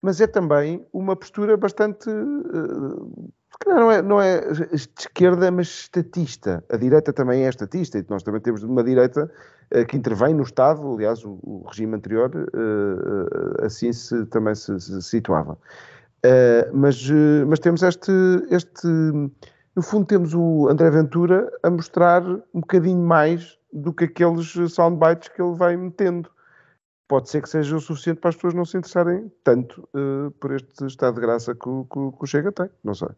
Mas 0.00 0.20
é 0.20 0.26
também 0.26 0.86
uma 0.92 1.16
postura 1.16 1.56
bastante. 1.56 2.08
Uh, 2.10 3.32
não 3.66 3.90
é, 3.90 4.02
não 4.02 4.20
é 4.20 4.40
de 4.52 4.74
esquerda, 4.74 5.50
mas 5.50 5.68
estatista. 5.68 6.62
A 6.68 6.76
direita 6.76 7.12
também 7.12 7.44
é 7.44 7.48
estatista, 7.48 7.98
e 7.98 8.04
nós 8.08 8.22
também 8.22 8.40
temos 8.40 8.62
uma 8.62 8.82
direita 8.82 9.30
uh, 9.74 9.86
que 9.86 9.96
intervém 9.96 10.34
no 10.34 10.42
Estado, 10.42 10.86
aliás, 10.92 11.24
o, 11.24 11.38
o 11.42 11.64
regime 11.68 11.96
anterior 11.96 12.30
uh, 12.34 13.64
assim 13.64 13.92
se, 13.92 14.26
também 14.26 14.54
se, 14.54 14.78
se 14.78 15.00
situava. 15.02 15.56
Uh, 16.24 16.74
mas, 16.74 17.08
uh, 17.10 17.46
mas 17.46 17.58
temos 17.58 17.82
este, 17.82 18.10
este. 18.50 18.86
No 19.76 19.82
fundo, 19.82 20.06
temos 20.06 20.32
o 20.32 20.68
André 20.68 20.90
Ventura 20.90 21.52
a 21.62 21.68
mostrar 21.68 22.24
um 22.24 22.60
bocadinho 22.60 23.02
mais 23.02 23.58
do 23.70 23.92
que 23.92 24.04
aqueles 24.04 24.54
soundbites 24.72 25.28
que 25.28 25.42
ele 25.42 25.54
vai 25.54 25.76
metendo. 25.76 26.30
Pode 27.06 27.28
ser 27.28 27.42
que 27.42 27.48
seja 27.50 27.76
o 27.76 27.80
suficiente 27.80 28.20
para 28.20 28.30
as 28.30 28.36
pessoas 28.36 28.54
não 28.54 28.64
se 28.64 28.78
interessarem 28.78 29.30
tanto 29.42 29.86
uh, 29.94 30.30
por 30.40 30.52
este 30.52 30.86
estado 30.86 31.16
de 31.16 31.20
graça 31.20 31.54
que 31.54 31.68
o, 31.68 31.84
que, 31.84 32.16
que 32.16 32.24
o 32.24 32.26
Chega 32.26 32.50
tem. 32.50 32.70
Não 32.82 32.94
sei. 32.94 33.08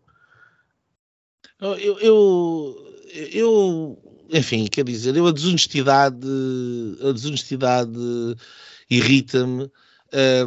Eu, 1.61 1.99
eu, 2.01 2.77
eu, 3.33 3.99
enfim, 4.31 4.67
quer 4.67 4.85
dizer, 4.85 5.15
eu 5.17 5.27
a 5.27 5.33
desonestidade, 5.33 6.27
a 7.09 7.13
desonestidade 7.13 8.37
irrita-me 8.91 9.71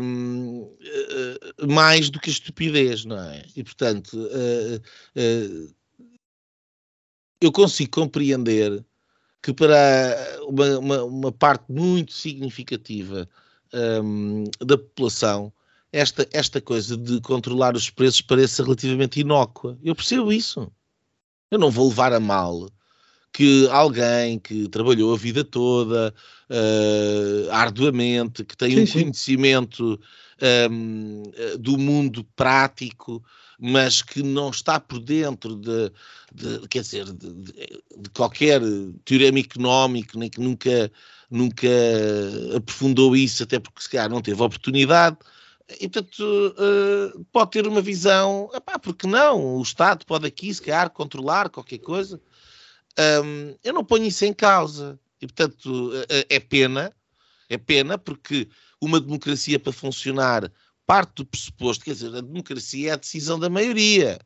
um, 0.01 0.61
uh, 0.61 1.67
mais 1.67 2.09
do 2.09 2.19
que 2.19 2.29
a 2.29 2.33
estupidez, 2.33 3.05
não 3.05 3.19
é? 3.19 3.43
E 3.55 3.63
portanto, 3.63 4.13
uh, 4.13 4.77
uh, 5.15 5.75
eu 7.41 7.51
consigo 7.51 7.91
compreender 7.91 8.85
que 9.41 9.53
para 9.53 10.39
uma, 10.47 10.79
uma, 10.79 11.03
uma 11.03 11.31
parte 11.31 11.71
muito 11.71 12.11
significativa 12.13 13.29
um, 13.73 14.45
da 14.59 14.77
população, 14.77 15.53
esta, 15.91 16.27
esta 16.33 16.61
coisa 16.61 16.97
de 16.97 17.21
controlar 17.21 17.75
os 17.75 17.89
preços 17.89 18.21
pareça 18.21 18.63
relativamente 18.63 19.19
inócua. 19.19 19.77
Eu 19.83 19.95
percebo 19.95 20.31
isso. 20.31 20.71
Eu 21.49 21.57
não 21.57 21.71
vou 21.71 21.89
levar 21.89 22.13
a 22.13 22.19
mal 22.19 22.69
que 23.31 23.67
alguém 23.69 24.39
que 24.39 24.67
trabalhou 24.67 25.13
a 25.13 25.17
vida 25.17 25.43
toda 25.43 26.13
uh, 26.49 27.51
arduamente, 27.51 28.43
que 28.43 28.57
tem 28.57 28.71
sim, 28.71 28.81
um 28.81 28.87
sim. 28.87 28.93
conhecimento 29.01 29.99
um, 30.71 31.23
ehm, 31.35 31.57
do 31.59 31.77
mundo 31.77 32.23
prático, 32.35 33.23
mas 33.59 34.01
que 34.01 34.23
não 34.23 34.49
está 34.49 34.79
por 34.79 34.99
dentro 34.99 35.55
de, 35.55 35.91
de 36.33 36.67
quer 36.69 36.81
dizer, 36.81 37.05
de, 37.05 37.33
de, 37.33 38.09
qualquer 38.13 38.61
teorema 39.03 39.39
económico, 39.39 40.17
nem 40.17 40.29
que 40.29 40.39
nunca, 40.39 40.91
nunca 41.29 41.67
aprofundou 42.55 43.15
isso, 43.15 43.43
até 43.43 43.59
porque 43.59 43.81
se 43.81 43.89
calhar 43.89 44.09
não 44.09 44.21
teve 44.21 44.41
oportunidade. 44.41 45.17
E, 45.79 45.87
portanto, 45.87 46.21
uh, 46.23 47.25
pode 47.31 47.51
ter 47.51 47.67
uma 47.67 47.81
visão, 47.81 48.49
epá, 48.53 48.79
porque 48.79 49.05
não? 49.05 49.57
O 49.57 49.61
Estado 49.61 50.03
pode 50.05 50.25
aqui, 50.25 50.51
se 50.51 50.61
calhar, 50.61 50.89
controlar 50.89 51.49
qualquer 51.49 51.77
coisa. 51.77 52.19
Um, 53.23 53.55
eu 53.63 53.73
não 53.73 53.85
ponho 53.85 54.05
isso 54.05 54.25
em 54.25 54.33
causa. 54.33 54.99
E, 55.21 55.27
portanto, 55.27 55.91
é 56.29 56.39
pena, 56.39 56.93
é 57.49 57.57
pena, 57.57 57.97
porque 57.97 58.47
uma 58.81 58.99
democracia 58.99 59.59
para 59.59 59.73
funcionar 59.73 60.51
parte 60.89 61.17
do 61.17 61.25
pressuposto, 61.25 61.85
quer 61.85 61.93
dizer, 61.93 62.15
a 62.15 62.21
democracia 62.21 62.89
é 62.89 62.93
a 62.93 62.97
decisão 62.97 63.37
da 63.37 63.49
maioria. 63.49 64.19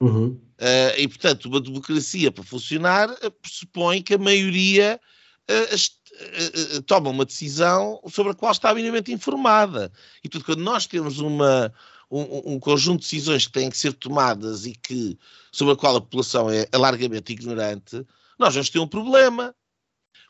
Uhum. 0.00 0.38
Uh, 0.60 0.98
e, 0.98 1.08
portanto, 1.08 1.46
uma 1.46 1.60
democracia 1.60 2.30
para 2.30 2.44
funcionar 2.44 3.10
uh, 3.10 3.30
pressupõe 3.30 4.02
que 4.02 4.14
a 4.14 4.18
maioria 4.18 5.00
uh, 5.48 6.82
toma 6.82 7.08
uma 7.08 7.24
decisão 7.24 8.00
sobre 8.10 8.32
a 8.32 8.34
qual 8.34 8.52
está 8.52 8.74
minimamente 8.74 9.12
informada. 9.12 9.90
E, 10.22 10.28
portanto, 10.28 10.44
quando 10.44 10.62
nós 10.62 10.86
temos 10.86 11.20
uma, 11.20 11.72
um, 12.10 12.54
um, 12.54 12.60
conjunto 12.60 13.00
de 13.00 13.04
decisões 13.04 13.46
que 13.46 13.52
têm 13.52 13.70
que 13.70 13.78
ser 13.78 13.92
tomadas 13.94 14.66
e 14.66 14.72
que, 14.72 15.18
sobre 15.50 15.72
a 15.74 15.76
qual 15.76 15.96
a 15.96 16.00
população 16.00 16.50
é, 16.50 16.66
é 16.70 16.76
largamente 16.76 17.32
ignorante, 17.32 18.04
nós 18.40 18.54
vamos 18.54 18.70
ter 18.70 18.78
um 18.78 18.88
problema. 18.88 19.54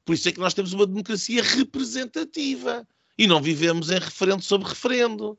Por 0.04 0.14
isso 0.14 0.28
é 0.28 0.32
que 0.32 0.40
nós 0.40 0.52
temos 0.52 0.72
uma 0.72 0.84
democracia 0.84 1.42
representativa 1.42 2.86
e 3.16 3.26
não 3.26 3.40
vivemos 3.40 3.88
em 3.88 3.98
referendo 3.98 4.42
sobre 4.42 4.68
referendo. 4.68 5.38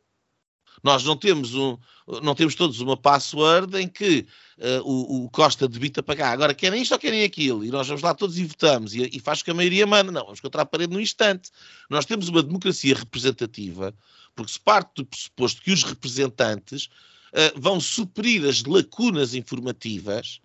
Nós 0.81 1.03
não 1.03 1.17
temos, 1.17 1.53
um, 1.53 1.77
não 2.23 2.33
temos 2.33 2.55
todos 2.55 2.79
uma 2.79 2.95
password 2.95 3.77
em 3.77 3.89
que 3.89 4.25
uh, 4.57 4.81
o, 4.83 5.25
o, 5.25 5.29
Costa 5.29 5.67
debita 5.67 6.01
pagar. 6.01 6.31
Agora, 6.31 6.53
querem 6.53 6.81
isto 6.81 6.93
ou 6.93 6.99
querem 6.99 7.25
aquilo? 7.25 7.65
E 7.65 7.69
nós 7.69 7.87
vamos 7.87 8.01
lá 8.01 8.13
todos 8.13 8.37
e 8.37 8.45
votamos. 8.45 8.95
E, 8.95 9.09
e 9.13 9.19
faz 9.19 9.43
que 9.43 9.51
a 9.51 9.53
maioria 9.53 9.85
manda. 9.85 10.11
Não, 10.11 10.23
vamos 10.23 10.39
contra 10.39 10.61
a 10.61 10.65
parede 10.65 10.93
no 10.93 11.01
instante. 11.01 11.51
Nós 11.89 12.05
temos 12.05 12.29
uma 12.29 12.41
democracia 12.41 12.95
representativa, 12.95 13.93
porque 14.33 14.53
se 14.53 14.59
parte 14.59 14.95
do 14.95 15.05
pressuposto 15.05 15.61
que 15.61 15.73
os 15.73 15.83
representantes 15.83 16.85
uh, 16.85 17.59
vão 17.59 17.81
suprir 17.81 18.47
as 18.47 18.63
lacunas 18.63 19.35
informativas 19.35 20.39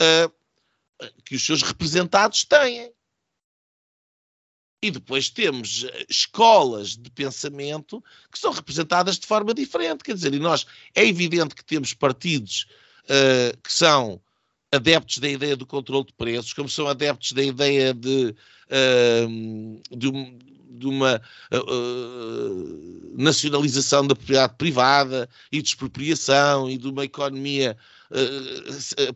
uh, 0.00 0.41
que 1.24 1.36
os 1.36 1.44
seus 1.44 1.62
representados 1.62 2.44
têm. 2.44 2.92
E 4.84 4.90
depois 4.90 5.30
temos 5.30 5.84
eh, 5.84 6.06
escolas 6.08 6.96
de 6.96 7.08
pensamento 7.10 8.02
que 8.32 8.38
são 8.38 8.50
representadas 8.50 9.16
de 9.16 9.26
forma 9.26 9.54
diferente. 9.54 10.02
Quer 10.02 10.14
dizer, 10.14 10.34
e 10.34 10.40
nós 10.40 10.66
é 10.94 11.06
evidente 11.06 11.54
que 11.54 11.64
temos 11.64 11.94
partidos 11.94 12.66
uh, 13.04 13.56
que 13.62 13.72
são 13.72 14.20
adeptos 14.72 15.18
da 15.18 15.28
ideia 15.28 15.56
do 15.56 15.66
controle 15.66 16.06
de 16.06 16.14
preços, 16.14 16.52
como 16.52 16.68
são 16.68 16.88
adeptos 16.88 17.32
da 17.32 17.42
ideia 17.42 17.92
de, 17.92 18.34
uh, 18.68 19.96
de, 19.96 20.08
um, 20.08 20.38
de 20.70 20.86
uma 20.86 21.20
uh, 21.52 23.14
nacionalização 23.16 24.06
da 24.06 24.16
propriedade 24.16 24.54
privada 24.56 25.28
e 25.52 25.60
de 25.60 25.68
expropriação 25.68 26.70
e 26.70 26.78
de 26.78 26.88
uma 26.88 27.04
economia 27.04 27.76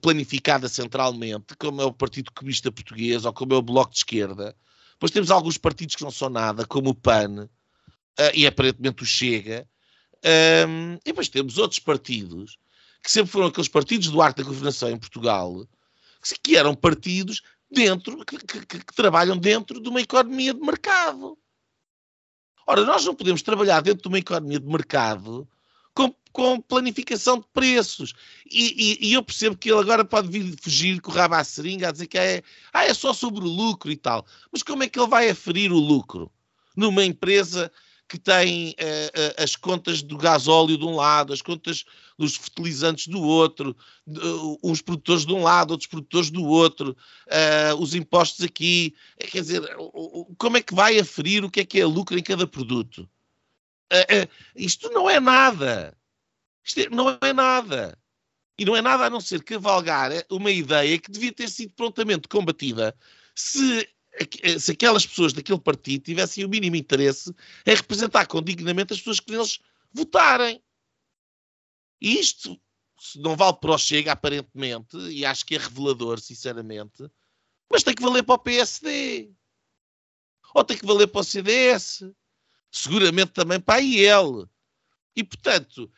planificada 0.00 0.68
centralmente, 0.68 1.56
como 1.58 1.82
é 1.82 1.84
o 1.84 1.92
Partido 1.92 2.32
Comunista 2.32 2.72
Português 2.72 3.24
ou 3.24 3.32
como 3.32 3.54
é 3.54 3.56
o 3.56 3.62
Bloco 3.62 3.92
de 3.92 3.98
Esquerda 3.98 4.56
depois 4.96 5.12
temos 5.12 5.30
alguns 5.30 5.58
partidos 5.58 5.94
que 5.94 6.02
não 6.02 6.10
são 6.10 6.30
nada, 6.30 6.66
como 6.66 6.90
o 6.90 6.94
PAN 6.94 7.44
uh, 7.44 8.30
e 8.34 8.46
aparentemente 8.46 9.02
o 9.02 9.06
Chega. 9.06 9.68
Um, 10.66 10.94
e 10.94 11.00
depois 11.04 11.28
temos 11.28 11.58
outros 11.58 11.78
partidos 11.78 12.58
que 13.02 13.10
sempre 13.12 13.30
foram 13.30 13.46
aqueles 13.46 13.68
partidos 13.68 14.08
do 14.08 14.20
arte 14.20 14.38
da 14.38 14.44
governação 14.44 14.90
em 14.90 14.98
Portugal, 14.98 15.68
que, 16.22 16.34
que 16.42 16.56
eram 16.56 16.74
partidos 16.74 17.42
dentro, 17.70 18.24
que, 18.24 18.38
que, 18.38 18.66
que, 18.66 18.94
trabalham 18.94 19.36
dentro 19.36 19.80
de 19.80 19.88
uma 19.88 20.00
economia 20.00 20.54
de 20.54 20.60
mercado. 20.60 21.38
Ora, 22.66 22.84
nós 22.84 23.04
não 23.04 23.14
podemos 23.14 23.42
trabalhar 23.42 23.80
dentro 23.82 24.02
de 24.02 24.08
uma 24.08 24.18
economia 24.18 24.58
de 24.58 24.66
mercado 24.66 25.46
com, 26.36 26.60
planificação 26.60 27.38
de 27.38 27.46
preços. 27.50 28.12
E, 28.44 28.98
e, 29.00 29.08
e, 29.08 29.12
eu 29.14 29.22
percebo 29.22 29.56
que 29.56 29.70
ele 29.72 29.80
agora 29.80 30.04
pode 30.04 30.28
vir 30.28 30.54
fugir 30.60 31.00
com 31.00 31.10
o 31.10 31.14
rabo 31.14 31.34
à 31.34 31.42
seringa 31.42 31.88
a 31.88 31.92
dizer 31.92 32.06
que 32.06 32.18
é, 32.18 32.42
ah, 32.74 32.84
é 32.84 32.92
só 32.92 33.14
sobre 33.14 33.40
o 33.40 33.48
lucro 33.48 33.90
e 33.90 33.96
tal. 33.96 34.26
Mas 34.52 34.62
como 34.62 34.82
é 34.82 34.88
que 34.88 35.00
ele 35.00 35.08
vai 35.08 35.30
aferir 35.30 35.72
o 35.72 35.78
lucro 35.78 36.30
numa 36.76 37.02
empresa 37.02 37.72
que 38.06 38.18
tem 38.18 38.68
uh, 38.68 38.72
uh, 38.72 39.42
as 39.42 39.56
contas 39.56 40.02
do 40.02 40.18
gasóleo 40.18 40.76
de 40.76 40.84
um 40.84 40.94
lado, 40.94 41.32
as 41.32 41.40
contas 41.40 41.86
dos 42.18 42.36
fertilizantes 42.36 43.06
do 43.06 43.22
outro, 43.22 43.74
uh, 44.06 44.58
uns 44.62 44.82
produtores 44.82 45.24
de 45.24 45.32
um 45.32 45.42
lado, 45.42 45.70
outros 45.70 45.88
produtores 45.88 46.30
do 46.30 46.44
outro, 46.44 46.94
os 47.78 47.94
impostos 47.94 48.44
aqui. 48.44 48.94
Quer 49.18 49.40
dizer, 49.40 49.62
como 50.36 50.58
é 50.58 50.62
que 50.62 50.74
vai 50.74 50.98
aferir 50.98 51.44
o 51.44 51.50
que 51.50 51.60
é 51.60 51.64
que 51.64 51.80
é 51.80 51.86
lucro 51.86 52.18
em 52.18 52.22
cada 52.22 52.46
produto? 52.46 53.08
Isto 54.54 54.90
não 54.90 55.08
é 55.08 55.18
nada. 55.18 55.96
Isto 56.66 56.80
é, 56.80 56.88
não 56.90 57.16
é 57.20 57.32
nada. 57.32 57.96
E 58.58 58.64
não 58.64 58.74
é 58.74 58.82
nada 58.82 59.06
a 59.06 59.10
não 59.10 59.20
ser 59.20 59.42
cavalgar 59.44 60.10
uma 60.30 60.50
ideia 60.50 60.98
que 60.98 61.10
devia 61.10 61.32
ter 61.32 61.48
sido 61.48 61.72
prontamente 61.74 62.26
combatida 62.26 62.96
se, 63.34 63.88
se 64.58 64.72
aquelas 64.72 65.06
pessoas 65.06 65.32
daquele 65.32 65.60
partido 65.60 66.04
tivessem 66.04 66.44
o 66.44 66.48
mínimo 66.48 66.74
interesse 66.74 67.32
em 67.66 67.74
representar 67.74 68.26
com 68.26 68.42
dignamente 68.42 68.94
as 68.94 68.98
pessoas 68.98 69.20
que 69.20 69.30
neles 69.30 69.60
votarem. 69.92 70.62
E 72.00 72.18
isto 72.18 72.58
não 73.16 73.36
vale 73.36 73.58
para 73.58 73.72
o 73.72 73.78
Chega, 73.78 74.12
aparentemente, 74.12 74.96
e 75.10 75.24
acho 75.24 75.44
que 75.44 75.54
é 75.54 75.58
revelador, 75.58 76.18
sinceramente, 76.18 77.08
mas 77.70 77.82
tem 77.82 77.94
que 77.94 78.02
valer 78.02 78.22
para 78.22 78.34
o 78.34 78.38
PSD. 78.38 79.30
Ou 80.54 80.64
tem 80.64 80.78
que 80.78 80.86
valer 80.86 81.06
para 81.06 81.20
o 81.20 81.24
CDS 81.24 82.02
seguramente 82.70 83.32
também 83.32 83.60
para 83.60 83.76
a 83.76 83.82
IEL. 83.82 84.48
E, 85.14 85.24
portanto, 85.24 85.90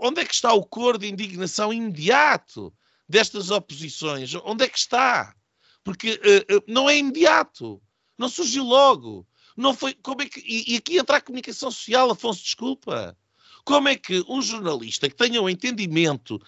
onde 0.00 0.20
é 0.20 0.24
que 0.24 0.34
está 0.34 0.52
o 0.52 0.64
cor 0.64 0.98
de 0.98 1.08
indignação 1.08 1.72
imediato 1.72 2.72
destas 3.08 3.50
oposições? 3.50 4.34
Onde 4.44 4.64
é 4.64 4.68
que 4.68 4.78
está? 4.78 5.34
Porque 5.82 6.12
uh, 6.12 6.56
uh, 6.56 6.64
não 6.66 6.88
é 6.88 6.96
imediato, 6.96 7.80
não 8.18 8.28
surgiu 8.28 8.64
logo. 8.64 9.26
Não 9.56 9.72
foi, 9.72 9.94
como 9.94 10.22
é 10.22 10.28
que, 10.28 10.40
e, 10.40 10.74
e 10.74 10.76
aqui 10.76 10.98
entra 10.98 11.18
a 11.18 11.20
comunicação 11.20 11.70
social, 11.70 12.10
Afonso, 12.10 12.42
desculpa. 12.42 13.16
Como 13.64 13.88
é 13.88 13.96
que 13.96 14.24
um 14.28 14.42
jornalista 14.42 15.08
que 15.08 15.14
tenha 15.14 15.40
um 15.40 15.48
entendimento 15.48 16.40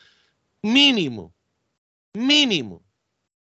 mínimo, 0.63 1.33
mínimo, 2.15 2.85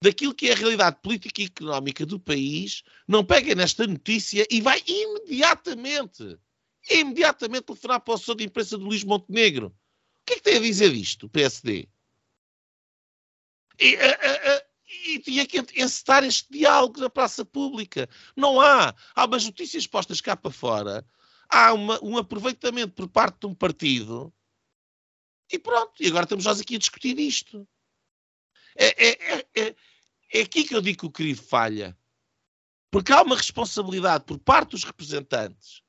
daquilo 0.02 0.34
que 0.34 0.50
é 0.50 0.54
a 0.54 0.56
realidade 0.56 0.98
política 1.02 1.42
e 1.42 1.46
económica 1.46 2.06
do 2.06 2.20
país, 2.20 2.84
não 3.08 3.24
pega 3.24 3.54
nesta 3.54 3.86
notícia 3.86 4.46
e 4.50 4.60
vai 4.60 4.82
imediatamente, 4.88 6.38
imediatamente 6.90 7.66
telefonar 7.66 8.02
para 8.02 8.14
o 8.14 8.16
assessor 8.16 8.36
de 8.36 8.44
imprensa 8.44 8.78
do 8.78 8.86
Luís 8.86 9.04
Montenegro. 9.04 9.74
O 10.22 10.26
que 10.26 10.34
é 10.34 10.36
que 10.38 10.44
tem 10.44 10.58
a 10.58 10.62
dizer 10.62 10.92
disto, 10.92 11.26
o 11.26 11.30
PSD? 11.30 11.90
E, 13.80 13.96
a, 13.96 14.12
a, 14.12 14.64
e 15.06 15.20
tinha 15.20 15.46
que 15.48 15.60
encetar 15.76 16.24
este 16.24 16.52
diálogo 16.52 17.00
na 17.00 17.10
praça 17.10 17.44
pública. 17.44 18.08
Não 18.36 18.62
há. 18.62 18.94
Há 19.16 19.26
umas 19.26 19.46
notícias 19.46 19.88
postas 19.88 20.22
cá 20.22 20.36
para 20.38 20.52
fora. 20.52 21.06
Há 21.50 21.74
uma, 21.74 22.04
um 22.04 22.18
aproveitamento 22.18 22.94
por 22.94 23.08
parte 23.08 23.40
de 23.40 23.48
um 23.48 23.56
partido. 23.56 24.34
E 25.52 25.58
pronto. 25.58 25.94
E 26.00 26.08
agora 26.08 26.24
estamos 26.24 26.46
nós 26.46 26.62
aqui 26.62 26.76
a 26.76 26.80
discutir 26.80 27.20
isto. 27.20 27.68
É, 28.76 29.08
é, 29.08 29.48
é, 29.56 29.76
é 30.34 30.42
aqui 30.42 30.64
que 30.64 30.76
eu 30.76 30.82
digo 30.82 31.00
que 31.00 31.06
o 31.08 31.12
CRIV 31.12 31.42
falha. 31.42 31.98
Porque 32.92 33.12
há 33.12 33.22
uma 33.22 33.36
responsabilidade 33.36 34.26
por 34.26 34.38
parte 34.38 34.72
dos 34.72 34.84
representantes 34.84 35.82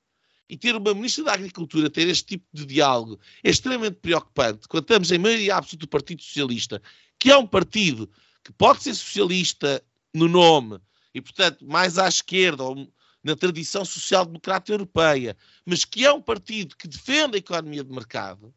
e 0.53 0.57
ter 0.59 0.77
uma 0.77 0.93
Ministra 0.93 1.25
da 1.25 1.33
Agricultura 1.33 1.89
ter 1.89 2.07
este 2.09 2.27
tipo 2.27 2.45
de 2.53 2.67
diálogo 2.67 3.19
é 3.43 3.49
extremamente 3.49 3.95
preocupante 3.95 4.69
quando 4.69 4.85
estamos 4.85 5.11
em 5.11 5.17
maioria 5.17 5.57
absoluta 5.57 5.87
do 5.87 5.89
Partido 5.89 6.23
Socialista, 6.23 6.83
que 7.19 7.31
é 7.31 7.37
um 7.39 7.47
partido 7.47 8.07
que 8.45 8.53
pode 8.53 8.83
ser 8.83 8.95
socialista 8.95 9.83
no 10.13 10.29
nome 10.29 10.79
e, 11.15 11.23
portanto, 11.23 11.67
mais 11.67 11.97
à 11.97 12.07
esquerda 12.07 12.65
ou 12.65 12.87
na 13.25 13.35
tradição 13.35 13.83
social-democrata 13.83 14.71
europeia, 14.71 15.35
mas 15.65 15.87
que 15.87 16.05
é 16.05 16.13
um 16.13 16.21
partido 16.21 16.77
que 16.77 16.87
defende 16.87 17.37
a 17.37 17.39
economia 17.39 17.83
de 17.83 17.91
mercado, 17.91 18.55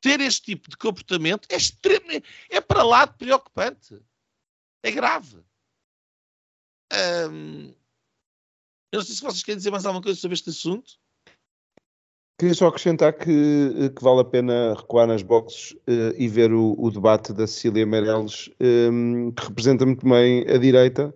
ter 0.00 0.20
este 0.20 0.42
tipo 0.42 0.70
de 0.70 0.76
comportamento 0.76 1.48
é 1.50 1.56
extremamente, 1.56 2.28
é 2.48 2.60
para 2.60 2.84
lá 2.84 3.06
de 3.06 3.14
preocupante. 3.14 4.00
É 4.84 4.90
grave. 4.92 5.42
Um, 7.28 7.74
eu 8.92 8.98
não 8.98 9.04
sei 9.04 9.14
se 9.14 9.22
vocês 9.22 9.42
querem 9.42 9.56
dizer 9.56 9.70
mais 9.70 9.86
alguma 9.86 10.02
coisa 10.02 10.20
sobre 10.20 10.34
este 10.34 10.50
assunto. 10.50 10.92
Queria 12.38 12.54
só 12.54 12.66
acrescentar 12.66 13.12
que, 13.12 13.92
que 13.96 14.02
vale 14.02 14.20
a 14.20 14.24
pena 14.24 14.74
recuar 14.74 15.06
nas 15.06 15.22
boxes 15.22 15.72
uh, 15.72 16.14
e 16.18 16.28
ver 16.28 16.52
o, 16.52 16.74
o, 16.78 16.90
debate 16.90 17.32
da 17.32 17.46
Cecília 17.46 17.86
Meirelles, 17.86 18.50
um, 18.60 19.30
que 19.30 19.46
representa 19.46 19.86
muito 19.86 20.06
bem 20.06 20.44
a 20.48 20.58
direita, 20.58 21.14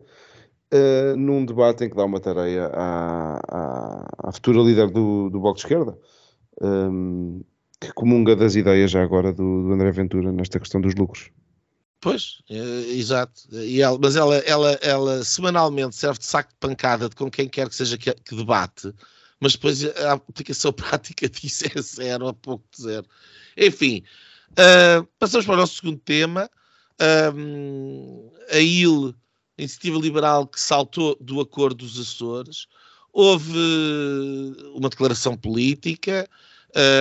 uh, 0.73 1.17
num 1.17 1.45
debate 1.45 1.85
em 1.85 1.91
que 1.91 1.97
dá 1.97 2.05
uma 2.05 2.21
tarefa 2.21 2.71
à, 2.73 3.41
à, 3.49 4.29
à 4.29 4.33
futura 4.33 4.61
líder 4.61 4.89
do, 4.91 5.29
do 5.29 5.41
Bloco 5.41 5.57
de 5.57 5.65
Esquerda, 5.65 5.99
um, 6.63 7.43
que 7.81 7.93
comunga 7.93 8.37
das 8.37 8.55
ideias 8.55 8.91
já 8.91 9.03
agora 9.03 9.33
do, 9.33 9.65
do 9.65 9.73
André 9.73 9.91
Ventura 9.91 10.31
nesta 10.33 10.61
questão 10.61 10.81
dos 10.81 10.95
lucros. 10.95 11.31
Pois, 12.01 12.39
é, 12.49 12.57
exato. 12.93 13.43
E 13.53 13.81
ela, 13.81 13.99
mas 14.01 14.17
ela, 14.17 14.37
ela, 14.39 14.73
ela 14.83 15.25
semanalmente 15.25 15.97
serve 15.97 16.19
de 16.19 16.27
saco 16.27 16.51
de 16.51 16.59
pancada 16.59 17.09
de 17.09 17.17
com 17.17 17.31
quem 17.31 17.49
quer 17.49 17.69
que 17.69 17.75
seja 17.75 17.97
que, 17.99 18.13
que 18.13 18.37
debate, 18.37 18.93
mas 19.41 19.53
depois 19.53 19.85
a 19.85 20.13
aplicação 20.13 20.73
prática 20.75 21.29
disso 21.29 21.65
é 21.75 21.81
zero, 21.81 22.29
a 22.29 22.35
pouco 22.35 22.65
de 22.75 22.83
zero. 22.83 23.07
Enfim, 23.57 24.03
uh, 24.53 25.07
passamos 25.19 25.47
para 25.47 25.55
o 25.55 25.59
nosso 25.59 25.77
segundo 25.77 25.99
tema. 25.99 26.51
Um, 27.35 28.31
a 28.51 28.59
IL, 28.59 29.15
a 29.59 29.63
Iniciativa 29.63 29.99
Liberal, 29.99 30.47
que 30.47 30.61
saltou 30.61 31.17
do 31.21 31.41
acordo 31.41 31.77
dos 31.77 31.99
Açores. 31.99 32.67
Houve 33.13 33.59
uma 34.75 34.89
declaração 34.89 35.37
política 35.37 36.29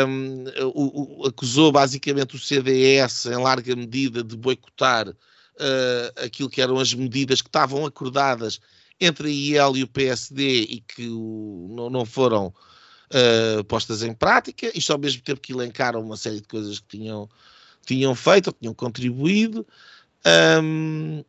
um, 0.07 0.45
o, 0.73 1.23
o, 1.23 1.27
acusou 1.27 1.71
basicamente 1.71 2.35
o 2.35 2.39
CDS 2.39 3.25
em 3.25 3.35
larga 3.35 3.75
medida 3.75 4.23
de 4.23 4.37
boicotar 4.37 5.09
uh, 5.09 6.23
aquilo 6.23 6.49
que 6.49 6.61
eram 6.61 6.79
as 6.79 6.93
medidas 6.93 7.41
que 7.41 7.49
estavam 7.49 7.85
acordadas 7.85 8.61
entre 9.01 9.27
a 9.27 9.31
IEL 9.31 9.75
e 9.75 9.83
o 9.83 9.87
PSD 9.87 10.61
e 10.61 10.79
que 10.79 11.09
o, 11.09 11.67
não, 11.75 11.89
não, 11.89 12.05
foram 12.05 12.47
uh, 12.47 13.63
postas 13.65 14.01
em 14.01 14.13
prática, 14.13 14.71
isto 14.73 14.93
ao 14.93 14.99
mesmo 14.99 15.21
tempo 15.21 15.41
que 15.41 15.51
elencaram 15.51 16.01
uma 16.01 16.15
série 16.15 16.39
de 16.39 16.47
coisas 16.47 16.79
que 16.79 16.97
tinham, 16.97 17.29
tinham 17.85 18.15
feito 18.15 18.47
ou 18.47 18.53
tinham 18.53 18.73
contribuído. 18.73 19.67
Um, 20.63 21.23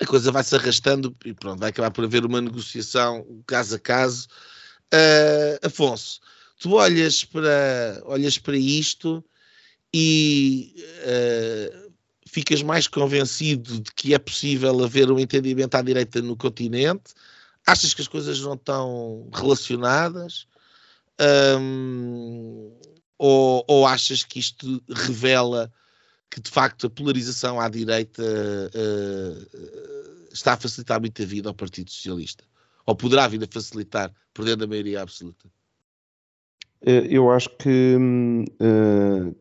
a 0.00 0.06
coisa 0.06 0.32
vai 0.32 0.42
se 0.42 0.56
arrastando 0.56 1.16
e 1.24 1.32
pronto, 1.32 1.60
vai 1.60 1.70
acabar 1.70 1.92
por 1.92 2.02
haver 2.04 2.26
uma 2.26 2.40
negociação 2.40 3.24
caso 3.46 3.76
a 3.76 3.78
caso. 3.78 4.26
Uh, 4.92 5.64
Afonso, 5.66 6.20
tu 6.62 6.74
olhas 6.74 7.24
para, 7.24 8.00
olhas 8.04 8.38
para 8.38 8.56
isto 8.56 9.22
e 9.92 10.76
uh, 11.04 11.92
ficas 12.24 12.62
mais 12.62 12.86
convencido 12.86 13.80
de 13.80 13.92
que 13.92 14.14
é 14.14 14.18
possível 14.18 14.84
haver 14.84 15.10
um 15.10 15.18
entendimento 15.18 15.74
à 15.74 15.82
direita 15.82 16.22
no 16.22 16.36
continente? 16.36 17.14
Achas 17.66 17.92
que 17.92 18.00
as 18.00 18.06
coisas 18.06 18.40
não 18.40 18.54
estão 18.54 19.28
relacionadas? 19.34 20.46
Um, 21.58 22.72
ou, 23.18 23.64
ou 23.66 23.84
achas 23.84 24.22
que 24.22 24.38
isto 24.38 24.80
revela 24.88 25.70
que 26.30 26.40
de 26.40 26.48
facto 26.48 26.86
a 26.86 26.90
polarização 26.90 27.60
à 27.60 27.68
direita 27.68 28.22
uh, 28.22 29.48
está 30.32 30.52
a 30.52 30.56
facilitar 30.56 31.00
muito 31.00 31.20
a 31.20 31.26
vida 31.26 31.48
ao 31.48 31.54
Partido 31.54 31.90
Socialista? 31.90 32.44
Ou 32.86 32.94
poderá 32.94 33.26
vir 33.26 33.42
a 33.42 33.48
facilitar, 33.52 34.14
perdendo 34.32 34.62
a 34.62 34.68
maioria 34.68 35.02
absoluta? 35.02 35.50
Eh, 36.84 37.06
eu 37.10 37.30
acho 37.30 37.48
que, 37.56 37.96
uh, 37.96 39.34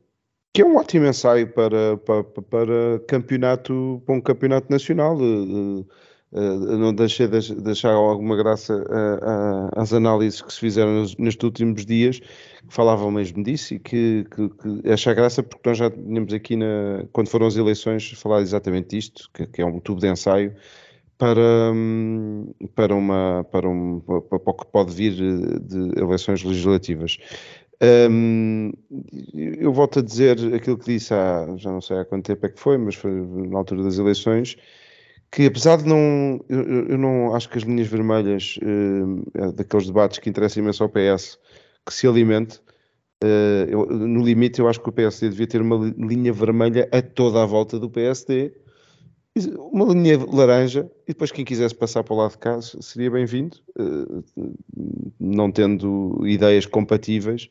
que 0.54 0.62
é 0.62 0.66
um 0.66 0.76
ótimo 0.78 1.08
ensaio 1.08 1.52
para, 1.52 1.98
para, 1.98 2.24
para, 2.24 3.00
campeonato, 3.08 4.02
para 4.06 4.16
um 4.16 4.22
campeonato 4.22 4.68
nacional. 4.70 5.18
Uh, 5.18 5.86
não 6.34 6.94
deixei 6.94 7.28
de 7.28 7.56
deixar 7.56 7.92
alguma 7.92 8.38
graça 8.38 8.86
às 9.76 9.92
análises 9.92 10.42
que 10.42 10.54
se 10.54 10.62
fizeram 10.62 11.02
nos, 11.02 11.18
nestes 11.18 11.44
últimos 11.44 11.86
dias, 11.86 12.20
que 12.20 12.30
falavam 12.70 13.12
mesmo 13.12 13.44
disso 13.44 13.74
e 13.74 13.80
que, 13.80 14.26
que, 14.32 14.50
que 14.50 15.14
graça 15.14 15.44
porque 15.44 15.68
nós 15.68 15.78
já 15.78 15.92
tínhamos 15.92 16.34
aqui, 16.34 16.56
na, 16.56 17.06
quando 17.12 17.28
foram 17.28 17.48
as 17.48 17.58
eleições, 17.58 18.12
falado 18.12 18.44
exatamente 18.44 18.98
isto, 18.98 19.30
que, 19.34 19.46
que 19.46 19.62
é 19.62 19.66
um 19.66 19.82
tubo 19.82 20.00
de 20.00 20.08
ensaio 20.08 20.56
para, 21.22 21.72
para, 22.74 22.96
uma, 22.96 23.46
para, 23.52 23.70
um, 23.70 24.00
para 24.00 24.18
o 24.18 24.54
que 24.56 24.66
pode 24.72 24.92
vir 24.92 25.14
de 25.14 26.02
eleições 26.02 26.44
legislativas. 26.44 27.20
Um, 28.10 28.72
eu 29.36 29.72
volto 29.72 30.00
a 30.00 30.02
dizer 30.02 30.40
aquilo 30.56 30.80
que 30.80 30.86
disse 30.86 31.14
há, 31.14 31.46
já 31.58 31.72
não 31.72 31.80
sei 31.80 32.00
há 32.00 32.06
quanto 32.06 32.26
tempo 32.26 32.44
é 32.44 32.50
que 32.50 32.60
foi, 32.60 32.76
mas 32.80 32.96
foi 32.96 33.12
na 33.12 33.60
altura 33.60 33.84
das 33.84 34.00
eleições, 34.00 34.58
que 35.32 35.46
apesar 35.46 35.78
de 35.78 35.88
não, 35.88 36.44
eu, 36.50 36.88
eu 36.88 36.98
não 36.98 37.36
acho 37.36 37.48
que 37.50 37.60
as 37.60 37.64
linhas 37.66 37.88
vermelhas 37.88 38.58
uh, 38.64 39.52
daqueles 39.52 39.86
debates 39.86 40.18
que 40.18 40.28
interessam 40.28 40.64
imenso 40.64 40.82
ao 40.82 40.90
PS 40.90 41.38
que 41.86 41.94
se 41.94 42.08
alimente, 42.08 42.58
uh, 43.24 43.70
eu, 43.70 43.86
no 43.86 44.24
limite 44.24 44.60
eu 44.60 44.68
acho 44.68 44.82
que 44.82 44.90
o 44.90 44.92
PSD 44.92 45.30
devia 45.30 45.46
ter 45.46 45.62
uma 45.62 45.94
linha 46.00 46.34
vermelha 46.34 46.90
a 46.92 47.00
toda 47.00 47.44
a 47.44 47.46
volta 47.46 47.78
do 47.78 47.92
PSD, 47.92 48.54
uma 49.58 49.86
linha 49.94 50.20
laranja, 50.26 50.90
e 51.04 51.14
depois 51.14 51.32
quem 51.32 51.46
quisesse 51.46 51.74
passar 51.74 52.04
para 52.04 52.14
o 52.14 52.18
lado 52.18 52.32
de 52.32 52.38
cá 52.38 52.62
seria 52.62 53.10
bem-vindo, 53.10 53.58
uh, 53.80 54.24
não 55.20 55.52
tendo 55.52 56.22
ideias 56.26 56.66
compatíveis. 56.66 57.50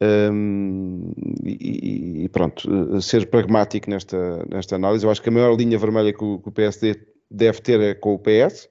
Um, 0.00 1.12
e, 1.44 2.28
pronto, 2.30 3.00
ser 3.02 3.28
pragmático 3.28 3.90
nesta, 3.90 4.46
nesta 4.48 4.76
análise. 4.76 5.04
Eu 5.04 5.10
acho 5.10 5.20
que 5.20 5.28
a 5.28 5.32
maior 5.32 5.56
linha 5.56 5.76
vermelha 5.76 6.12
que 6.12 6.22
o, 6.22 6.38
PSD 6.52 6.94
deve 7.28 7.60
ter 7.60 7.80
é 7.80 7.94
com 7.94 8.14
o 8.14 8.18
PS, 8.18 8.68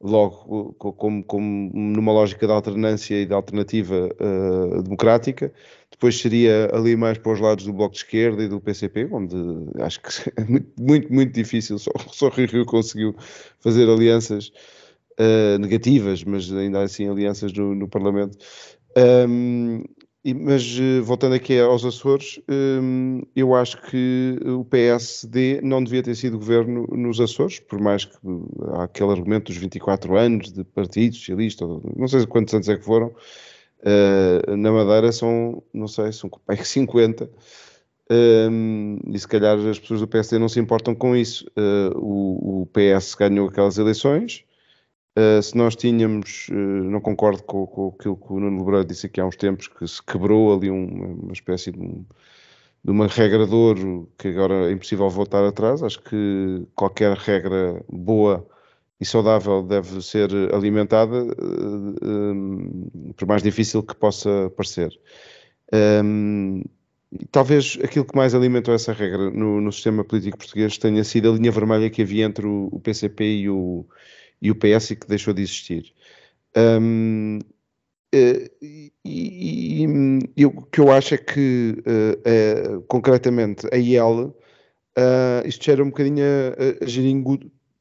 logo 0.00 0.72
como, 0.78 1.22
como 1.24 1.70
numa 1.74 2.12
lógica 2.12 2.46
de 2.46 2.52
alternância 2.52 3.16
e 3.16 3.26
de 3.26 3.34
alternativa 3.34 4.08
democrática. 4.82 5.52
Depois 5.92 6.18
seria 6.18 6.68
ali 6.74 6.96
mais 6.96 7.18
para 7.18 7.32
os 7.32 7.40
lados 7.40 7.64
do 7.64 7.72
Bloco 7.72 7.92
de 7.92 7.98
Esquerda 7.98 8.42
e 8.42 8.48
do 8.48 8.60
PCP, 8.60 9.08
onde 9.12 9.36
acho 9.80 10.00
que 10.00 10.08
é 10.36 10.44
muito, 10.44 10.72
muito, 10.80 11.12
muito 11.12 11.32
difícil. 11.32 11.78
Só, 11.78 11.92
só 12.10 12.28
Rio 12.28 12.48
Rio 12.48 12.64
conseguiu 12.64 13.14
fazer 13.60 13.88
alianças 13.88 14.52
uh, 15.20 15.58
negativas, 15.58 16.24
mas 16.24 16.52
ainda 16.52 16.82
assim 16.82 17.08
alianças 17.08 17.52
no, 17.52 17.74
no 17.74 17.88
Parlamento. 17.88 18.36
Um, 18.96 19.84
e, 20.24 20.34
mas 20.34 20.78
eh, 20.78 21.00
voltando 21.00 21.34
aqui 21.34 21.58
aos 21.58 21.84
Açores, 21.84 22.40
hum, 22.48 23.22
eu 23.34 23.56
acho 23.56 23.82
que 23.90 24.38
o 24.44 24.64
PSD 24.64 25.60
não 25.62 25.82
devia 25.82 26.00
ter 26.00 26.14
sido 26.14 26.38
governo 26.38 26.86
nos 26.92 27.20
Açores, 27.20 27.58
por 27.58 27.80
mais 27.80 28.04
que 28.04 28.16
há 28.74 28.84
aquele 28.84 29.10
argumento 29.10 29.46
dos 29.46 29.56
24 29.56 30.16
anos 30.16 30.52
de 30.52 30.62
Partido 30.62 31.16
Socialista, 31.16 31.66
não 31.66 32.06
sei 32.06 32.24
quantos 32.24 32.54
anos 32.54 32.68
é 32.68 32.76
que 32.76 32.84
foram, 32.84 33.12
uh, 33.82 34.56
na 34.56 34.72
Madeira 34.72 35.12
são, 35.12 35.62
não 35.72 35.88
sei, 35.88 36.12
são 36.12 36.30
50. 36.62 37.30
Um, 38.10 38.98
e 39.06 39.18
se 39.18 39.26
calhar 39.26 39.58
as 39.58 39.78
pessoas 39.78 40.00
do 40.00 40.08
PSD 40.08 40.38
não 40.38 40.48
se 40.48 40.60
importam 40.60 40.94
com 40.94 41.16
isso. 41.16 41.46
Uh, 41.56 41.98
o, 41.98 42.62
o 42.62 42.66
PS 42.66 43.14
ganhou 43.14 43.48
aquelas 43.48 43.78
eleições, 43.78 44.44
Uh, 45.18 45.42
se 45.42 45.54
nós 45.54 45.76
tínhamos, 45.76 46.46
não 46.50 46.98
concordo 46.98 47.42
com, 47.42 47.66
com 47.66 47.88
aquilo 47.88 48.16
que 48.16 48.32
o 48.32 48.40
Nuno 48.40 48.60
Lebreiro 48.60 48.86
disse 48.86 49.06
aqui 49.06 49.20
há 49.20 49.26
uns 49.26 49.36
tempos, 49.36 49.68
que 49.68 49.86
se 49.86 50.02
quebrou 50.02 50.54
ali 50.54 50.70
um, 50.70 51.20
uma 51.24 51.32
espécie 51.34 51.70
de, 51.70 51.78
um, 51.78 52.02
de, 52.82 52.90
uma 52.90 53.06
regra 53.06 53.46
de 53.46 53.54
ouro 53.54 54.10
que 54.16 54.28
agora 54.28 54.70
é 54.70 54.72
impossível 54.72 55.10
voltar 55.10 55.44
atrás. 55.44 55.82
Acho 55.82 56.00
que 56.02 56.66
qualquer 56.74 57.14
regra 57.14 57.84
boa 57.90 58.46
e 59.02 59.04
saudável 59.04 59.62
deve 59.62 60.00
ser 60.00 60.30
alimentada, 60.54 61.24
uh, 61.24 63.12
por 63.16 63.26
mais 63.26 63.42
difícil 63.42 63.82
que 63.82 63.94
possa 63.96 64.50
parecer. 64.56 64.92
Talvez 67.30 67.78
aquilo 67.82 68.04
que 68.04 68.16
mais 68.16 68.34
alimentou 68.34 68.74
essa 68.74 68.92
regra 68.92 69.30
no, 69.30 69.60
no, 69.60 69.72
sistema 69.72 70.04
político 70.04 70.38
português 70.38 70.78
tenha 70.78 71.04
sido 71.04 71.30
a 71.30 71.34
linha 71.34 71.50
vermelha 71.50 71.90
que 71.90 72.02
havia 72.02 72.24
entre 72.24 72.46
o, 72.46 72.68
o 72.72 72.80
PCP 72.80 73.24
e 73.24 73.50
o 73.50 73.86
e 74.40 74.50
o 74.50 74.56
PS 74.56 74.88
que 74.88 75.06
deixou 75.06 75.32
de 75.32 75.42
existir. 75.42 75.94
Um, 76.56 77.38
eh, 78.12 78.50
e, 78.60 78.92
e, 79.04 79.86
e, 80.36 80.46
o 80.46 80.62
que 80.62 80.80
eu 80.80 80.90
acho 80.90 81.14
é 81.14 81.18
que, 81.18 81.76
uh, 81.86 82.82
concretamente, 82.82 83.66
a 83.72 83.76
IEL, 83.76 84.36
uh, 84.98 85.46
isto 85.46 85.70
era 85.70 85.82
um 85.82 85.86
bocadinho 85.86 86.24
a, 86.24 86.84
a 86.84 86.86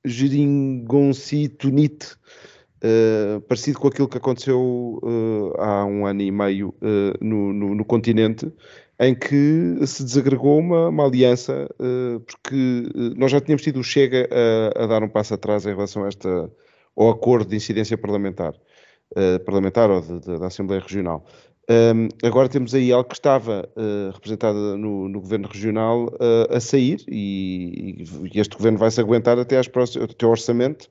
geringoncitonite, 0.05 2.15
uh, 2.83 3.41
parecido 3.41 3.79
com 3.79 3.87
aquilo 3.87 4.07
que 4.07 4.17
aconteceu 4.17 4.99
há 5.57 5.85
um 5.85 6.05
ano 6.05 6.21
e 6.21 6.31
meio 6.31 6.73
no, 7.21 7.53
no, 7.53 7.75
no, 7.75 7.85
continente, 7.85 8.51
em 9.01 9.15
que 9.15 9.79
se 9.87 10.03
desagregou 10.03 10.59
uma, 10.59 10.89
uma 10.89 11.07
aliança, 11.07 11.67
uh, 11.79 12.19
porque 12.19 12.87
eh, 12.95 13.15
nós 13.17 13.31
já 13.31 13.41
tínhamos 13.41 13.63
tido 13.63 13.79
o 13.79 13.83
Chega 13.83 14.29
a, 14.31 14.83
a, 14.83 14.85
dar 14.85 15.01
um 15.01 15.09
passo 15.09 15.33
atrás 15.33 15.65
em 15.65 15.69
relação 15.69 16.03
a 16.03 16.07
esta, 16.07 16.51
ao 16.95 17.09
acordo 17.09 17.49
de 17.49 17.55
incidência 17.55 17.97
parlamentar, 17.97 18.53
uh, 19.17 19.43
parlamentar 19.43 19.89
ou 19.89 20.01
de, 20.01 20.19
de, 20.19 20.37
da 20.37 20.45
Assembleia 20.45 20.79
Regional. 20.79 21.25
Um, 21.69 22.09
agora 22.23 22.49
temos 22.49 22.73
a 22.73 22.79
IEL 22.79 23.03
que 23.03 23.13
estava 23.13 23.69
uh, 23.77 24.11
representada 24.13 24.75
no, 24.75 25.07
no, 25.07 25.21
governo 25.21 25.47
regional 25.47 26.11
a 26.49 26.59
sair 26.59 27.01
e, 27.07 28.03
e, 28.33 28.39
este 28.39 28.57
governo 28.57 28.77
vai 28.77 28.91
se 28.91 28.99
aguentar 28.99 29.39
até, 29.39 29.57
às 29.57 29.67
próximas, 29.67 30.09
até 30.09 30.25
ao 30.25 30.31
orçamento. 30.31 30.89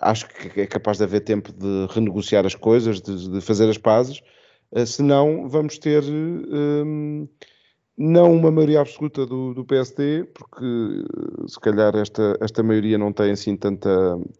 acho 0.00 0.28
que 0.28 0.60
é 0.60 0.66
capaz 0.66 0.98
de 0.98 1.04
haver 1.04 1.20
tempo 1.20 1.52
de 1.52 1.86
renegociar 1.90 2.46
as 2.46 2.54
coisas, 2.54 3.00
de, 3.00 3.30
de 3.30 3.40
fazer 3.40 3.68
as 3.68 3.78
pazes 3.78 4.22
Uh, 4.72 4.86
senão 4.86 5.48
vamos 5.48 5.78
ter 5.78 6.02
um, 6.04 7.28
não 7.98 8.32
uma 8.32 8.50
maioria 8.50 8.80
absoluta 8.80 9.26
do, 9.26 9.52
do 9.52 9.64
PSD, 9.64 10.24
porque 10.32 10.64
uh, 10.64 11.48
se 11.48 11.58
calhar 11.58 11.94
esta, 11.96 12.36
esta 12.40 12.62
maioria 12.62 12.96
não 12.96 13.12
tem 13.12 13.32
assim 13.32 13.56
tanta, 13.56 13.90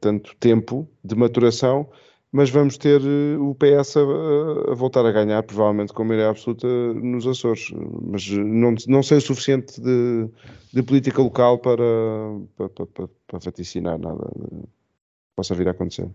tanto 0.01 0.35
tempo 0.37 0.89
de 1.05 1.17
maturação, 1.17 1.89
mas 2.33 2.51
vamos 2.51 2.77
ter 2.79 3.01
uh, 3.01 3.51
o 3.51 3.55
PS 3.55 3.97
a, 3.97 4.73
a, 4.73 4.75
voltar 4.75 5.05
a 5.05 5.13
ganhar, 5.13 5.43
provavelmente 5.43 5.93
com 5.93 6.05
maioria 6.05 6.31
absoluta 6.31 6.67
nos 6.95 7.27
Açores. 7.27 7.71
Mas 8.03 8.29
não, 8.29 8.75
não 8.87 9.03
sei 9.03 9.19
o 9.19 9.21
suficiente 9.21 9.81
de, 9.81 10.29
de 10.73 10.83
política 10.83 11.21
local 11.21 11.59
para, 11.59 11.83
para, 12.57 12.69
para, 12.69 13.09
para 13.27 13.39
vaticinar 13.39 13.99
nada 13.99 14.25
que 14.37 14.69
possa 15.35 15.55
vir 15.55 15.69
a 15.69 15.73
acontecer. 15.73 16.09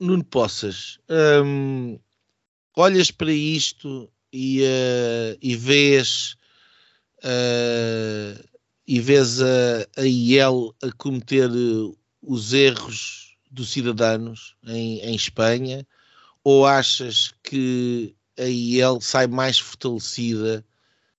Nuno 0.00 0.24
Poças, 0.24 1.00
hum, 1.44 1.98
olhas 2.76 3.10
para 3.10 3.32
isto 3.32 4.08
e, 4.32 4.62
uh, 4.62 5.38
e 5.42 5.56
vês 5.56 6.36
uh, 7.24 8.48
e 8.86 9.00
vês 9.00 9.42
a, 9.42 9.86
a 9.96 10.06
IEL 10.06 10.74
a 10.82 10.92
cometer 10.92 11.50
os 12.28 12.52
erros 12.52 13.34
dos 13.50 13.70
cidadãos 13.70 14.54
em, 14.66 15.00
em 15.00 15.14
Espanha 15.14 15.86
ou 16.44 16.66
achas 16.66 17.32
que 17.42 18.14
a 18.38 18.44
IEL 18.44 19.00
sai 19.00 19.26
mais 19.26 19.58
fortalecida, 19.58 20.64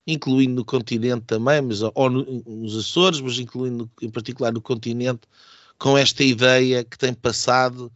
incluindo 0.05 0.55
no 0.55 0.63
continente 0.63 1.25
também, 1.25 1.61
mas, 1.61 1.81
ou 1.81 2.09
no, 2.09 2.43
nos 2.45 2.77
Açores, 2.77 3.19
mas 3.19 3.39
incluindo 3.39 3.89
em 4.01 4.09
particular 4.09 4.53
no 4.53 4.61
continente, 4.61 5.21
com 5.79 5.97
esta 5.97 6.23
ideia 6.23 6.83
que 6.83 6.97
tem 6.97 7.13
passado 7.13 7.91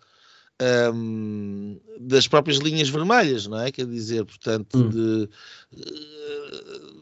um, 0.93 1.79
das 1.99 2.27
próprias 2.27 2.57
linhas 2.57 2.89
vermelhas, 2.89 3.45
não 3.45 3.59
é? 3.59 3.71
Quer 3.71 3.85
dizer, 3.85 4.25
portanto, 4.25 4.77
hum. 4.77 4.89
de, 4.89 5.29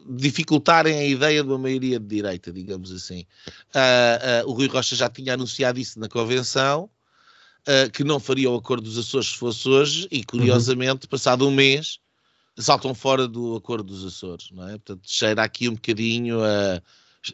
dificultarem 0.08 0.98
a 0.98 1.04
ideia 1.04 1.42
de 1.42 1.48
uma 1.48 1.58
maioria 1.58 1.98
de 1.98 2.06
direita, 2.06 2.52
digamos 2.52 2.92
assim. 2.92 3.24
Uh, 3.74 4.46
uh, 4.46 4.50
o 4.50 4.52
Rui 4.52 4.66
Rocha 4.66 4.96
já 4.96 5.08
tinha 5.08 5.34
anunciado 5.34 5.78
isso 5.78 5.98
na 5.98 6.08
convenção, 6.08 6.88
uh, 7.66 7.90
que 7.90 8.04
não 8.04 8.18
faria 8.18 8.50
o 8.50 8.56
acordo 8.56 8.84
dos 8.84 8.98
Açores 8.98 9.28
se 9.28 9.36
fosse 9.36 9.68
hoje, 9.68 10.08
e 10.10 10.24
curiosamente, 10.24 11.04
uhum. 11.04 11.10
passado 11.10 11.46
um 11.46 11.50
mês, 11.50 11.98
saltam 12.56 12.94
fora 12.94 13.26
do 13.26 13.56
acordo 13.56 13.84
dos 13.84 14.04
Açores, 14.04 14.50
não 14.52 14.68
é? 14.68 14.72
Portanto, 14.72 15.02
cheira 15.04 15.42
aqui 15.42 15.68
um 15.68 15.74
bocadinho 15.74 16.42
a, 16.42 16.82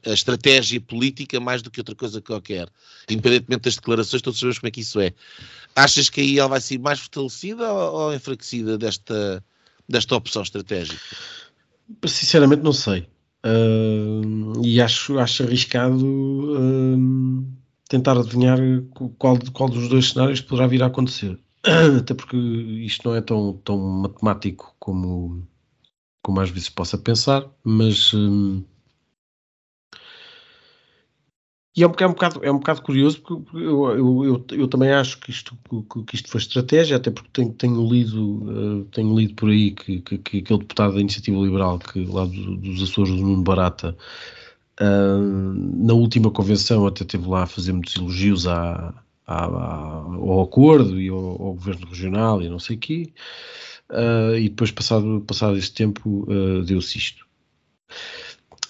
a 0.06 0.12
estratégia 0.12 0.80
política 0.80 1.40
mais 1.40 1.62
do 1.62 1.70
que 1.70 1.80
outra 1.80 1.94
coisa 1.94 2.20
qualquer. 2.20 2.68
Independentemente 3.08 3.62
das 3.62 3.76
declarações, 3.76 4.22
todos 4.22 4.38
sabemos 4.38 4.58
como 4.58 4.68
é 4.68 4.70
que 4.70 4.80
isso 4.80 5.00
é. 5.00 5.12
Achas 5.74 6.10
que 6.10 6.20
aí 6.20 6.38
ela 6.38 6.48
vai 6.48 6.60
ser 6.60 6.78
mais 6.78 7.00
fortalecida 7.00 7.72
ou, 7.72 7.94
ou 7.94 8.14
enfraquecida 8.14 8.76
desta, 8.76 9.44
desta 9.88 10.14
opção 10.14 10.42
estratégica? 10.42 11.00
Sinceramente 12.06 12.62
não 12.62 12.72
sei. 12.72 13.08
Uh, 13.44 14.64
e 14.64 14.80
acho, 14.80 15.18
acho 15.18 15.44
arriscado 15.44 16.04
uh, 16.04 17.46
tentar 17.88 18.18
adivinhar 18.18 18.58
qual, 19.18 19.38
qual 19.52 19.68
dos 19.68 19.88
dois 19.88 20.10
cenários 20.10 20.40
poderá 20.40 20.66
vir 20.66 20.82
a 20.82 20.86
acontecer. 20.86 21.38
Até 21.98 22.14
porque 22.14 22.36
isto 22.36 23.08
não 23.08 23.16
é 23.16 23.20
tão, 23.20 23.54
tão 23.64 23.78
matemático 23.78 24.74
como, 24.78 25.46
como 26.22 26.40
às 26.40 26.50
vezes 26.50 26.68
possa 26.68 26.98
pensar, 26.98 27.48
mas 27.64 28.12
uh, 28.12 28.64
e 31.76 31.82
é 31.82 31.86
um, 31.86 31.92
é 31.96 32.06
um, 32.06 32.10
bocado, 32.10 32.40
é 32.44 32.50
um 32.50 32.58
bocado 32.58 32.82
curioso, 32.82 33.20
porque 33.20 33.56
eu, 33.56 33.88
eu, 33.90 34.24
eu, 34.24 34.44
eu 34.58 34.68
também 34.68 34.90
acho 34.90 35.18
que 35.20 35.30
isto, 35.30 35.56
que, 35.68 36.02
que, 36.04 36.16
isto 36.16 36.28
foi 36.28 36.40
estratégia, 36.40 36.96
até 36.96 37.10
porque 37.10 37.30
tenho, 37.32 37.52
tenho, 37.52 37.88
lido, 37.88 38.80
uh, 38.80 38.84
tenho 38.86 39.16
lido 39.16 39.34
por 39.34 39.50
aí 39.50 39.70
que, 39.70 40.00
que, 40.00 40.18
que, 40.18 40.38
aquele 40.38 40.58
deputado 40.58 40.94
da 40.94 41.00
Iniciativa 41.00 41.38
Liberal, 41.38 41.78
que 41.78 42.04
lá 42.04 42.24
do, 42.24 42.56
dos 42.56 42.82
Açores, 42.82 43.14
do 43.14 43.22
Nuno 43.22 43.42
Barata, 43.42 43.96
uh, 44.80 45.84
na 45.86 45.94
última 45.94 46.30
convenção 46.30 46.86
até 46.86 47.04
esteve 47.04 47.28
lá 47.28 47.44
a 47.44 47.46
fazer 47.46 47.72
muitos 47.72 47.94
elogios 47.94 48.48
à, 48.48 48.92
à, 49.26 49.44
ao 49.44 50.42
acordo 50.42 51.00
e 51.00 51.08
ao, 51.08 51.16
ao, 51.18 51.54
governo 51.54 51.86
regional 51.86 52.42
e 52.42 52.48
não 52.48 52.58
sei 52.58 52.76
o 52.76 52.80
quê, 52.80 53.12
uh, 53.90 54.36
e 54.36 54.48
depois, 54.48 54.72
passado, 54.72 55.22
passado 55.26 55.56
esse 55.56 55.72
tempo, 55.72 56.26
deu-se 56.66 56.98
isto. 56.98 57.24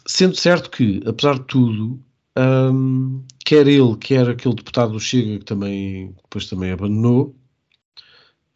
Sendo 0.04 0.36
certo 0.36 0.70
que, 0.70 1.02
apesar 1.06 1.38
de 1.38 1.44
tudo, 1.44 2.02
um, 2.38 3.24
quer 3.44 3.66
ele, 3.66 3.96
quer 3.96 4.28
aquele 4.28 4.54
deputado 4.54 4.92
do 4.92 5.00
Chega 5.00 5.38
que 5.38 5.44
também 5.44 6.14
depois 6.22 6.48
também 6.48 6.70
abandonou. 6.70 7.34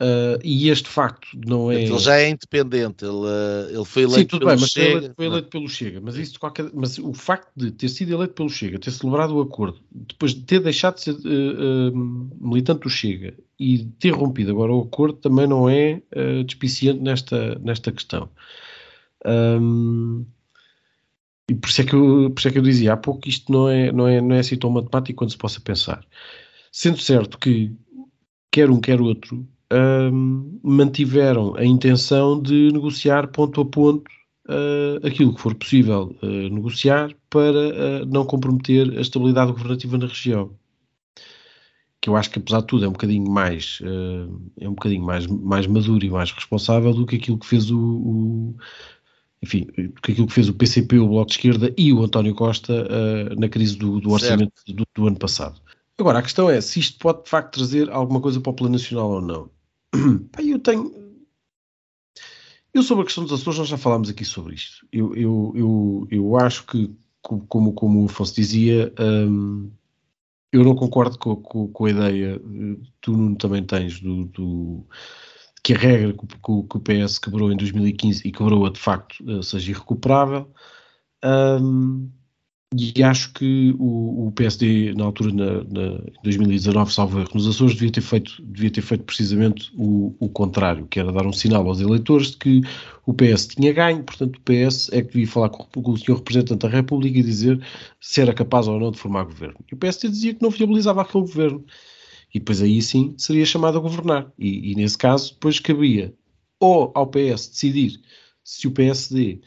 Uh, 0.01 0.35
e 0.43 0.68
este 0.68 0.89
facto 0.89 1.28
não 1.47 1.70
é. 1.70 1.85
Ele 1.85 1.99
já 1.99 2.16
é 2.16 2.28
independente, 2.28 3.05
ele, 3.05 3.24
ah, 3.24 3.68
ele 3.70 3.85
foi 3.85 4.03
eleito 4.03 4.20
Sim, 4.20 4.26
tudo 4.26 4.41
pelo 4.41 4.51
bem, 4.51 4.61
mas 4.61 4.70
Chega. 4.70 4.91
Foi 4.91 4.97
eleito, 4.97 5.14
foi 5.14 5.26
eleito 5.26 5.49
pelo 5.49 5.68
Chega. 5.68 6.01
Mas, 6.01 6.16
isso 6.16 6.41
qualquer, 6.41 6.70
mas 6.74 6.99
o 6.99 7.14
facto 7.14 7.49
de 7.55 7.70
ter 7.70 7.89
sido 7.89 8.12
eleito 8.12 8.35
pelo 8.35 8.51
Chega, 8.51 8.80
ter 8.80 8.91
celebrado 8.91 9.37
o 9.37 9.41
acordo, 9.41 9.78
depois 9.93 10.35
de 10.35 10.43
ter 10.43 10.59
deixado 10.61 10.97
de 10.97 11.03
ser 11.03 11.12
uh, 11.12 11.95
uh, 11.95 12.30
militante 12.41 12.80
do 12.80 12.91
Chega 12.91 13.35
e 13.61 13.85
ter 14.01 14.11
rompido 14.11 14.51
agora 14.51 14.72
o 14.72 14.83
acordo, 14.83 15.18
também 15.18 15.47
não 15.47 15.68
é 15.70 16.03
despiciente 16.45 17.01
nesta, 17.01 17.57
nesta 17.61 17.93
questão. 17.93 18.28
Um, 19.24 20.26
e 21.49 21.55
por 21.55 21.68
isso, 21.68 21.80
é 21.82 21.84
que 21.84 21.95
eu, 21.95 22.30
por 22.30 22.38
isso 22.38 22.49
é 22.49 22.51
que 22.53 22.59
eu 22.59 22.62
dizia 22.62 22.93
há 22.93 22.97
pouco 22.97 23.20
que 23.20 23.28
isto 23.30 23.51
não 23.53 23.68
é, 23.68 23.93
não, 23.93 24.09
é, 24.09 24.20
não 24.20 24.34
é 24.34 24.38
assim 24.40 24.57
tão 24.57 24.70
matemático 24.70 25.18
quanto 25.18 25.32
se 25.32 25.38
possa 25.38 25.61
pensar. 25.61 26.05
Sendo 26.70 26.99
certo 26.99 27.38
que 27.38 27.72
quer 28.51 28.70
um, 28.70 28.80
quer 28.80 29.01
outro, 29.01 29.47
um, 29.72 30.61
mantiveram 30.62 31.55
a 31.57 31.64
intenção 31.64 32.40
de 32.40 32.70
negociar 32.72 33.28
ponto 33.28 33.61
a 33.61 33.64
ponto 33.64 34.11
uh, 34.49 35.07
aquilo 35.07 35.34
que 35.34 35.40
for 35.40 35.55
possível 35.55 36.16
uh, 36.22 36.49
negociar 36.55 37.14
para 37.30 38.03
uh, 38.03 38.07
não 38.07 38.24
comprometer 38.24 38.97
a 38.97 39.01
estabilidade 39.01 39.53
governativa 39.53 39.99
na 39.99 40.07
região. 40.07 40.57
Que 42.01 42.09
eu 42.09 42.16
acho 42.16 42.30
que, 42.30 42.38
apesar 42.38 42.61
de 42.61 42.66
tudo, 42.66 42.84
é 42.84 42.88
um 42.88 42.93
bocadinho 42.93 43.30
mais, 43.30 43.78
é 44.59 44.68
um 44.68 44.74
bocadinho 44.74 45.05
mais, 45.05 45.24
mais 45.28 45.68
maduro 45.68 46.05
e 46.05 46.11
mais 46.11 46.32
responsável 46.32 46.93
do 46.93 47.07
que 47.07 47.14
aquilo 47.14 47.38
que 47.38 47.47
fez 47.47 47.70
o, 47.70 47.78
o 47.78 48.57
enfim, 49.43 49.66
aquilo 49.97 50.26
que 50.26 50.32
fez 50.32 50.49
o 50.49 50.55
PCP, 50.55 50.99
o 50.99 51.09
Bloco 51.09 51.26
de 51.26 51.32
Esquerda 51.32 51.74
e 51.76 51.93
o 51.93 52.03
António 52.03 52.34
Costa 52.34 52.72
uh, 52.72 53.40
na 53.40 53.49
crise 53.49 53.76
do, 53.76 54.01
do 54.01 54.11
orçamento 54.11 54.53
do, 54.68 54.86
do, 54.95 55.07
ano 55.09 55.18
passado. 55.18 55.61
Agora, 55.99 56.20
a 56.20 56.22
questão 56.22 56.49
é 56.49 56.61
se 56.61 56.78
isto 56.78 56.99
pode 56.99 57.24
de 57.24 57.30
facto 57.30 57.55
trazer 57.55 57.90
alguma 57.90 58.20
coisa 58.20 58.40
para 58.40 58.51
o 58.51 58.55
plano 58.55 58.74
nacional 58.74 59.11
ou 59.11 59.20
não. 59.20 59.51
eu 60.38 60.59
tenho. 60.61 61.03
Eu, 62.72 62.82
sobre 62.82 63.03
a 63.03 63.05
questão 63.05 63.24
dos 63.24 63.32
Açores, 63.32 63.59
nós 63.59 63.68
já 63.68 63.76
falámos 63.76 64.09
aqui 64.09 64.24
sobre 64.24 64.55
isto. 64.55 64.86
Eu, 64.90 65.14
eu, 65.14 65.53
eu, 65.55 66.09
eu 66.11 66.36
acho 66.36 66.64
que, 66.64 66.90
como, 67.20 67.72
como 67.74 68.03
o 68.03 68.07
Afonso 68.07 68.34
dizia, 68.34 68.93
um, 68.99 69.70
eu 70.53 70.64
não 70.64 70.74
concordo 70.74 71.18
com, 71.18 71.36
com, 71.36 71.68
com, 71.68 71.84
a 71.84 71.90
ideia, 71.90 72.40
tu, 73.01 73.12
Nuno, 73.12 73.36
também 73.36 73.62
tens, 73.62 74.01
do, 74.01 74.24
do 74.26 74.86
que 75.63 75.75
a 75.75 75.79
regra 75.79 76.13
que, 76.13 76.27
que, 76.27 76.51
o 76.51 76.81
PS 76.81 77.19
quebrou 77.19 77.53
em 77.53 77.57
2015 77.57 78.27
e 78.27 78.33
quebrou-a 78.33 78.71
de 78.71 78.81
facto 78.81 79.17
eh, 79.29 79.43
seja 79.43 79.71
irrecuperável. 79.71 80.51
Um, 81.25 82.11
e 82.75 83.03
acho 83.03 83.33
que 83.35 83.75
o, 83.79 84.29
o 84.29 84.33
PSD, 84.33 84.95
na 84.95 85.05
altura, 85.05 85.31
na 85.33 86.01
2019, 86.25 86.93
salvo 86.93 87.21
erro, 87.21 87.29
nos 87.35 87.47
Açores, 87.47 87.75
devia 87.75 87.93
ter 87.93 88.01
feito, 88.01 88.43
devia 88.43 88.71
ter 88.71 88.81
feito 88.81 89.05
precisamente 89.05 89.71
o, 89.77 90.17
o, 90.19 90.29
contrário, 90.29 90.87
que 90.87 90.99
era 90.99 91.13
dar 91.13 91.27
um 91.27 91.33
sinal 91.33 91.67
aos 91.69 91.81
eleitores 91.81 92.31
de 92.31 92.39
que 92.39 92.61
o 93.05 93.13
PS 93.13 93.49
tinha 93.49 93.73
ganho, 93.75 94.03
portanto 94.03 94.37
o 94.37 94.41
PS 94.41 94.91
é 94.91 95.03
que 95.03 95.13
devia 95.13 95.29
falar 95.29 95.51
com, 95.51 95.65
com 95.83 95.91
o 95.91 95.99
senhor 95.99 96.17
representante 96.17 96.61
da 96.61 96.69
República 96.69 97.19
e 97.19 97.23
dizer 97.23 97.63
se 98.01 98.23
era 98.23 98.33
capaz 98.33 98.67
ou 98.67 98.81
não 98.81 98.91
de 98.91 98.99
formar 98.99 99.25
governo. 99.25 99.57
E 99.71 99.75
o 99.75 99.77
PSD 99.77 100.09
dizia 100.09 100.35
que 100.35 100.43
não 100.43 100.51
viabilizava 100.51 101.03
aquele 101.03 101.25
governo 101.25 101.65
e 102.35 102.39
depois 102.39 102.62
aí 102.62 102.80
sim 102.80 103.14
seria 103.18 103.45
chamado 103.45 103.78
a 103.78 103.80
governar. 103.80 104.33
E, 104.39 104.72
e, 104.72 104.74
nesse 104.74 104.97
caso, 104.97 105.35
depois 105.35 105.61
cabia 105.61 106.14
ou 106.59 106.93
ao 106.95 107.07
PS 107.07 107.49
decidir 107.49 108.01
se 108.45 108.66
o 108.66 108.70
PSD 108.70 109.41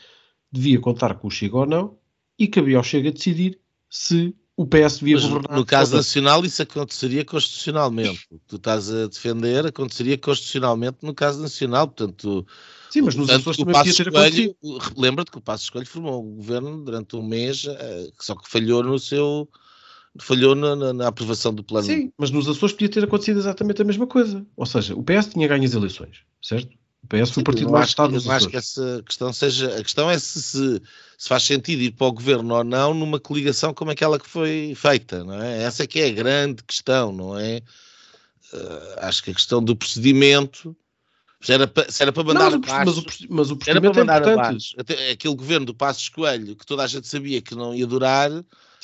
devia 0.52 0.80
contar 0.80 1.16
com 1.16 1.28
o 1.28 1.32
Chega 1.32 1.58
ou 1.58 1.66
não, 1.66 1.98
e 2.38 2.48
cabia 2.48 2.78
ao 2.78 2.84
Chega 2.84 3.12
decidir 3.12 3.60
se 3.90 4.36
o 4.58 4.66
PS 4.66 5.00
devia 5.00 5.16
Mas, 5.16 5.26
governar. 5.26 5.58
No 5.58 5.66
caso 5.66 5.96
nacional, 5.96 6.46
isso 6.46 6.62
aconteceria 6.62 7.26
constitucionalmente. 7.26 8.26
O 8.32 8.40
que 8.40 8.46
tu 8.48 8.56
estás 8.56 8.90
a 8.90 9.08
defender 9.08 9.66
aconteceria 9.66 10.18
constitucionalmente 10.18 10.98
no 11.02 11.14
caso 11.14 11.42
nacional. 11.42 11.88
Portanto, 11.88 12.46
Sim, 12.90 13.02
mas 13.02 13.16
nos 13.16 13.30
Açores 13.30 13.58
também 13.58 13.74
podia 13.74 13.94
ter 13.94 14.08
acontecido. 14.08 14.56
Lembra-te 14.96 15.32
que 15.32 15.38
o 15.38 15.42
Passo 15.42 15.64
Escolho 15.66 15.86
formou 15.86 16.24
um 16.24 16.36
governo 16.36 16.84
durante 16.84 17.16
um 17.18 17.24
mês, 17.24 17.66
eh, 17.68 18.10
só 18.20 18.36
que 18.36 18.50
falhou 18.50 18.82
no 18.82 18.98
seu 18.98 19.50
falhou 20.20 20.56
na, 20.56 20.94
na, 20.94 21.08
aprovação 21.08 21.54
do 21.54 21.64
plano. 21.64 21.86
Sim, 21.86 22.12
mas 22.18 22.32
nos 22.32 22.48
Açores 22.48 22.74
podia 22.74 22.90
ter 22.90 23.04
acontecido 23.04 23.40
exatamente 23.40 23.82
a 23.82 23.86
mesma 23.86 24.08
coisa. 24.08 24.46
Ou 24.56 24.66
seja, 24.66 24.96
o 24.96 25.04
PS 25.04 25.28
tinha 25.28 25.48
ganho 25.48 25.64
as 25.64 25.74
eleições, 25.74 26.18
certo? 26.42 26.70
O 27.04 27.08
PS 27.08 27.32
foi 27.32 27.42
o 27.42 27.44
partido 27.44 27.72
mais 27.72 27.92
votado 27.92 28.14
nos 28.14 28.24
Açores. 28.24 28.44
acho 28.44 28.50
que 28.50 28.58
essa 28.58 29.04
questão 29.06 29.34
seja. 29.34 29.78
A 29.78 29.84
questão 29.84 30.10
é 30.10 30.18
se, 30.18 30.42
se, 30.42 30.82
se, 31.18 31.28
faz 31.28 31.44
sentido 31.44 31.82
ir 31.82 31.92
para 31.92 32.08
o 32.08 32.14
governo 32.14 32.56
ou 32.56 32.64
não 32.64 32.94
numa 32.94 33.20
coligação 33.20 33.74
como 33.74 33.92
aquela 33.92 34.18
que 34.18 34.28
foi 34.28 34.74
feita, 34.76 35.24
não 35.24 35.42
é? 35.42 35.64
Essa 35.64 35.84
é 35.84 35.88
que 35.88 36.00
é 36.00 36.08
a 36.08 36.14
grande 36.14 36.64
questão, 36.64 37.12
não 37.12 37.38
é? 37.38 37.62
Uh, 38.54 39.00
acho 39.00 39.24
que 39.24 39.32
a 39.32 39.34
questão 39.34 39.64
do 39.64 39.76
procedimento. 39.76 40.76
Se 41.42 41.54
era, 41.54 41.68
para, 41.68 41.92
se 41.92 42.02
era 42.02 42.12
para 42.12 42.24
mandar 42.24 42.50
não, 42.50 42.60
mas, 42.60 42.98
o, 42.98 43.06
mas 43.30 43.52
o 43.52 43.58
procedimento 43.58 44.00
era 44.00 44.06
para 44.06 44.20
mandar 44.20 44.28
é 44.28 44.34
importante. 44.34 44.76
Aquele 45.12 45.36
governo 45.36 45.66
do 45.68 45.76
Passos 45.76 46.10
Coelho, 46.10 46.56
que 46.56 46.66
toda 46.66 46.84
a 46.84 46.88
gente 46.88 47.08
sabia 47.08 47.40
que 47.40 47.54
não 47.54 47.76
ia 47.76 47.86
durar, 47.86 48.32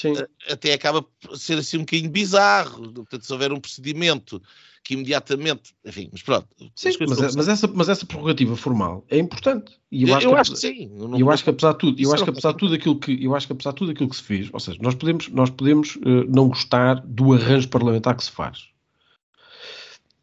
Sim. 0.02 0.14
até 0.50 0.74
acaba 0.74 1.04
por 1.04 1.38
ser 1.38 1.60
assim 1.60 1.78
um 1.78 1.82
bocadinho 1.82 2.10
bizarro. 2.10 2.92
Portanto, 2.92 3.26
se 3.26 3.34
houver 3.34 3.52
um 3.52 3.60
procedimento 3.60 4.42
que 4.84 4.96
imediatamente, 4.96 5.76
enfim, 5.86 6.10
mas 6.12 6.24
pronto. 6.24 6.48
Sim, 6.76 6.90
mas, 7.08 7.20
é, 7.20 7.30
mas, 7.36 7.48
essa, 7.48 7.68
mas 7.68 7.90
essa 7.90 8.06
prerrogativa 8.06 8.56
formal 8.56 9.06
é 9.10 9.20
importante. 9.20 9.80
E 9.92 10.04
eu, 10.04 10.10
eu, 10.10 10.16
acho, 10.16 10.26
eu 10.26 10.32
que, 10.32 10.38
acho 10.40 10.52
que 10.54 10.60
sim. 10.60 10.90
Não, 10.90 11.20
eu 11.20 11.30
acho 11.30 11.44
que 11.44 11.50
apesar 11.52 11.74
de 11.74 11.78
tudo, 11.78 12.02
eu 12.02 12.14
acho 12.14 12.24
que 12.24 12.30
apesar 12.30 12.54
tudo 12.54 12.74
aquilo 12.74 13.00
que 13.00 13.24
eu 13.24 13.36
acho 13.36 13.46
que 13.46 13.54
apesar 13.54 13.72
de 13.72 13.76
tudo 13.76 13.92
aquilo 13.92 14.10
que 14.10 14.16
se 14.16 14.24
fez, 14.24 14.50
ou 14.52 14.60
seja, 14.60 14.80
nós 14.82 14.96
podemos 14.96 15.28
nós 15.30 15.50
podemos 15.52 15.96
uh, 15.98 16.26
não 16.28 16.50
gostar 16.50 16.96
do 17.06 17.34
arranjo 17.34 17.70
parlamentar 17.70 18.16
que 18.16 18.24
se 18.24 18.32
faz. 18.32 18.70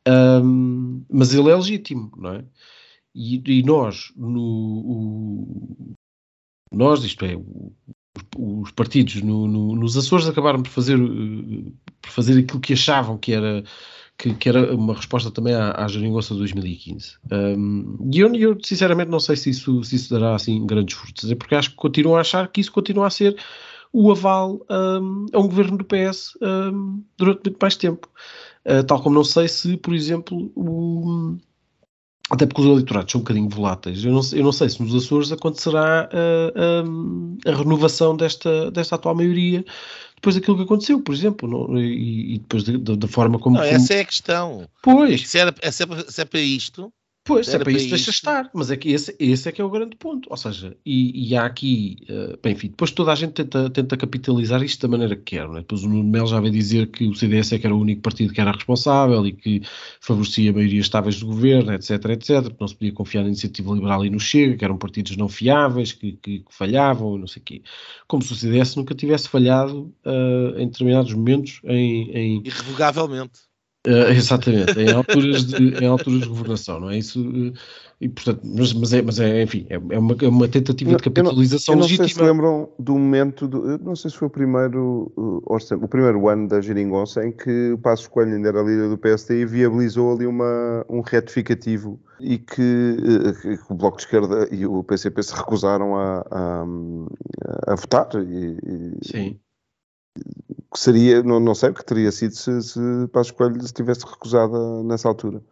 Um, 0.09 1.05
mas 1.09 1.35
ele 1.35 1.51
é 1.51 1.55
legítimo, 1.55 2.11
não 2.17 2.35
é? 2.35 2.45
E, 3.15 3.43
e 3.59 3.63
nós, 3.63 4.13
no, 4.17 4.41
o, 4.41 5.95
nós, 6.73 7.05
isto 7.05 7.25
é, 7.25 7.37
os 8.37 8.71
partidos 8.71 9.23
no, 9.23 9.47
no, 9.47 9.75
nos 9.75 9.97
Açores 9.97 10.29
acabaram 10.29 10.63
por 10.63 10.71
fazer, 10.71 10.99
eh, 10.99 11.71
por 12.01 12.11
fazer 12.11 12.39
aquilo 12.39 12.61
que 12.61 12.73
achavam 12.73 13.19
que 13.19 13.33
era, 13.33 13.65
que, 14.17 14.35
que 14.35 14.49
era 14.49 14.75
uma 14.75 14.95
resposta 14.95 15.31
também 15.31 15.55
à, 15.55 15.73
à 15.73 15.89
Jeringonça 15.89 16.35
de 16.35 16.41
2015. 16.41 17.17
Um, 17.31 18.11
e 18.13 18.19
eu, 18.19 18.35
eu, 18.35 18.59
sinceramente 18.63 19.11
não 19.11 19.21
sei 19.21 19.37
se 19.37 19.51
isso, 19.51 19.83
se 19.85 19.97
isso 19.97 20.13
dará 20.13 20.35
assim 20.35 20.67
grandes 20.67 20.97
frutos, 20.97 21.33
porque 21.35 21.55
acho 21.55 21.71
que 21.71 21.77
continuo 21.77 22.17
a 22.17 22.21
achar 22.21 22.49
que 22.49 22.61
isso 22.61 22.73
continua 22.73 23.07
a 23.07 23.11
ser 23.11 23.37
o 23.93 24.11
aval 24.11 24.61
um, 24.69 25.27
a 25.33 25.39
um 25.39 25.49
governo 25.49 25.79
do 25.79 25.85
PS 25.85 26.37
um, 26.43 27.03
durante 27.17 27.45
muito 27.45 27.59
mais 27.61 27.77
tempo. 27.77 28.09
Uh, 28.67 28.85
tal 28.85 29.01
como 29.03 29.15
não 29.15 29.25
sei 29.25 29.49
se, 29.49 29.77
por 29.77 29.95
exemplo, 29.95 30.53
o, 30.55 31.39
até 32.31 32.47
porque 32.47 32.61
os 32.61 32.67
eleitorados 32.67 33.11
são 33.11 33.21
um 33.21 33.25
bocadinho 33.25 33.49
voláteis. 33.49 34.05
Eu 34.05 34.13
não, 34.13 34.21
eu 34.33 34.45
não 34.45 34.53
sei 34.53 34.69
se 34.69 34.83
nos 34.83 34.95
Açores 34.95 35.33
acontecerá 35.33 36.09
a, 36.13 37.49
a, 37.49 37.53
a 37.53 37.57
renovação 37.57 38.17
desta, 38.17 38.71
desta 38.71 38.97
atual 38.97 39.15
maioria 39.15 39.65
depois 40.19 40.35
daquilo 40.35 40.57
que 40.57 40.65
aconteceu, 40.65 41.01
por 41.01 41.15
exemplo, 41.15 41.49
não, 41.49 41.79
e, 41.79 42.35
e, 42.35 42.39
depois 42.39 42.65
da, 42.65 43.07
forma 43.07 43.39
como, 43.39 43.57
não. 43.57 43.63
Essa 43.63 43.95
é 43.95 44.01
a 44.01 44.05
questão. 44.05 44.69
Pois. 44.83 45.29
Se, 45.29 45.39
era, 45.39 45.55
se, 45.71 45.85
é, 45.85 45.87
se 46.09 46.21
é 46.21 46.25
para 46.25 46.41
isto, 46.41 46.93
Pois, 47.29 47.47
é 47.53 47.59
para 47.59 47.71
isso, 47.71 47.91
deixa 47.91 48.11
estar. 48.11 48.51
Mas 48.55 48.71
é 48.71 48.77
que 48.77 48.91
esse, 48.91 49.15
esse 49.19 49.47
é 49.47 49.53
que 49.53 49.61
é 49.61 49.65
o 49.65 49.69
grande 49.69 49.95
ponto. 49.97 50.27
Ou 50.31 50.37
seja, 50.37 50.75
e, 50.85 51.29
e 51.29 51.37
há 51.37 51.45
aqui, 51.45 51.99
uh, 52.09 52.39
bem, 52.43 52.55
enfim, 52.55 52.69
depois 52.69 52.91
toda 52.91 53.13
a 53.13 53.15
gente 53.15 53.33
tenta, 53.33 53.69
tenta 53.69 53.99
capitalizar 53.99 54.63
isto 54.63 54.81
da 54.81 54.89
maneira 54.89 55.15
que 55.15 55.37
quer. 55.37 55.47
Né? 55.47 55.59
Depois 55.59 55.85
o 55.85 55.89
Nuno 55.91 56.09
Melo 56.09 56.27
já 56.27 56.41
vai 56.41 56.51
dizer 56.51 56.87
que 56.87 57.07
o 57.07 57.15
CDS 57.15 57.53
é 57.53 57.59
que 57.59 57.67
era 57.67 57.77
o 57.77 57.81
único 57.81 58.01
partido 58.01 58.33
que 58.33 58.41
era 58.41 58.51
responsável 58.51 59.27
e 59.27 59.33
que 59.33 59.61
favorecia 60.01 60.51
a 60.51 60.55
maioria 60.55 60.81
estáveis 60.81 61.21
do 61.21 61.27
governo, 61.27 61.75
etc, 61.75 61.91
etc, 62.07 62.43
porque 62.45 62.57
não 62.61 62.69
se 62.69 62.75
podia 62.75 62.93
confiar 62.93 63.23
na 63.23 63.29
iniciativa 63.29 63.75
liberal 63.75 64.07
e 64.07 64.11
no 64.11 64.19
Chega, 64.19 64.57
que 64.57 64.65
eram 64.65 64.79
partidos 64.79 65.15
não 65.19 65.29
fiáveis, 65.29 65.93
que, 65.93 66.13
que, 66.13 66.39
que 66.39 66.55
falhavam, 66.55 67.19
não 67.19 67.27
sei 67.27 67.43
o 67.43 67.45
quê. 67.45 67.63
Como 68.07 68.23
se 68.23 68.33
o 68.33 68.37
CDS 68.37 68.75
nunca 68.75 68.95
tivesse 68.95 69.29
falhado 69.29 69.93
uh, 70.07 70.59
em 70.59 70.67
determinados 70.67 71.13
momentos 71.13 71.61
em... 71.65 72.11
em... 72.11 72.43
Irrevogavelmente. 72.47 73.48
Uh, 73.89 74.13
exatamente, 74.13 74.79
em 74.79 74.91
alturas, 74.93 75.47
de, 75.47 75.83
em 75.83 75.87
alturas 75.87 76.21
de 76.21 76.29
governação, 76.29 76.79
não 76.79 76.91
é 76.91 76.99
isso? 76.99 77.23
Uh, 77.23 77.55
e, 78.01 78.09
portanto, 78.09 78.43
mas, 78.45 78.73
mas, 78.75 78.93
é, 78.93 79.03
mas 79.03 79.19
é, 79.19 79.43
enfim, 79.43 79.67
é, 79.71 79.75
é, 79.75 79.99
uma, 79.99 80.15
é 80.21 80.29
uma 80.29 80.47
tentativa 80.47 80.95
de 80.95 81.03
capitalização 81.03 81.75
eu 81.75 81.79
não, 81.79 81.87
eu 81.87 81.89
não 81.89 82.05
legítima. 82.05 82.09
sei 82.09 82.17
se 82.17 82.23
lembram 82.23 82.69
do 82.79 82.93
momento, 82.93 83.49
do, 83.49 83.79
não 83.79 83.97
sei 83.97 84.11
se 84.11 84.17
foi 84.19 84.29
o 84.29 84.31
primeiro, 84.31 85.11
o, 85.17 85.43
o 85.47 85.89
primeiro 85.89 86.29
ano 86.29 86.47
da 86.47 86.61
Geringonça 86.61 87.27
em 87.27 87.33
que 87.33 87.73
o 87.73 87.79
Passos 87.79 88.07
Coelho 88.07 88.37
ainda 88.37 88.51
era 88.51 88.63
líder 88.63 88.91
do 88.91 88.99
PSD 88.99 89.41
e 89.41 89.47
viabilizou 89.47 90.15
ali 90.15 90.27
uma, 90.27 90.85
um 90.89 91.01
retificativo 91.01 91.99
e 92.21 92.39
que, 92.39 92.97
uh, 93.01 93.41
que, 93.41 93.73
o 93.73 93.75
Bloco 93.75 93.97
de 93.97 94.03
Esquerda 94.05 94.49
e 94.53 94.67
o 94.67 94.85
PCP 94.85 95.23
se 95.23 95.35
recusaram 95.35 95.97
a, 95.97 96.25
a, 96.31 97.73
a 97.73 97.75
votar. 97.75 98.09
E, 98.15 98.99
Sim 99.03 99.41
que 100.73 100.79
seria, 100.79 101.23
não, 101.23 101.41
não 101.41 101.55
sei 101.55 101.71
o 101.71 101.75
que 101.75 101.85
teria 101.85 102.13
sido 102.13 102.35
se, 102.35 102.63
se 102.63 102.81
Passos 103.13 103.33
Coelho 103.33 103.61
se 103.63 103.73
tivesse 103.73 104.05
recusado 104.05 104.83
nessa 104.85 105.09
altura. 105.09 105.43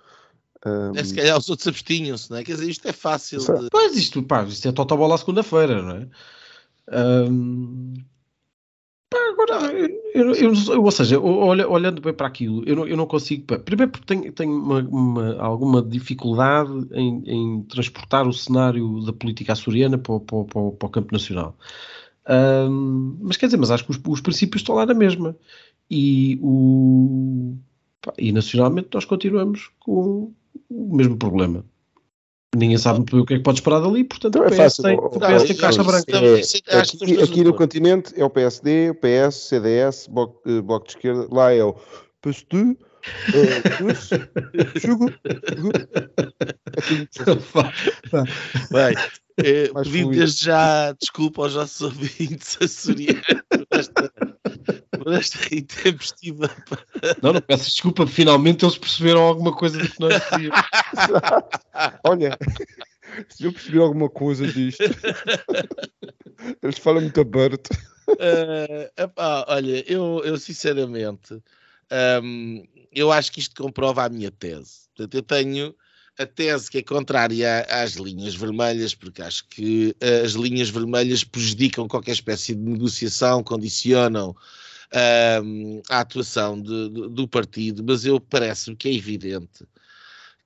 Um... 0.65 0.97
É, 0.97 1.05
se 1.05 1.15
calhar 1.15 1.39
os 1.39 1.49
outros 1.49 1.69
abstinham-se, 1.69 2.31
não 2.31 2.39
é? 2.39 2.45
Quer 2.45 2.53
dizer, 2.53 2.69
isto 2.69 2.87
é 2.89 2.93
fácil. 2.93 3.39
De... 3.39 3.71
Pois, 3.71 3.97
isto, 3.97 4.23
pá, 4.23 4.45
isto 4.45 4.69
é 4.69 4.73
total 4.73 4.99
bola 4.99 5.15
à 5.15 5.19
segunda-feira, 5.19 5.83
não 5.83 5.97
é? 5.97 7.29
Um... 7.29 7.95
Pá, 9.09 9.19
agora, 9.31 9.73
eu, 9.73 10.35
eu, 10.35 10.53
eu, 10.53 10.83
ou 10.83 10.91
seja, 10.91 11.21
olha, 11.21 11.69
olhando 11.69 12.03
bem 12.03 12.13
para 12.13 12.27
aquilo, 12.27 12.65
eu 12.67 12.75
não, 12.75 12.87
eu 12.87 12.97
não 12.97 13.07
consigo. 13.07 13.45
Pá, 13.47 13.59
primeiro 13.59 13.93
porque 13.93 14.07
tenho, 14.07 14.33
tenho 14.33 14.53
uma, 14.53 14.81
uma, 14.81 15.37
alguma 15.41 15.83
dificuldade 15.83 16.73
em, 16.93 17.23
em, 17.27 17.63
transportar 17.63 18.27
o 18.27 18.33
cenário 18.33 19.05
da 19.05 19.13
política 19.13 19.53
açoriana 19.53 19.97
para, 19.97 20.19
para, 20.21 20.45
para, 20.45 20.71
para 20.73 20.87
o 20.87 20.91
campo 20.91 21.13
nacional. 21.13 21.57
Um, 22.29 23.19
mas 23.21 23.37
quer 23.37 23.47
dizer, 23.47 23.57
mas 23.57 23.71
acho 23.71 23.85
que 23.85 23.91
os, 23.91 24.01
os, 24.07 24.21
princípios 24.21 24.63
estão 24.63 24.75
lá 24.75 24.85
na 24.85 24.95
mesma. 24.95 25.37
E, 25.91 26.39
o, 26.43 27.57
pá, 28.03 28.13
e 28.19 28.33
nacionalmente 28.33 28.89
nós 28.93 29.05
continuamos 29.05 29.71
com 29.79 30.33
o 30.69 30.97
mesmo 30.97 31.17
problema. 31.17 31.65
Ninguém 32.55 32.79
sabe 32.79 33.01
muito 33.01 33.15
bem 33.15 33.23
o 33.23 33.27
que 33.27 33.35
é 33.35 33.37
que 33.37 33.43
pode 33.43 33.59
esperar 33.59 33.81
dali, 33.81 34.03
portanto 34.03 34.39
então 34.39 34.47
o 34.47 34.51
PS, 34.51 34.77
tem, 34.77 34.99
o 34.99 35.11
PS 35.11 35.45
tem 35.45 35.57
caixa 35.57 35.85
branca. 35.85 36.17
É, 36.17 36.41
é, 36.41 36.79
aqui, 36.79 37.23
aqui 37.23 37.45
no 37.45 37.55
continente 37.55 38.13
é 38.17 38.25
o 38.25 38.31
PSD, 38.31 38.91
o 38.91 38.95
PS, 38.95 39.35
CDS, 39.49 40.09
Bloco, 40.09 40.41
eh, 40.47 40.63
bloco 40.63 40.87
de 40.87 40.93
Esquerda, 40.93 41.29
lá 41.31 41.53
é 41.53 41.63
o 41.63 41.77
PSD, 42.23 42.77
Bem, 48.71 48.95
eh, 49.45 49.71
pedindo 49.83 50.11
desde 50.11 50.47
já 50.47 50.93
desculpa 50.93 51.43
aos 51.43 51.55
nossos 51.55 51.81
ouvintes 51.81 52.59
açorianos 52.61 53.25
por 53.51 53.79
esta, 53.79 54.13
por 54.91 55.13
esta 55.13 55.55
intempestiva. 55.55 56.51
Não, 57.23 57.33
não 57.33 57.41
peço 57.41 57.71
desculpa, 57.71 58.07
finalmente 58.07 58.65
eles 58.65 58.79
perceberam 58.79 59.23
alguma 59.23 59.53
coisa 59.55 59.79
do 59.79 59.89
que 59.89 60.01
nós 60.01 60.23
dizíamos. 60.23 60.61
Olha, 62.05 62.39
se 63.29 63.45
eu 63.45 63.53
perceber 63.53 63.81
alguma 63.81 64.09
coisa 64.09 64.47
disto, 64.47 64.83
eles 66.63 66.79
falam 66.79 67.03
muito 67.03 67.21
aberto. 67.21 67.69
Uh, 68.09 68.89
epá, 68.97 69.45
olha, 69.49 69.85
eu, 69.91 70.23
eu 70.25 70.39
sinceramente, 70.39 71.43
um, 72.23 72.65
eu 72.93 73.11
acho 73.11 73.33
que 73.33 73.41
isto 73.41 73.61
comprova 73.61 74.05
a 74.05 74.09
minha 74.09 74.31
tese. 74.31 74.89
Portanto, 74.95 75.15
eu 75.15 75.23
tenho 75.23 75.75
a 76.19 76.27
tese 76.27 76.71
que 76.71 76.79
é 76.79 76.83
contrária 76.83 77.67
às 77.69 77.93
linhas 77.93 78.35
vermelhas, 78.35 78.95
porque 78.95 79.23
acho 79.23 79.47
que 79.49 79.95
uh, 80.03 80.25
as 80.25 80.33
linhas 80.33 80.71
vermelhas 80.71 81.25
prejudicam 81.25 81.87
qualquer 81.87 82.13
espécie 82.13 82.55
de 82.55 82.63
negociação, 82.63 83.43
condicionam 83.43 84.31
uh, 84.31 85.83
a 85.91 86.01
atuação 86.01 86.61
de, 86.61 86.89
do 87.11 87.29
partido, 87.29 87.85
mas 87.87 88.05
eu 88.05 88.19
parece-me 88.19 88.77
que 88.77 88.89
é 88.89 88.95
evidente 88.95 89.65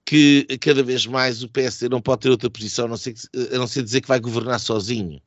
que 0.05 0.45
cada 0.61 0.83
vez 0.83 1.07
mais 1.07 1.43
o 1.43 1.49
PSD 1.49 1.89
não 1.89 2.01
pode 2.01 2.23
ter 2.23 2.31
outra 2.31 2.51
posição 2.51 2.87
a 2.87 2.89
não 2.89 2.97
ser, 2.97 3.14
a 3.53 3.59
não 3.59 3.66
ser 3.66 3.85
dizer 3.85 4.01
que 4.01 4.09
vai 4.09 4.18
governar 4.18 4.59
sozinho. 4.59 5.23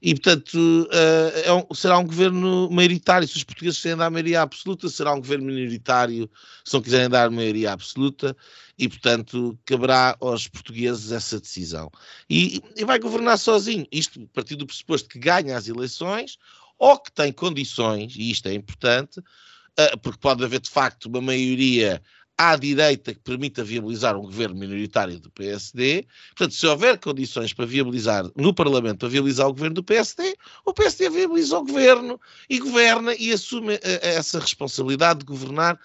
E, 0.00 0.14
portanto, 0.14 0.54
uh, 0.56 1.38
é 1.44 1.52
um, 1.52 1.74
será 1.74 1.98
um 1.98 2.06
governo 2.06 2.70
maioritário. 2.70 3.26
Se 3.26 3.36
os 3.36 3.44
portugueses 3.44 3.78
quiserem 3.78 3.98
dar 3.98 4.10
maioria 4.10 4.42
absoluta, 4.42 4.88
será 4.88 5.12
um 5.12 5.20
governo 5.20 5.46
minoritário 5.46 6.30
se 6.64 6.74
não 6.74 6.82
quiserem 6.82 7.08
dar 7.08 7.30
maioria 7.30 7.72
absoluta. 7.72 8.36
E, 8.78 8.88
portanto, 8.88 9.58
caberá 9.64 10.16
aos 10.20 10.46
portugueses 10.48 11.12
essa 11.12 11.40
decisão. 11.40 11.90
E, 12.28 12.62
e 12.76 12.84
vai 12.84 12.98
governar 12.98 13.38
sozinho. 13.38 13.86
Isto 13.90 14.22
a 14.22 14.34
partir 14.34 14.56
do 14.56 14.66
pressuposto 14.66 15.08
que 15.08 15.18
ganha 15.18 15.56
as 15.56 15.66
eleições 15.66 16.38
ou 16.78 16.98
que 16.98 17.10
tem 17.10 17.32
condições, 17.32 18.14
e 18.16 18.30
isto 18.30 18.48
é 18.48 18.54
importante, 18.54 19.18
uh, 19.18 19.98
porque 20.02 20.18
pode 20.18 20.44
haver 20.44 20.60
de 20.60 20.70
facto 20.70 21.06
uma 21.06 21.22
maioria 21.22 22.02
à 22.38 22.54
direita 22.56 23.14
que 23.14 23.20
permita 23.20 23.64
viabilizar 23.64 24.16
um 24.16 24.22
governo 24.22 24.56
minoritário 24.56 25.18
do 25.18 25.30
PSD. 25.30 26.06
Portanto, 26.28 26.54
se 26.54 26.66
houver 26.66 26.98
condições 26.98 27.52
para 27.52 27.64
viabilizar 27.64 28.30
no 28.36 28.52
Parlamento, 28.52 28.98
para 29.00 29.08
viabilizar 29.08 29.48
o 29.48 29.52
governo 29.52 29.76
do 29.76 29.82
PSD, 29.82 30.36
o 30.64 30.72
PSD 30.74 31.08
viabiliza 31.08 31.58
o 31.58 31.64
governo 31.64 32.20
e 32.48 32.58
governa 32.58 33.14
e 33.14 33.32
assume 33.32 33.74
eh, 33.74 33.80
eh, 33.82 34.14
essa 34.16 34.38
responsabilidade 34.38 35.20
de 35.20 35.26
governar 35.26 35.80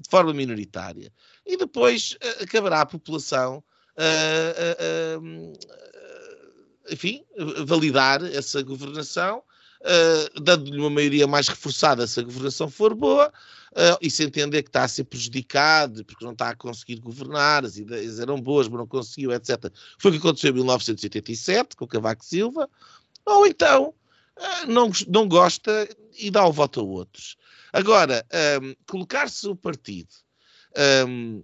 de 0.00 0.10
forma 0.10 0.34
minoritária. 0.34 1.12
E 1.46 1.56
depois 1.56 2.16
uh, 2.22 2.44
acabará 2.44 2.82
a 2.82 2.86
população, 2.86 3.62
uh, 3.96 5.20
uh, 5.20 5.52
enfim, 6.90 7.24
validar 7.64 8.22
essa 8.24 8.62
governação, 8.62 9.42
dando-lhe 10.42 10.78
uma 10.78 10.90
maioria 10.90 11.26
mais 11.26 11.48
reforçada 11.48 12.06
se 12.06 12.18
a 12.18 12.22
governação 12.22 12.70
for 12.70 12.94
boa, 12.94 13.32
uh, 13.74 13.98
e 14.00 14.10
se 14.10 14.24
entender 14.24 14.62
que 14.62 14.68
está 14.68 14.84
a 14.84 14.88
ser 14.88 15.04
prejudicado 15.04 16.04
porque 16.04 16.24
não 16.24 16.32
está 16.32 16.50
a 16.50 16.56
conseguir 16.56 17.00
governar, 17.00 17.64
as 17.64 17.76
ideias 17.76 18.18
eram 18.18 18.40
boas, 18.40 18.68
mas 18.68 18.78
não 18.78 18.86
conseguiu, 18.86 19.32
etc. 19.32 19.70
Foi 19.98 20.10
o 20.10 20.14
que 20.14 20.18
aconteceu 20.18 20.50
em 20.50 20.54
1987 20.54 21.76
com 21.76 21.86
Cavaco 21.86 22.24
Silva, 22.24 22.68
ou 23.24 23.46
então 23.46 23.94
uh, 24.38 24.66
não, 24.70 24.90
não 25.08 25.28
gosta 25.28 25.88
e 26.18 26.30
dá 26.30 26.46
o 26.46 26.52
voto 26.52 26.80
a 26.80 26.84
outros. 26.84 27.36
Agora, 27.72 28.24
um, 28.62 28.74
colocar-se 28.86 29.48
o 29.48 29.56
partido, 29.56 30.14
um, 31.08 31.42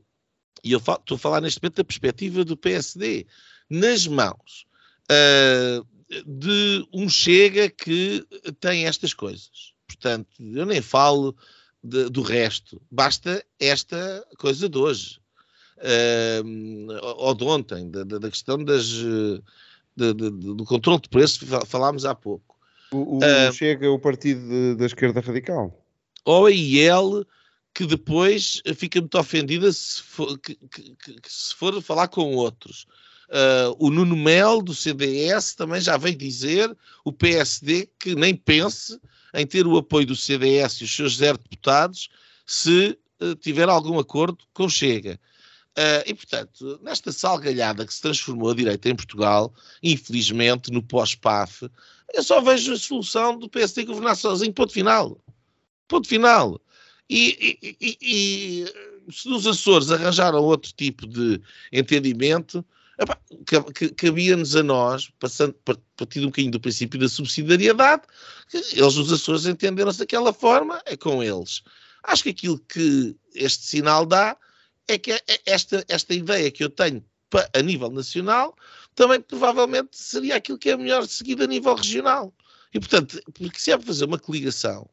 e 0.63 0.73
eu 0.73 0.79
estou 0.79 1.17
a 1.17 1.19
falar 1.19 1.41
neste 1.41 1.61
momento 1.61 1.77
da 1.77 1.85
perspectiva 1.85 2.45
do 2.45 2.57
PSD, 2.57 3.27
nas 3.69 4.07
mãos 4.07 4.67
uh, 5.11 5.85
de 6.27 6.87
um 6.93 7.09
Chega 7.09 7.69
que 7.69 8.27
tem 8.59 8.87
estas 8.87 9.15
coisas. 9.15 9.73
Portanto, 9.87 10.29
eu 10.41 10.67
nem 10.67 10.81
falo 10.81 11.37
de, 11.83 12.09
do 12.09 12.23
resto. 12.23 12.81
Basta 12.91 13.45
esta 13.59 14.27
coisa 14.39 14.69
de 14.69 14.79
hoje. 14.79 15.21
Uh, 15.79 16.93
ou 17.17 17.35
de 17.35 17.45
ontem, 17.45 17.91
da, 17.91 18.05
da 18.05 18.31
questão 18.31 18.63
das, 18.63 18.85
de, 18.85 19.43
de, 19.97 20.31
do 20.31 20.65
controle 20.65 21.01
de 21.01 21.09
preços, 21.09 21.49
falámos 21.67 22.05
há 22.05 22.15
pouco. 22.15 22.57
O, 22.93 23.17
o 23.17 23.19
uh, 23.19 23.53
chega 23.53 23.91
o 23.91 23.99
partido 23.99 24.77
da 24.77 24.87
esquerda 24.87 25.21
radical. 25.21 25.85
Ou 26.25 26.47
a 26.47 26.51
IEL, 26.51 27.25
que 27.75 27.87
depois 27.87 28.61
fica 28.77 29.01
muito 29.01 29.19
ofendida 29.19 29.73
se 29.73 30.03
for, 30.03 30.39
que, 30.39 30.55
que, 30.55 30.95
que, 30.95 31.33
se 31.33 31.55
for 31.55 31.81
falar 31.81 32.09
com 32.09 32.35
outros. 32.35 32.87
Uh, 33.31 33.77
o 33.79 33.91
Nuno 33.91 34.17
Mel, 34.17 34.61
do 34.61 34.75
CDS, 34.75 35.55
também 35.55 35.81
já 35.81 35.97
veio 35.97 36.17
dizer, 36.17 36.77
o 37.05 37.13
PSD, 37.13 37.89
que 37.99 38.17
nem 38.17 38.35
pense 38.35 39.01
em 39.33 39.47
ter 39.47 39.67
o 39.67 39.77
apoio 39.77 40.07
do 40.07 40.17
CDS 40.17 40.81
e 40.81 40.85
os 40.85 40.95
seus 40.95 41.17
zero 41.17 41.39
deputados 41.39 42.09
se 42.45 42.99
uh, 43.21 43.37
tiver 43.37 43.69
algum 43.69 43.99
acordo 44.01 44.45
com 44.53 44.69
Chega. 44.69 45.21
Uh, 45.79 46.03
e, 46.05 46.15
portanto, 46.15 46.81
nesta 46.83 47.13
salgalhada 47.13 47.87
que 47.87 47.95
se 47.95 48.03
transformou 48.03 48.51
a 48.51 48.55
direita 48.55 48.89
em 48.89 48.97
Portugal, 48.97 49.55
infelizmente, 49.81 50.73
no 50.73 50.83
pós-PAF, 50.83 51.71
eu 52.13 52.25
só 52.25 52.41
vejo 52.41 52.73
a 52.73 52.79
solução 52.79 53.39
do 53.39 53.49
PSD 53.49 53.85
governar 53.85 54.17
sozinho, 54.17 54.53
ponto 54.53 54.73
final. 54.73 55.23
Ponto 55.87 56.09
final. 56.09 56.61
E, 57.09 57.57
e, 57.81 57.97
e, 58.03 59.13
se 59.13 59.29
nos 59.29 59.47
Açores 59.47 59.91
arranjaram 59.91 60.43
outro 60.43 60.73
tipo 60.73 61.07
de 61.07 61.41
entendimento, 61.73 62.65
cabia-nos 63.97 64.57
a 64.57 64.63
nós, 64.63 65.11
passando, 65.19 65.55
partindo 65.97 66.25
um 66.25 66.27
bocadinho 66.27 66.53
do 66.53 66.61
princípio 66.61 66.99
da 66.99 67.09
subsidiariedade, 67.09 68.03
eles 68.53 68.97
nos 68.97 69.13
Açores 69.13 69.47
entenderam-se 69.47 69.99
daquela 69.99 70.33
forma, 70.33 70.81
é 70.85 70.97
com 70.97 71.23
eles. 71.23 71.63
Acho 72.03 72.25
que 72.25 72.31
aquilo 72.31 72.59
que 72.59 73.17
este 73.35 73.65
sinal 73.65 74.05
dá 74.07 74.37
é 74.89 74.99
que 74.99 75.13
é, 75.13 75.21
é 75.29 75.41
esta, 75.47 75.85
esta 75.89 76.15
ideia 76.15 76.51
que 76.51 76.65
eu 76.65 76.71
tenho 76.71 77.05
a 77.55 77.63
nível 77.63 77.91
nacional 77.91 78.57
também 78.95 79.21
provavelmente 79.21 79.91
seria 79.93 80.37
aquilo 80.37 80.59
que 80.59 80.71
é 80.71 80.77
melhor 80.77 81.07
seguido 81.07 81.45
a 81.45 81.47
nível 81.47 81.75
regional. 81.75 82.35
E 82.75 82.79
portanto, 82.79 83.21
porque 83.33 83.59
se 83.59 83.71
é 83.71 83.77
para 83.77 83.87
fazer 83.87 84.05
uma 84.05 84.19
coligação, 84.19 84.89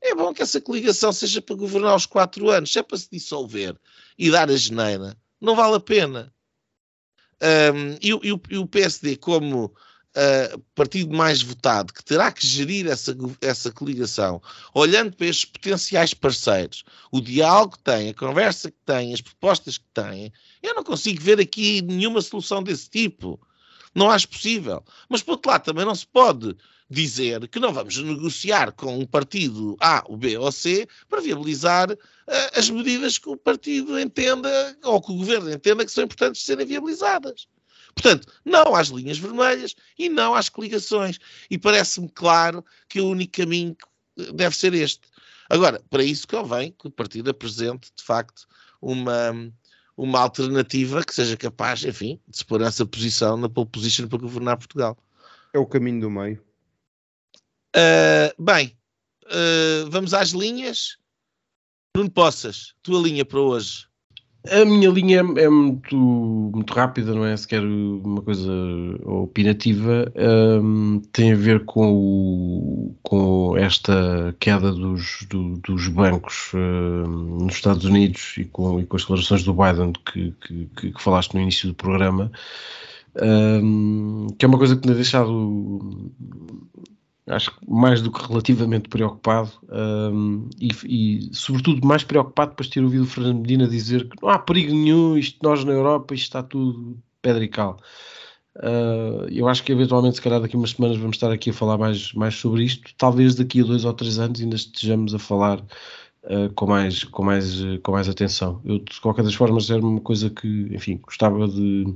é 0.00 0.14
bom 0.14 0.32
que 0.32 0.42
essa 0.42 0.60
coligação 0.60 1.12
seja 1.12 1.40
para 1.40 1.56
governar 1.56 1.96
os 1.96 2.06
quatro 2.06 2.50
anos, 2.50 2.72
se 2.72 2.78
é 2.78 2.82
para 2.82 2.98
se 2.98 3.08
dissolver 3.10 3.76
e 4.16 4.30
dar 4.30 4.50
a 4.50 4.56
geneira, 4.56 5.16
não 5.40 5.56
vale 5.56 5.76
a 5.76 5.80
pena. 5.80 6.32
Um, 7.40 7.96
e, 8.00 8.10
e, 8.10 8.40
e, 8.50 8.58
o 8.58 8.66
PSD, 8.66 9.16
como 9.16 9.66
uh, 9.66 10.58
partido 10.74 11.16
mais 11.16 11.42
votado, 11.42 11.92
que 11.92 12.04
terá 12.04 12.32
que 12.32 12.46
gerir 12.46 12.86
essa, 12.86 13.16
essa 13.40 13.70
coligação, 13.70 14.42
olhando 14.74 15.16
para 15.16 15.26
estes 15.26 15.44
potenciais 15.44 16.12
parceiros, 16.14 16.84
o 17.12 17.20
diálogo 17.20 17.76
que 17.76 17.84
tem, 17.84 18.08
a 18.08 18.14
conversa 18.14 18.70
que 18.70 18.78
tem, 18.84 19.14
as 19.14 19.20
propostas 19.20 19.78
que 19.78 19.86
têm, 19.94 20.32
eu 20.62 20.74
não 20.74 20.82
consigo 20.82 21.22
ver 21.22 21.40
aqui 21.40 21.82
nenhuma 21.82 22.20
solução 22.20 22.62
desse 22.62 22.90
tipo. 22.90 23.40
Não 23.94 24.10
acho 24.10 24.28
possível. 24.28 24.84
Mas, 25.08 25.22
por 25.22 25.32
outro 25.32 25.50
lado, 25.50 25.64
também 25.64 25.84
não 25.84 25.94
se 25.94 26.06
pode 26.06 26.56
dizer 26.90 27.46
que 27.48 27.60
não 27.60 27.72
vamos 27.72 27.96
negociar 27.98 28.72
com 28.72 28.98
um 28.98 29.06
partido 29.06 29.76
A, 29.80 30.02
o 30.08 30.16
B 30.16 30.38
ou 30.38 30.50
C 30.50 30.88
para 31.08 31.20
viabilizar 31.20 31.90
uh, 31.90 31.96
as 32.54 32.70
medidas 32.70 33.18
que 33.18 33.28
o 33.28 33.36
partido 33.36 33.98
entenda 34.00 34.76
ou 34.82 35.00
que 35.00 35.12
o 35.12 35.16
governo 35.16 35.52
entenda 35.52 35.84
que 35.84 35.92
são 35.92 36.04
importantes 36.04 36.40
de 36.40 36.46
serem 36.46 36.66
viabilizadas. 36.66 37.46
Portanto, 37.94 38.32
não 38.44 38.74
às 38.74 38.88
linhas 38.88 39.18
vermelhas 39.18 39.74
e 39.98 40.08
não 40.08 40.34
às 40.34 40.48
coligações. 40.48 41.18
E 41.50 41.58
parece-me 41.58 42.08
claro 42.08 42.64
que 42.88 43.00
o 43.00 43.08
único 43.08 43.32
caminho 43.32 43.76
deve 44.34 44.56
ser 44.56 44.72
este. 44.72 45.08
Agora, 45.50 45.82
para 45.90 46.04
isso 46.04 46.28
convém 46.28 46.72
que 46.78 46.86
o 46.86 46.90
partido 46.90 47.30
apresente, 47.30 47.90
de 47.96 48.04
facto, 48.04 48.46
uma, 48.80 49.50
uma 49.96 50.20
alternativa 50.20 51.02
que 51.02 51.14
seja 51.14 51.36
capaz, 51.36 51.84
enfim, 51.84 52.20
de 52.28 52.38
se 52.38 52.44
pôr 52.44 52.60
nessa 52.60 52.86
posição, 52.86 53.36
na 53.36 53.48
pole 53.48 53.68
position 53.68 54.06
para 54.06 54.18
governar 54.18 54.58
Portugal. 54.58 54.96
É 55.52 55.58
o 55.58 55.66
caminho 55.66 56.02
do 56.02 56.10
meio. 56.10 56.47
Uh, 57.76 58.42
bem, 58.42 58.76
uh, 59.26 59.90
vamos 59.90 60.14
às 60.14 60.30
linhas. 60.30 60.96
Bruno 61.94 62.10
Poças, 62.10 62.74
tua 62.82 63.00
linha 63.00 63.24
para 63.24 63.40
hoje. 63.40 63.88
A 64.50 64.64
minha 64.64 64.88
linha 64.88 65.18
é 65.18 65.48
muito, 65.48 65.96
muito 65.96 66.72
rápida, 66.72 67.12
não 67.12 67.24
é 67.24 67.36
sequer 67.36 67.60
uma 67.60 68.22
coisa 68.22 68.50
opinativa. 69.04 70.10
Um, 70.16 71.00
tem 71.12 71.32
a 71.32 71.36
ver 71.36 71.64
com, 71.64 71.92
o, 71.92 72.94
com 73.02 73.56
esta 73.58 74.34
queda 74.38 74.72
dos, 74.72 75.26
do, 75.28 75.56
dos 75.58 75.88
bancos 75.88 76.52
nos 76.54 77.54
Estados 77.54 77.84
Unidos 77.84 78.34
e 78.38 78.44
com, 78.44 78.80
e 78.80 78.86
com 78.86 78.96
as 78.96 79.02
declarações 79.02 79.42
do 79.42 79.52
Biden 79.52 79.92
que, 80.06 80.32
que, 80.40 80.92
que 80.92 81.02
falaste 81.02 81.34
no 81.34 81.40
início 81.40 81.68
do 81.68 81.74
programa. 81.74 82.30
Um, 83.20 84.28
que 84.38 84.44
é 84.44 84.48
uma 84.48 84.58
coisa 84.58 84.76
que 84.76 84.88
me 84.88 84.94
deixado 84.94 86.12
acho 87.28 87.50
que 87.50 87.70
mais 87.70 88.00
do 88.00 88.10
que 88.10 88.26
relativamente 88.26 88.88
preocupado 88.88 89.50
um, 89.70 90.48
e, 90.60 90.70
e, 90.86 91.30
sobretudo 91.32 91.86
mais 91.86 92.02
preocupado 92.02 92.50
depois 92.50 92.68
de 92.68 92.74
ter 92.74 92.82
ouvido 92.82 93.04
o 93.04 93.06
Fernando 93.06 93.40
Medina 93.40 93.68
dizer 93.68 94.08
que 94.08 94.16
não 94.22 94.30
há 94.30 94.38
perigo 94.38 94.72
nenhum, 94.72 95.16
isto 95.16 95.38
nós 95.42 95.64
na 95.64 95.72
Europa, 95.72 96.14
isto 96.14 96.24
está 96.24 96.42
tudo 96.42 96.98
pedra 97.22 97.44
e 97.44 97.48
cal. 97.48 97.78
Uh, 98.56 99.28
eu 99.30 99.46
acho 99.48 99.62
que 99.62 99.70
eventualmente, 99.70 100.16
se 100.16 100.22
calhar 100.22 100.40
daqui 100.40 100.56
a 100.56 100.58
umas 100.58 100.70
semanas 100.70 100.96
vamos 100.96 101.16
estar 101.16 101.30
aqui 101.30 101.50
a 101.50 101.52
falar 101.52 101.78
mais, 101.78 102.12
mais 102.12 102.34
sobre 102.34 102.64
isto. 102.64 102.92
Talvez 102.96 103.34
daqui 103.36 103.60
a 103.60 103.64
dois 103.64 103.84
ou 103.84 103.92
três 103.92 104.18
anos 104.18 104.40
ainda 104.40 104.56
estejamos 104.56 105.14
a 105.14 105.18
falar 105.18 105.60
uh, 105.60 106.52
com, 106.54 106.66
mais, 106.66 107.04
com, 107.04 107.22
mais, 107.22 107.60
com 107.82 107.92
mais 107.92 108.08
atenção. 108.08 108.60
Eu, 108.64 108.78
de 108.80 109.00
qualquer 109.00 109.22
das 109.22 109.34
formas, 109.34 109.70
era 109.70 109.80
uma 109.80 110.00
coisa 110.00 110.28
que, 110.30 110.68
enfim, 110.72 110.96
gostava 110.98 111.46
de 111.46 111.94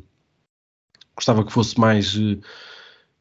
gostava 1.16 1.44
que 1.44 1.52
fosse 1.52 1.78
mais 1.78 2.16
uh, 2.16 2.40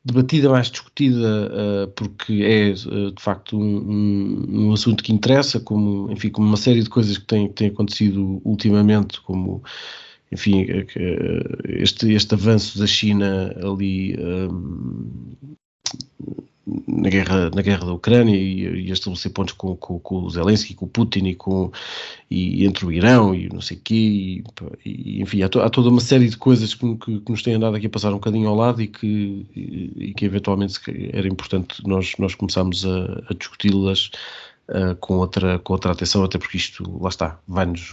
debatida, 0.03 0.49
mais 0.49 0.71
discutida, 0.71 1.51
uh, 1.87 1.87
porque 1.91 2.41
é 2.43 2.71
uh, 2.71 3.11
de 3.11 3.21
facto 3.21 3.57
um, 3.57 4.67
um, 4.69 4.73
assunto 4.73 5.03
que 5.03 5.13
interessa, 5.13 5.59
como, 5.59 6.11
enfim, 6.11 6.29
como 6.29 6.47
uma 6.47 6.57
série 6.57 6.81
de 6.81 6.89
coisas 6.89 7.17
que 7.17 7.25
têm, 7.25 7.49
têm 7.49 7.67
acontecido 7.67 8.41
ultimamente, 8.43 9.21
como 9.21 9.63
enfim, 10.31 10.65
este, 11.65 12.13
este 12.13 12.33
avanço 12.33 12.79
da 12.79 12.87
China 12.87 13.53
ali 13.61 14.15
um, 14.17 15.35
na 16.87 17.09
guerra, 17.09 17.49
na 17.53 17.61
guerra 17.61 17.85
da 17.85 17.93
Ucrânia 17.93 18.35
e, 18.35 18.87
e 18.87 18.91
estabelecer 18.91 19.31
pontos 19.31 19.53
com, 19.53 19.75
com, 19.75 19.99
com, 19.99 20.23
o 20.23 20.29
Zelensky, 20.29 20.73
com 20.73 20.85
o 20.85 20.89
Putin 20.89 21.25
e, 21.25 21.35
com, 21.35 21.71
e 22.29 22.65
entre 22.65 22.85
o 22.85 22.91
Irão 22.91 23.35
e 23.35 23.49
não 23.49 23.61
sei 23.61 23.77
o 23.77 23.81
quê, 23.83 23.95
e, 23.95 24.43
e 24.85 25.21
enfim, 25.21 25.41
há, 25.41 25.49
to, 25.49 25.59
há, 25.61 25.69
toda 25.69 25.89
uma 25.89 26.01
série 26.01 26.29
de 26.29 26.37
coisas 26.37 26.73
que, 26.73 26.95
que, 26.95 27.19
que, 27.19 27.31
nos 27.31 27.41
têm 27.41 27.55
andado 27.55 27.75
aqui 27.75 27.87
a 27.87 27.89
passar 27.89 28.09
um 28.09 28.15
bocadinho 28.15 28.47
ao 28.47 28.55
lado 28.55 28.81
e 28.81 28.87
que, 28.87 29.45
e, 29.55 30.13
que 30.15 30.25
eventualmente 30.25 30.79
era 31.11 31.27
importante 31.27 31.85
nós, 31.85 32.13
nós 32.17 32.35
começarmos 32.35 32.85
a, 32.85 33.23
a 33.29 33.33
discuti-las 33.33 34.11
uh, 34.71 34.95
com, 34.95 35.17
outra, 35.17 35.59
com 35.59 35.73
outra 35.73 35.91
atenção, 35.91 36.23
até 36.23 36.37
porque 36.37 36.57
isto, 36.57 36.99
lá 37.01 37.09
está, 37.09 37.39
vai-nos 37.47 37.91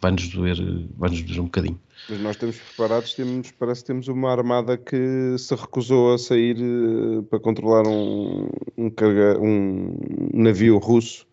vai 0.00 0.10
-nos 0.10 0.28
doer, 0.28 0.56
vai 0.96 1.10
-nos 1.10 1.22
doer 1.22 1.40
um 1.40 1.44
bocadinho. 1.44 1.80
Mas 2.08 2.20
nós 2.20 2.36
estamos 2.36 2.56
preparados, 2.56 3.14
temos, 3.14 3.50
parece 3.52 3.80
que 3.80 3.86
temos 3.86 4.08
uma 4.08 4.30
armada 4.30 4.76
que 4.76 5.36
se 5.38 5.54
recusou 5.54 6.14
a 6.14 6.18
sair 6.18 6.56
uh, 6.60 7.22
para 7.24 7.40
controlar 7.40 7.86
um, 7.86 8.48
um, 8.76 8.90
carga, 8.90 9.38
um 9.40 9.96
navio 10.34 10.78
russo 10.78 11.26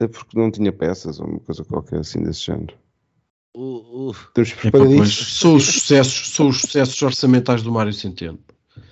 uh, 0.00 0.08
porque 0.08 0.38
não 0.38 0.50
tinha 0.50 0.72
peças 0.72 1.20
ou 1.20 1.26
uma 1.26 1.40
coisa 1.40 1.64
qualquer 1.64 2.00
assim 2.00 2.22
desse 2.22 2.46
género. 2.46 2.74
Uh, 3.56 4.10
Estamos 4.10 4.52
preparadíssimos. 4.52 5.38
São 5.38 5.54
os 5.54 5.64
sucessos, 5.64 6.28
são 6.30 6.48
os 6.48 6.60
sucessos 6.60 7.00
orçamentais 7.00 7.62
do 7.62 7.72
Mário 7.72 7.92
Centeno. 7.92 8.38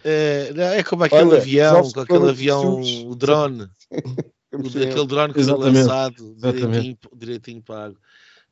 É, 0.03 0.53
é 0.79 0.83
como 0.83 1.05
aquele 1.05 1.23
Olha, 1.23 1.37
avião, 1.39 1.93
com 1.93 2.01
aquele 2.01 2.31
avião, 2.31 2.81
o 3.07 3.15
drone. 3.15 3.69
aquele 4.59 5.07
drone 5.07 5.35
que 5.35 5.45
foi 5.45 5.59
lançado 5.59 6.35
direitinho, 6.37 6.99
direitinho 7.17 7.63
pago. 7.63 7.97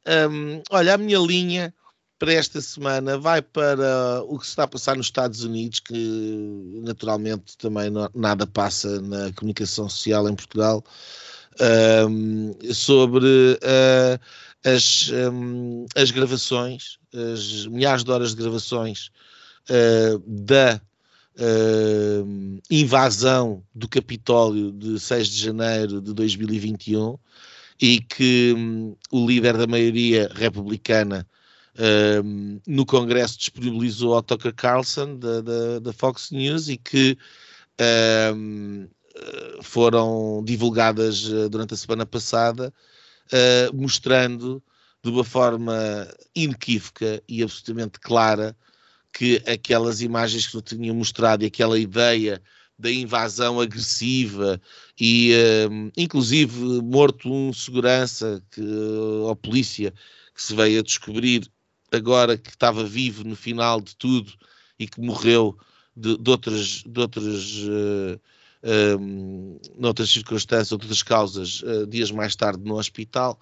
Um, 0.06 0.62
olha, 0.70 0.94
a 0.94 0.98
minha 0.98 1.18
linha 1.18 1.74
para 2.18 2.34
esta 2.34 2.60
semana 2.60 3.18
vai 3.18 3.42
para 3.42 4.22
o 4.28 4.38
que 4.38 4.44
se 4.44 4.50
está 4.50 4.62
a 4.62 4.68
passar 4.68 4.96
nos 4.96 5.06
Estados 5.06 5.42
Unidos, 5.42 5.80
que 5.80 6.80
naturalmente 6.84 7.56
também 7.58 7.90
não, 7.90 8.08
nada 8.14 8.46
passa 8.46 9.00
na 9.00 9.32
comunicação 9.32 9.88
social 9.88 10.28
em 10.28 10.34
Portugal, 10.36 10.84
um, 12.08 12.54
sobre 12.72 13.26
uh, 13.26 14.20
as, 14.64 15.10
um, 15.32 15.84
as 15.96 16.12
gravações, 16.12 16.98
as 17.12 17.66
milhares 17.66 18.04
de 18.04 18.10
horas 18.12 18.30
de 18.30 18.40
gravações 18.40 19.10
uh, 19.68 20.18
da 20.24 20.80
uh, 21.38 22.24
invasão 22.80 23.62
do 23.74 23.86
Capitólio 23.86 24.72
de 24.72 24.98
6 24.98 25.28
de 25.28 25.44
janeiro 25.44 26.00
de 26.00 26.14
2021 26.14 27.18
e 27.78 28.00
que 28.00 28.54
um, 28.56 28.96
o 29.10 29.26
líder 29.26 29.58
da 29.58 29.66
maioria 29.66 30.30
republicana 30.34 31.28
um, 32.24 32.58
no 32.66 32.86
Congresso 32.86 33.38
disponibilizou 33.38 34.14
ao 34.14 34.22
Tucker 34.22 34.54
Carlson 34.54 35.18
da, 35.18 35.42
da, 35.42 35.78
da 35.80 35.92
Fox 35.92 36.30
News 36.30 36.68
e 36.68 36.78
que 36.78 37.18
um, 38.34 38.88
foram 39.60 40.42
divulgadas 40.42 41.24
uh, 41.24 41.50
durante 41.50 41.74
a 41.74 41.76
semana 41.76 42.06
passada, 42.06 42.72
uh, 43.26 43.76
mostrando 43.76 44.62
de 45.04 45.10
uma 45.10 45.24
forma 45.24 46.08
inequívoca 46.34 47.22
e 47.28 47.42
absolutamente 47.42 48.00
clara 48.00 48.56
que 49.12 49.42
aquelas 49.46 50.00
imagens 50.00 50.46
que 50.46 50.56
eu 50.56 50.62
tinha 50.62 50.94
mostrado 50.94 51.44
e 51.44 51.46
aquela 51.46 51.78
ideia 51.78 52.40
da 52.82 52.90
invasão 52.90 53.60
agressiva 53.60 54.60
e 55.00 55.32
um, 55.70 55.90
inclusive 55.96 56.82
morto 56.82 57.32
um 57.32 57.52
segurança 57.52 58.42
que, 58.50 58.60
ou 58.60 59.36
polícia 59.36 59.94
que 60.34 60.42
se 60.42 60.52
veio 60.52 60.80
a 60.80 60.82
descobrir 60.82 61.48
agora 61.92 62.36
que 62.36 62.50
estava 62.50 62.82
vivo 62.82 63.22
no 63.22 63.36
final 63.36 63.80
de 63.80 63.94
tudo 63.94 64.32
e 64.78 64.88
que 64.88 65.00
morreu 65.00 65.56
de, 65.96 66.18
de 66.18 66.30
outras, 66.30 66.82
de 66.84 67.00
outras, 67.00 67.54
uh, 67.58 68.20
eh, 68.62 68.96
um, 68.96 69.60
noutras 69.78 70.10
circunstâncias, 70.10 70.72
outras 70.72 71.02
causas, 71.02 71.62
uh, 71.62 71.86
dias 71.86 72.10
mais 72.10 72.34
tarde 72.34 72.64
no 72.64 72.78
hospital, 72.78 73.38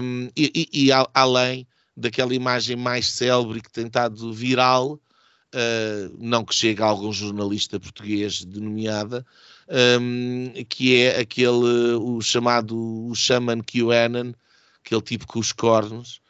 um, 0.00 0.28
e, 0.36 0.68
e, 0.72 0.86
e 0.86 0.90
além 1.14 1.66
daquela 1.96 2.34
imagem 2.34 2.76
mais 2.76 3.08
célebre 3.08 3.62
que 3.62 3.72
tem 3.72 3.86
estado 3.86 4.32
viral, 4.32 5.00
uh, 5.54 6.16
não 6.18 6.44
que 6.44 6.54
chegue 6.54 6.82
a 6.82 6.86
algum 6.86 7.12
jornalista 7.12 7.78
português 7.78 8.44
denominada, 8.44 9.24
um, 10.00 10.52
que 10.68 10.96
é 10.96 11.20
aquele, 11.20 11.94
o 12.00 12.20
chamado 12.20 12.76
o 12.76 13.14
Shaman 13.14 13.62
QAnon, 13.62 14.32
aquele 14.84 15.02
tipo 15.02 15.26
com 15.26 15.38
os 15.38 15.52
cornos, 15.52 16.20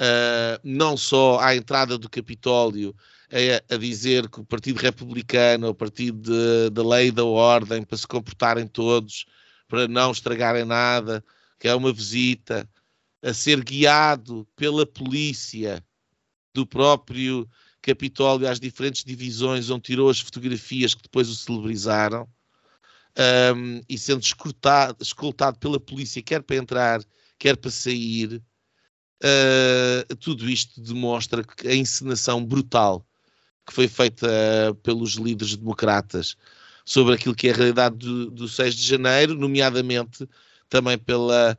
uh, 0.00 0.58
não 0.64 0.96
só 0.96 1.38
à 1.40 1.54
entrada 1.54 1.98
do 1.98 2.08
Capitólio 2.08 2.94
a, 3.30 3.74
a, 3.74 3.78
dizer 3.78 4.28
que 4.28 4.40
o 4.40 4.44
Partido 4.44 4.78
Republicano, 4.78 5.68
o 5.68 5.74
Partido 5.74 6.70
da 6.70 6.82
Lei 6.82 7.08
e 7.08 7.12
da 7.12 7.24
Ordem, 7.24 7.84
para 7.84 7.96
se 7.96 8.06
comportarem 8.06 8.66
todos, 8.66 9.26
para 9.68 9.86
não 9.86 10.10
estragarem 10.10 10.64
nada, 10.64 11.24
que 11.58 11.68
é 11.68 11.74
uma 11.74 11.92
visita, 11.92 12.68
a 13.22 13.32
ser 13.32 13.62
guiado 13.62 14.48
pela 14.56 14.84
polícia 14.84 15.84
do 16.52 16.66
próprio 16.66 17.48
Capitólio 17.82 18.48
às 18.48 18.60
diferentes 18.60 19.04
divisões 19.04 19.70
onde 19.70 19.82
tirou 19.82 20.10
as 20.10 20.20
fotografias 20.20 20.94
que 20.94 21.02
depois 21.02 21.28
o 21.28 21.34
celebrizaram 21.34 22.28
um, 23.54 23.80
e 23.88 23.98
sendo 23.98 24.22
escoltado, 24.22 25.02
escoltado, 25.02 25.58
pela 25.58 25.80
polícia, 25.80 26.22
quer 26.22 26.42
para 26.42 26.56
entrar, 26.56 27.00
quer 27.38 27.56
para 27.56 27.70
sair. 27.70 28.42
Uh, 29.22 30.16
tudo 30.16 30.48
isto 30.48 30.80
demonstra 30.80 31.44
a 31.66 31.74
encenação 31.74 32.42
brutal 32.44 33.06
que 33.66 33.74
foi 33.74 33.86
feita 33.86 34.26
pelos 34.82 35.12
líderes 35.12 35.56
democratas 35.56 36.36
sobre 36.86 37.14
aquilo 37.14 37.34
que 37.34 37.48
é 37.48 37.52
a 37.52 37.54
realidade 37.54 37.98
do, 37.98 38.30
do 38.30 38.48
6 38.48 38.74
de 38.74 38.82
janeiro, 38.82 39.34
nomeadamente 39.34 40.26
também 40.70 40.96
pela, 40.98 41.56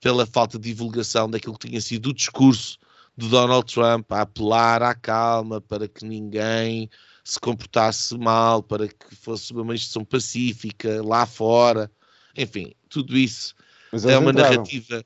pela 0.00 0.24
falta 0.24 0.58
de 0.58 0.68
divulgação 0.68 1.28
daquilo 1.28 1.58
que 1.58 1.68
tinha 1.68 1.80
sido 1.80 2.10
o 2.10 2.14
discurso 2.14 2.78
de 3.20 3.28
Donald 3.28 3.72
Trump 3.72 4.10
a 4.12 4.22
apelar 4.22 4.82
à 4.82 4.94
calma 4.94 5.60
para 5.60 5.86
que 5.86 6.04
ninguém 6.04 6.90
se 7.22 7.38
comportasse 7.38 8.16
mal, 8.16 8.62
para 8.62 8.88
que 8.88 9.14
fosse 9.14 9.52
uma 9.52 9.64
manifestação 9.64 10.04
pacífica 10.04 11.02
lá 11.04 11.26
fora. 11.26 11.90
Enfim, 12.36 12.72
tudo 12.88 13.16
isso 13.16 13.54
é 13.92 14.18
uma 14.18 14.30
entraram. 14.30 14.50
narrativa. 14.50 15.04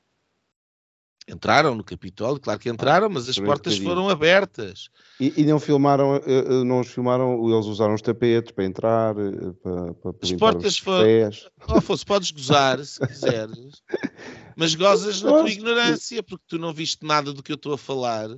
Entraram 1.27 1.75
no 1.75 1.83
Capitólio, 1.83 2.39
claro 2.39 2.61
que 2.61 2.69
entraram, 2.69 3.09
mas 3.09 3.27
as 3.31 3.39
portas 3.39 3.79
foram 3.79 4.11
abertas. 4.11 4.91
E, 5.19 5.33
e, 5.39 5.45
não 5.47 5.59
filmaram, 5.59 6.17
eh, 6.17 6.23
eh, 6.27 6.65
não 6.65 6.81
os 6.81 6.89
filmaram, 6.89 7.43
eles 7.49 7.65
usaram 7.65 7.95
os 7.95 8.03
tapetes 8.03 8.53
para 8.53 8.65
entrar, 8.65 9.15
eh, 9.17 9.53
para, 9.63 9.95
para 9.95 10.13
As 10.23 10.33
portas 10.33 10.79
foram. 10.79 11.31
Oh, 11.67 11.79
Afonso, 11.79 12.05
podes 12.05 12.31
gozar 12.31 12.85
se 12.85 13.01
quiseres, 13.09 13.83
mas 14.57 14.75
gozas 14.75 15.23
na 15.23 15.31
tua 15.31 15.51
ignorância, 15.51 16.23
porque 16.23 16.45
tu 16.49 16.59
não 16.59 16.73
viste 16.73 17.05
nada 17.05 17.33
do 17.33 17.43
que 17.43 17.53
eu 17.53 17.57
estou 17.57 17.73
a 17.73 17.79
falar. 17.79 18.29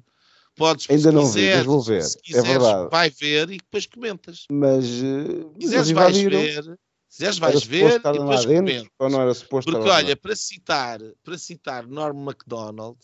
Podes, 0.54 0.88
Ainda 0.88 1.12
não 1.12 1.22
quiseres, 1.22 1.50
vi, 1.50 1.56
mas 1.56 1.66
vou 1.66 1.82
ver. 1.82 2.02
Se 2.02 2.16
é 2.16 2.20
quiseres, 2.22 2.48
é 2.48 2.52
verdade. 2.52 2.88
vai 2.90 3.10
ver 3.10 3.50
e 3.50 3.58
depois 3.58 3.86
comentas. 3.86 4.46
Mas, 4.50 4.84
se 4.86 5.46
quiseres, 5.60 5.90
vais 5.90 6.16
ver. 6.16 6.64
Se 7.08 7.18
quiseres, 7.18 7.38
vais 7.38 7.64
ver 7.64 7.90
e 7.92 7.98
depois 7.98 8.46
comentas. 8.46 8.88
Ou 8.98 9.10
não 9.10 9.20
era 9.20 9.34
suposto 9.34 9.70
Porque, 9.70 9.88
olha, 9.88 10.16
para 10.16 10.34
citar, 10.34 10.98
para 11.22 11.36
citar 11.36 11.86
Norm 11.86 12.16
MacDonald, 12.24 12.96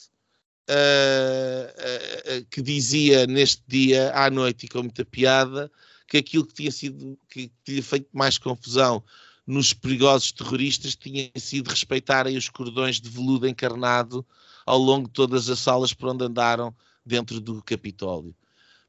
uh, 0.71 2.41
uh, 2.41 2.47
que 2.51 2.63
dizia 2.63 3.27
neste 3.27 3.63
dia, 3.69 4.13
à 4.15 4.31
noite 4.31 4.65
e 4.65 4.69
com 4.69 4.79
muita 4.79 5.05
piada, 5.05 5.71
que 6.09 6.17
aquilo 6.17 6.47
que 6.47 6.55
tinha 6.55 6.71
sido, 6.71 7.19
que 7.29 7.51
tinha 7.65 7.83
feito 7.83 8.09
mais 8.13 8.39
confusão 8.39 9.05
nos 9.47 9.73
perigosos 9.73 10.33
terroristas 10.33 10.95
tinha 10.95 11.31
sido 11.37 11.69
respeitarem 11.69 12.37
os 12.37 12.49
cordões 12.49 13.01
de 13.01 13.09
veludo 13.09 13.49
encarnado 13.49 14.25
ao 14.65 14.79
longo 14.79 15.09
de 15.09 15.15
todas 15.15 15.49
as 15.49 15.59
salas 15.59 15.93
por 15.93 16.09
onde 16.09 16.25
andaram 16.25 16.75
dentro 17.05 17.41
do 17.41 17.63
Capitólio. 17.63 18.35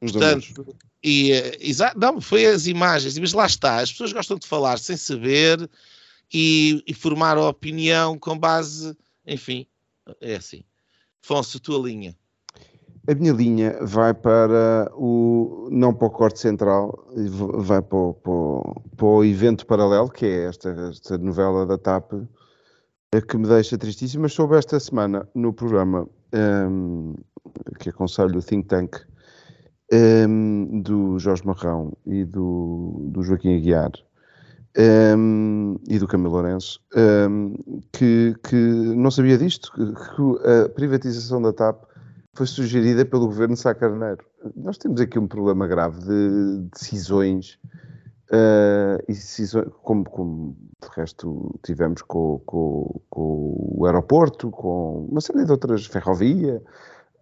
Os 0.00 0.12
Portanto, 0.12 0.76
e, 1.02 1.32
eh, 1.32 1.58
exa, 1.60 1.92
não, 1.96 2.20
foi 2.20 2.46
as 2.46 2.66
imagens, 2.66 3.18
mas 3.18 3.32
lá 3.32 3.46
está, 3.46 3.80
as 3.80 3.90
pessoas 3.90 4.12
gostam 4.12 4.38
de 4.38 4.46
falar 4.46 4.78
sem 4.78 4.96
saber 4.96 5.68
e, 6.32 6.82
e 6.86 6.94
formar 6.94 7.36
a 7.36 7.48
opinião 7.48 8.18
com 8.18 8.38
base, 8.38 8.96
enfim, 9.26 9.66
é 10.20 10.36
assim. 10.36 10.62
Afonso, 11.22 11.58
tua 11.58 11.78
linha. 11.88 12.16
A 13.06 13.14
minha 13.14 13.32
linha 13.32 13.76
vai 13.82 14.14
para 14.14 14.90
o, 14.94 15.68
não 15.70 15.92
para 15.92 16.06
o 16.06 16.10
corte 16.10 16.40
central, 16.40 17.06
vai 17.58 17.82
para 17.82 17.98
o, 17.98 18.14
para 18.14 18.32
o, 18.32 18.82
para 18.96 19.06
o 19.06 19.24
evento 19.24 19.66
paralelo, 19.66 20.08
que 20.08 20.24
é 20.24 20.44
esta, 20.46 20.70
esta 20.90 21.18
novela 21.18 21.66
da 21.66 21.76
TAP, 21.76 22.12
que 23.28 23.36
me 23.36 23.46
deixa 23.46 23.76
tristíssimo, 23.76 24.22
mas 24.22 24.32
soube 24.32 24.56
esta 24.56 24.80
semana 24.80 25.28
no 25.34 25.52
programa 25.52 26.08
um, 26.70 27.14
que 27.78 27.90
aconselho 27.90 28.38
o 28.38 28.42
Think 28.42 28.68
Tank, 28.68 28.96
um, 29.92 30.80
do 30.80 31.18
Jorge 31.18 31.46
Marrão 31.46 31.92
e 32.06 32.24
do, 32.24 33.06
do 33.10 33.22
Joaquim 33.22 33.56
Aguiar 33.56 33.92
um, 35.16 35.76
e 35.86 35.98
do 35.98 36.08
Camilo 36.08 36.32
Lourenço, 36.32 36.80
que, 37.92 38.34
que 38.48 38.56
não 38.56 39.10
sabia 39.10 39.36
disto, 39.36 39.70
que, 39.72 39.84
que, 39.92 40.48
a 40.48 40.68
privatização 40.70 41.42
da 41.42 41.52
TAP 41.52 41.84
foi 42.34 42.46
sugerida 42.46 43.04
pelo 43.04 43.26
governo 43.26 43.56
Sá 43.56 43.74
Carneiro. 43.74 44.24
Nós 44.56 44.76
temos 44.76 45.00
aqui 45.00 45.18
um 45.18 45.26
problema 45.26 45.66
grave 45.66 46.00
de 46.00 46.68
decisões, 46.72 47.58
uh, 48.30 49.02
e 49.08 49.12
decisões 49.12 49.68
como, 49.82 50.04
como 50.04 50.56
de 50.82 50.88
resto 50.96 51.58
tivemos 51.64 52.02
com, 52.02 52.40
com, 52.44 53.00
com 53.08 53.74
o 53.78 53.86
aeroporto, 53.86 54.50
com 54.50 55.06
uma 55.10 55.20
série 55.20 55.44
de 55.44 55.50
outras, 55.50 55.86
ferrovia, 55.86 56.62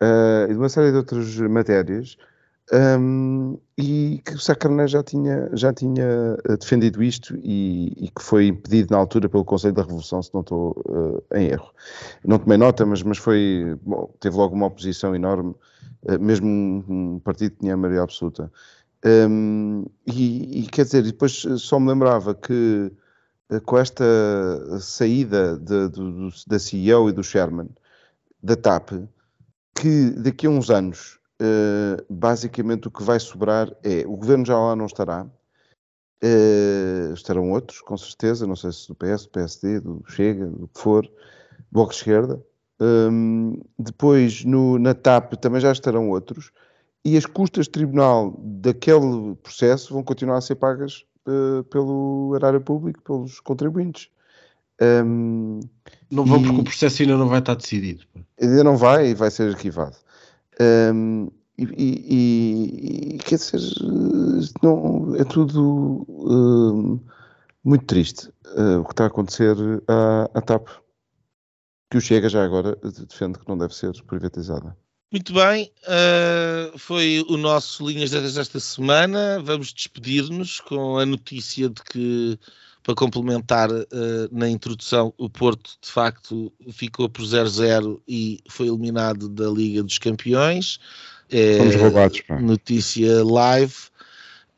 uh, 0.03 0.51
e 0.51 0.55
uma 0.55 0.69
série 0.69 0.91
de 0.91 0.97
outras 0.97 1.37
matérias, 1.39 2.17
um, 2.71 3.59
e 3.77 4.23
que 4.25 4.35
o 4.35 4.39
Sacarné 4.39 4.87
já 4.87 5.03
tinha, 5.03 5.51
já 5.53 5.73
tinha 5.73 6.37
eh, 6.49 6.57
defendido 6.57 7.03
isto 7.03 7.37
e, 7.43 7.93
e, 7.97 8.09
que 8.09 8.23
foi 8.23 8.47
impedido 8.47 8.93
na 8.93 8.99
altura 8.99 9.29
pelo 9.29 9.45
Conselho 9.45 9.75
da 9.75 9.83
Revolução, 9.83 10.23
se 10.23 10.33
não 10.33 10.43
estou 10.43 10.71
uh, 10.87 11.23
em 11.35 11.49
erro. 11.49 11.73
Não 12.25 12.39
tomei 12.39 12.57
nota, 12.57 12.87
mas, 12.87 13.03
mas 13.03 13.19
foi, 13.19 13.77
bom, 13.83 14.15
teve 14.21 14.37
logo 14.37 14.55
uma 14.55 14.67
oposição 14.67 15.15
enorme, 15.15 15.55
uh, 16.05 16.19
mesmo 16.21 16.47
um, 16.47 16.85
um, 16.89 17.19
partido 17.19 17.53
que 17.53 17.59
tinha 17.61 17.75
a 17.75 17.77
maioria 17.77 18.03
absoluta. 18.03 18.51
Um, 19.05 19.85
e, 20.07 20.61
e, 20.61 20.67
quer 20.69 20.85
dizer, 20.85 21.03
depois 21.03 21.45
só 21.59 21.81
me 21.81 21.89
lembrava 21.89 22.35
que 22.35 22.93
uh, 23.51 23.61
com 23.63 23.77
esta 23.77 24.05
saída 24.81 25.59
de, 25.59 25.89
de, 25.89 26.45
da 26.47 26.59
CEO 26.59 27.09
e 27.11 27.13
do 27.13 27.25
Sherman, 27.25 27.69
da 28.41 28.55
TAP, 28.55 28.93
que 29.75 30.11
daqui 30.11 30.47
a 30.47 30.51
uns 30.51 30.71
anos, 30.71 31.19
uh, 31.43 32.05
basicamente 32.09 32.89
o 32.89 32.91
que 32.91 33.03
vai 33.03 33.19
sobrar 33.19 33.71
é, 33.83 34.05
o 34.07 34.17
governo 34.17 34.47
já 34.47 34.57
lá 34.57 34.77
não 34.77 34.87
estará, 34.87 35.27
uh, 36.23 37.13
estarão 37.13 37.51
outros, 37.51 37.81
com 37.81 37.97
certeza, 37.97 38.47
não 38.47 38.57
sei 38.57 38.73
se 38.73 38.89
do 38.89 38.95
PS, 38.95 39.25
do 39.25 39.31
PSD, 39.31 39.81
do 39.81 40.05
Chega, 40.07 40.47
do 40.47 40.69
que 40.69 40.81
for, 40.81 41.11
Bloco 41.71 41.91
de 41.91 41.97
Esquerda, 41.97 42.43
um, 42.81 43.61
depois 43.79 44.45
no, 44.45 44.79
na 44.79 44.95
TAP 44.95 45.35
também 45.35 45.61
já 45.61 45.73
estarão 45.73 46.11
outros, 46.11 46.53
e 47.05 47.17
as 47.17 47.27
custas 47.27 47.67
de 47.67 47.73
tribunal 47.73 48.35
daquele 48.39 49.35
processo 49.43 49.93
vão 49.93 50.05
continuar 50.05 50.37
a 50.37 50.41
ser 50.41 50.55
pagas 50.55 51.05
uh, 51.27 51.65
pelo 51.65 52.33
erário 52.37 52.61
público, 52.61 53.03
pelos 53.03 53.41
contribuintes. 53.41 54.09
Um, 54.81 55.61
não 56.11 56.25
vão 56.25 56.41
e... 56.41 56.45
porque 56.45 56.61
o 56.61 56.65
processo 56.65 57.03
ainda 57.03 57.17
não 57.17 57.29
vai 57.29 57.41
estar 57.41 57.55
decidido. 57.55 58.05
Ainda 58.41 58.65
não 58.65 58.77
vai 58.77 59.09
e 59.09 59.15
vai 59.15 59.31
ser 59.31 59.51
arquivado. 59.51 59.97
Um, 60.61 61.29
e, 61.59 61.65
e, 61.65 63.15
e, 63.15 63.19
quer 63.19 63.37
dizer, 63.37 63.61
não, 64.63 65.15
é 65.17 65.25
tudo 65.25 66.07
um, 66.09 67.01
muito 67.65 67.85
triste 67.85 68.29
uh, 68.57 68.81
o 68.81 68.85
que 68.85 68.93
está 68.93 69.05
a 69.05 69.07
acontecer 69.09 69.57
à, 69.87 70.31
à 70.35 70.41
TAP, 70.41 70.69
que 71.91 71.99
o 71.99 72.01
Chega 72.01 72.29
já 72.29 72.45
agora 72.45 72.77
defende 72.77 73.39
que 73.39 73.49
não 73.49 73.57
deve 73.57 73.75
ser 73.75 73.93
privatizada. 74.05 74.77
Muito 75.13 75.35
bem, 75.35 75.71
uh, 75.85 76.79
foi 76.79 77.23
o 77.29 77.37
nosso 77.37 77.87
Linhas 77.87 78.11
desta 78.11 78.59
semana. 78.59 79.39
Vamos 79.43 79.73
despedir-nos 79.75 80.59
com 80.61 80.97
a 80.97 81.05
notícia 81.05 81.69
de 81.69 81.83
que 81.83 82.39
para 82.83 82.95
complementar 82.95 83.71
uh, 83.71 83.87
na 84.31 84.49
introdução, 84.49 85.15
o 85.17 85.31
Porto 85.31 85.71
de 85.81 85.91
facto 85.91 86.53
ficou 86.73 87.09
por 87.09 87.25
0-0 87.25 88.01
e 88.07 88.41
foi 88.49 88.67
eliminado 88.67 89.29
da 89.29 89.49
Liga 89.49 89.83
dos 89.83 89.99
Campeões. 89.99 90.79
É, 91.31 91.59
Fomos 91.59 91.77
roubados. 91.77 92.21
Pá. 92.23 92.41
Notícia 92.41 93.25
live. 93.25 93.75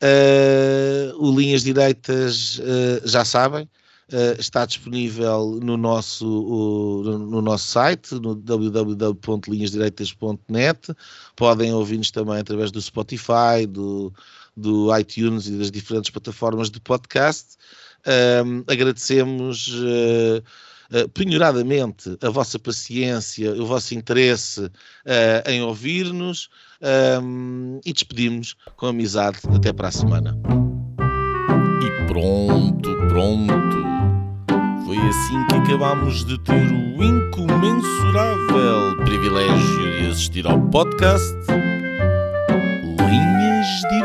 Uh, 0.01 1.13
o 1.17 1.37
Linhas 1.37 1.63
Direitas 1.63 2.59
uh, 2.59 3.07
já 3.07 3.23
sabem. 3.23 3.69
Uh, 4.11 4.35
está 4.39 4.65
disponível 4.67 5.59
no 5.63 5.77
nosso, 5.77 6.27
uh, 6.27 7.17
no 7.17 7.41
nosso 7.41 7.67
site, 7.67 8.13
no 8.15 8.35
www.linhasdireitas.net. 8.35 10.93
Podem 11.35 11.73
ouvir-nos 11.73 12.11
também 12.11 12.37
através 12.37 12.69
do 12.71 12.79
Spotify, 12.79 13.65
do, 13.67 14.13
do 14.55 14.95
iTunes 14.95 15.47
e 15.47 15.53
das 15.53 15.71
diferentes 15.71 16.11
plataformas 16.11 16.69
de 16.69 16.79
podcast. 16.79 17.57
Um, 18.05 18.63
agradecemos 18.67 19.67
uh, 19.67 20.43
uh, 20.91 21.09
penhoradamente 21.09 22.15
a 22.21 22.29
vossa 22.29 22.59
paciência, 22.59 23.51
o 23.53 23.65
vosso 23.65 23.95
interesse 23.95 24.61
uh, 24.61 25.49
em 25.49 25.63
ouvir-nos 25.63 26.49
um, 27.21 27.79
e 27.83 27.91
despedimos 27.91 28.55
com 28.75 28.85
amizade 28.87 29.39
até 29.53 29.73
para 29.73 29.87
a 29.87 29.91
semana. 29.91 30.37
E 31.81 32.07
pronto, 32.07 32.95
pronto. 33.09 33.85
Foi 34.85 34.97
assim 34.97 35.47
que 35.47 35.55
acabámos 35.55 36.23
de 36.25 36.37
ter 36.43 36.53
o 36.53 37.03
incomensurável 37.03 38.97
privilégio 39.03 39.99
de 39.99 40.07
assistir 40.11 40.45
ao 40.45 40.61
podcast 40.69 41.33
Linhas 42.97 43.67
Direitas. 43.89 44.04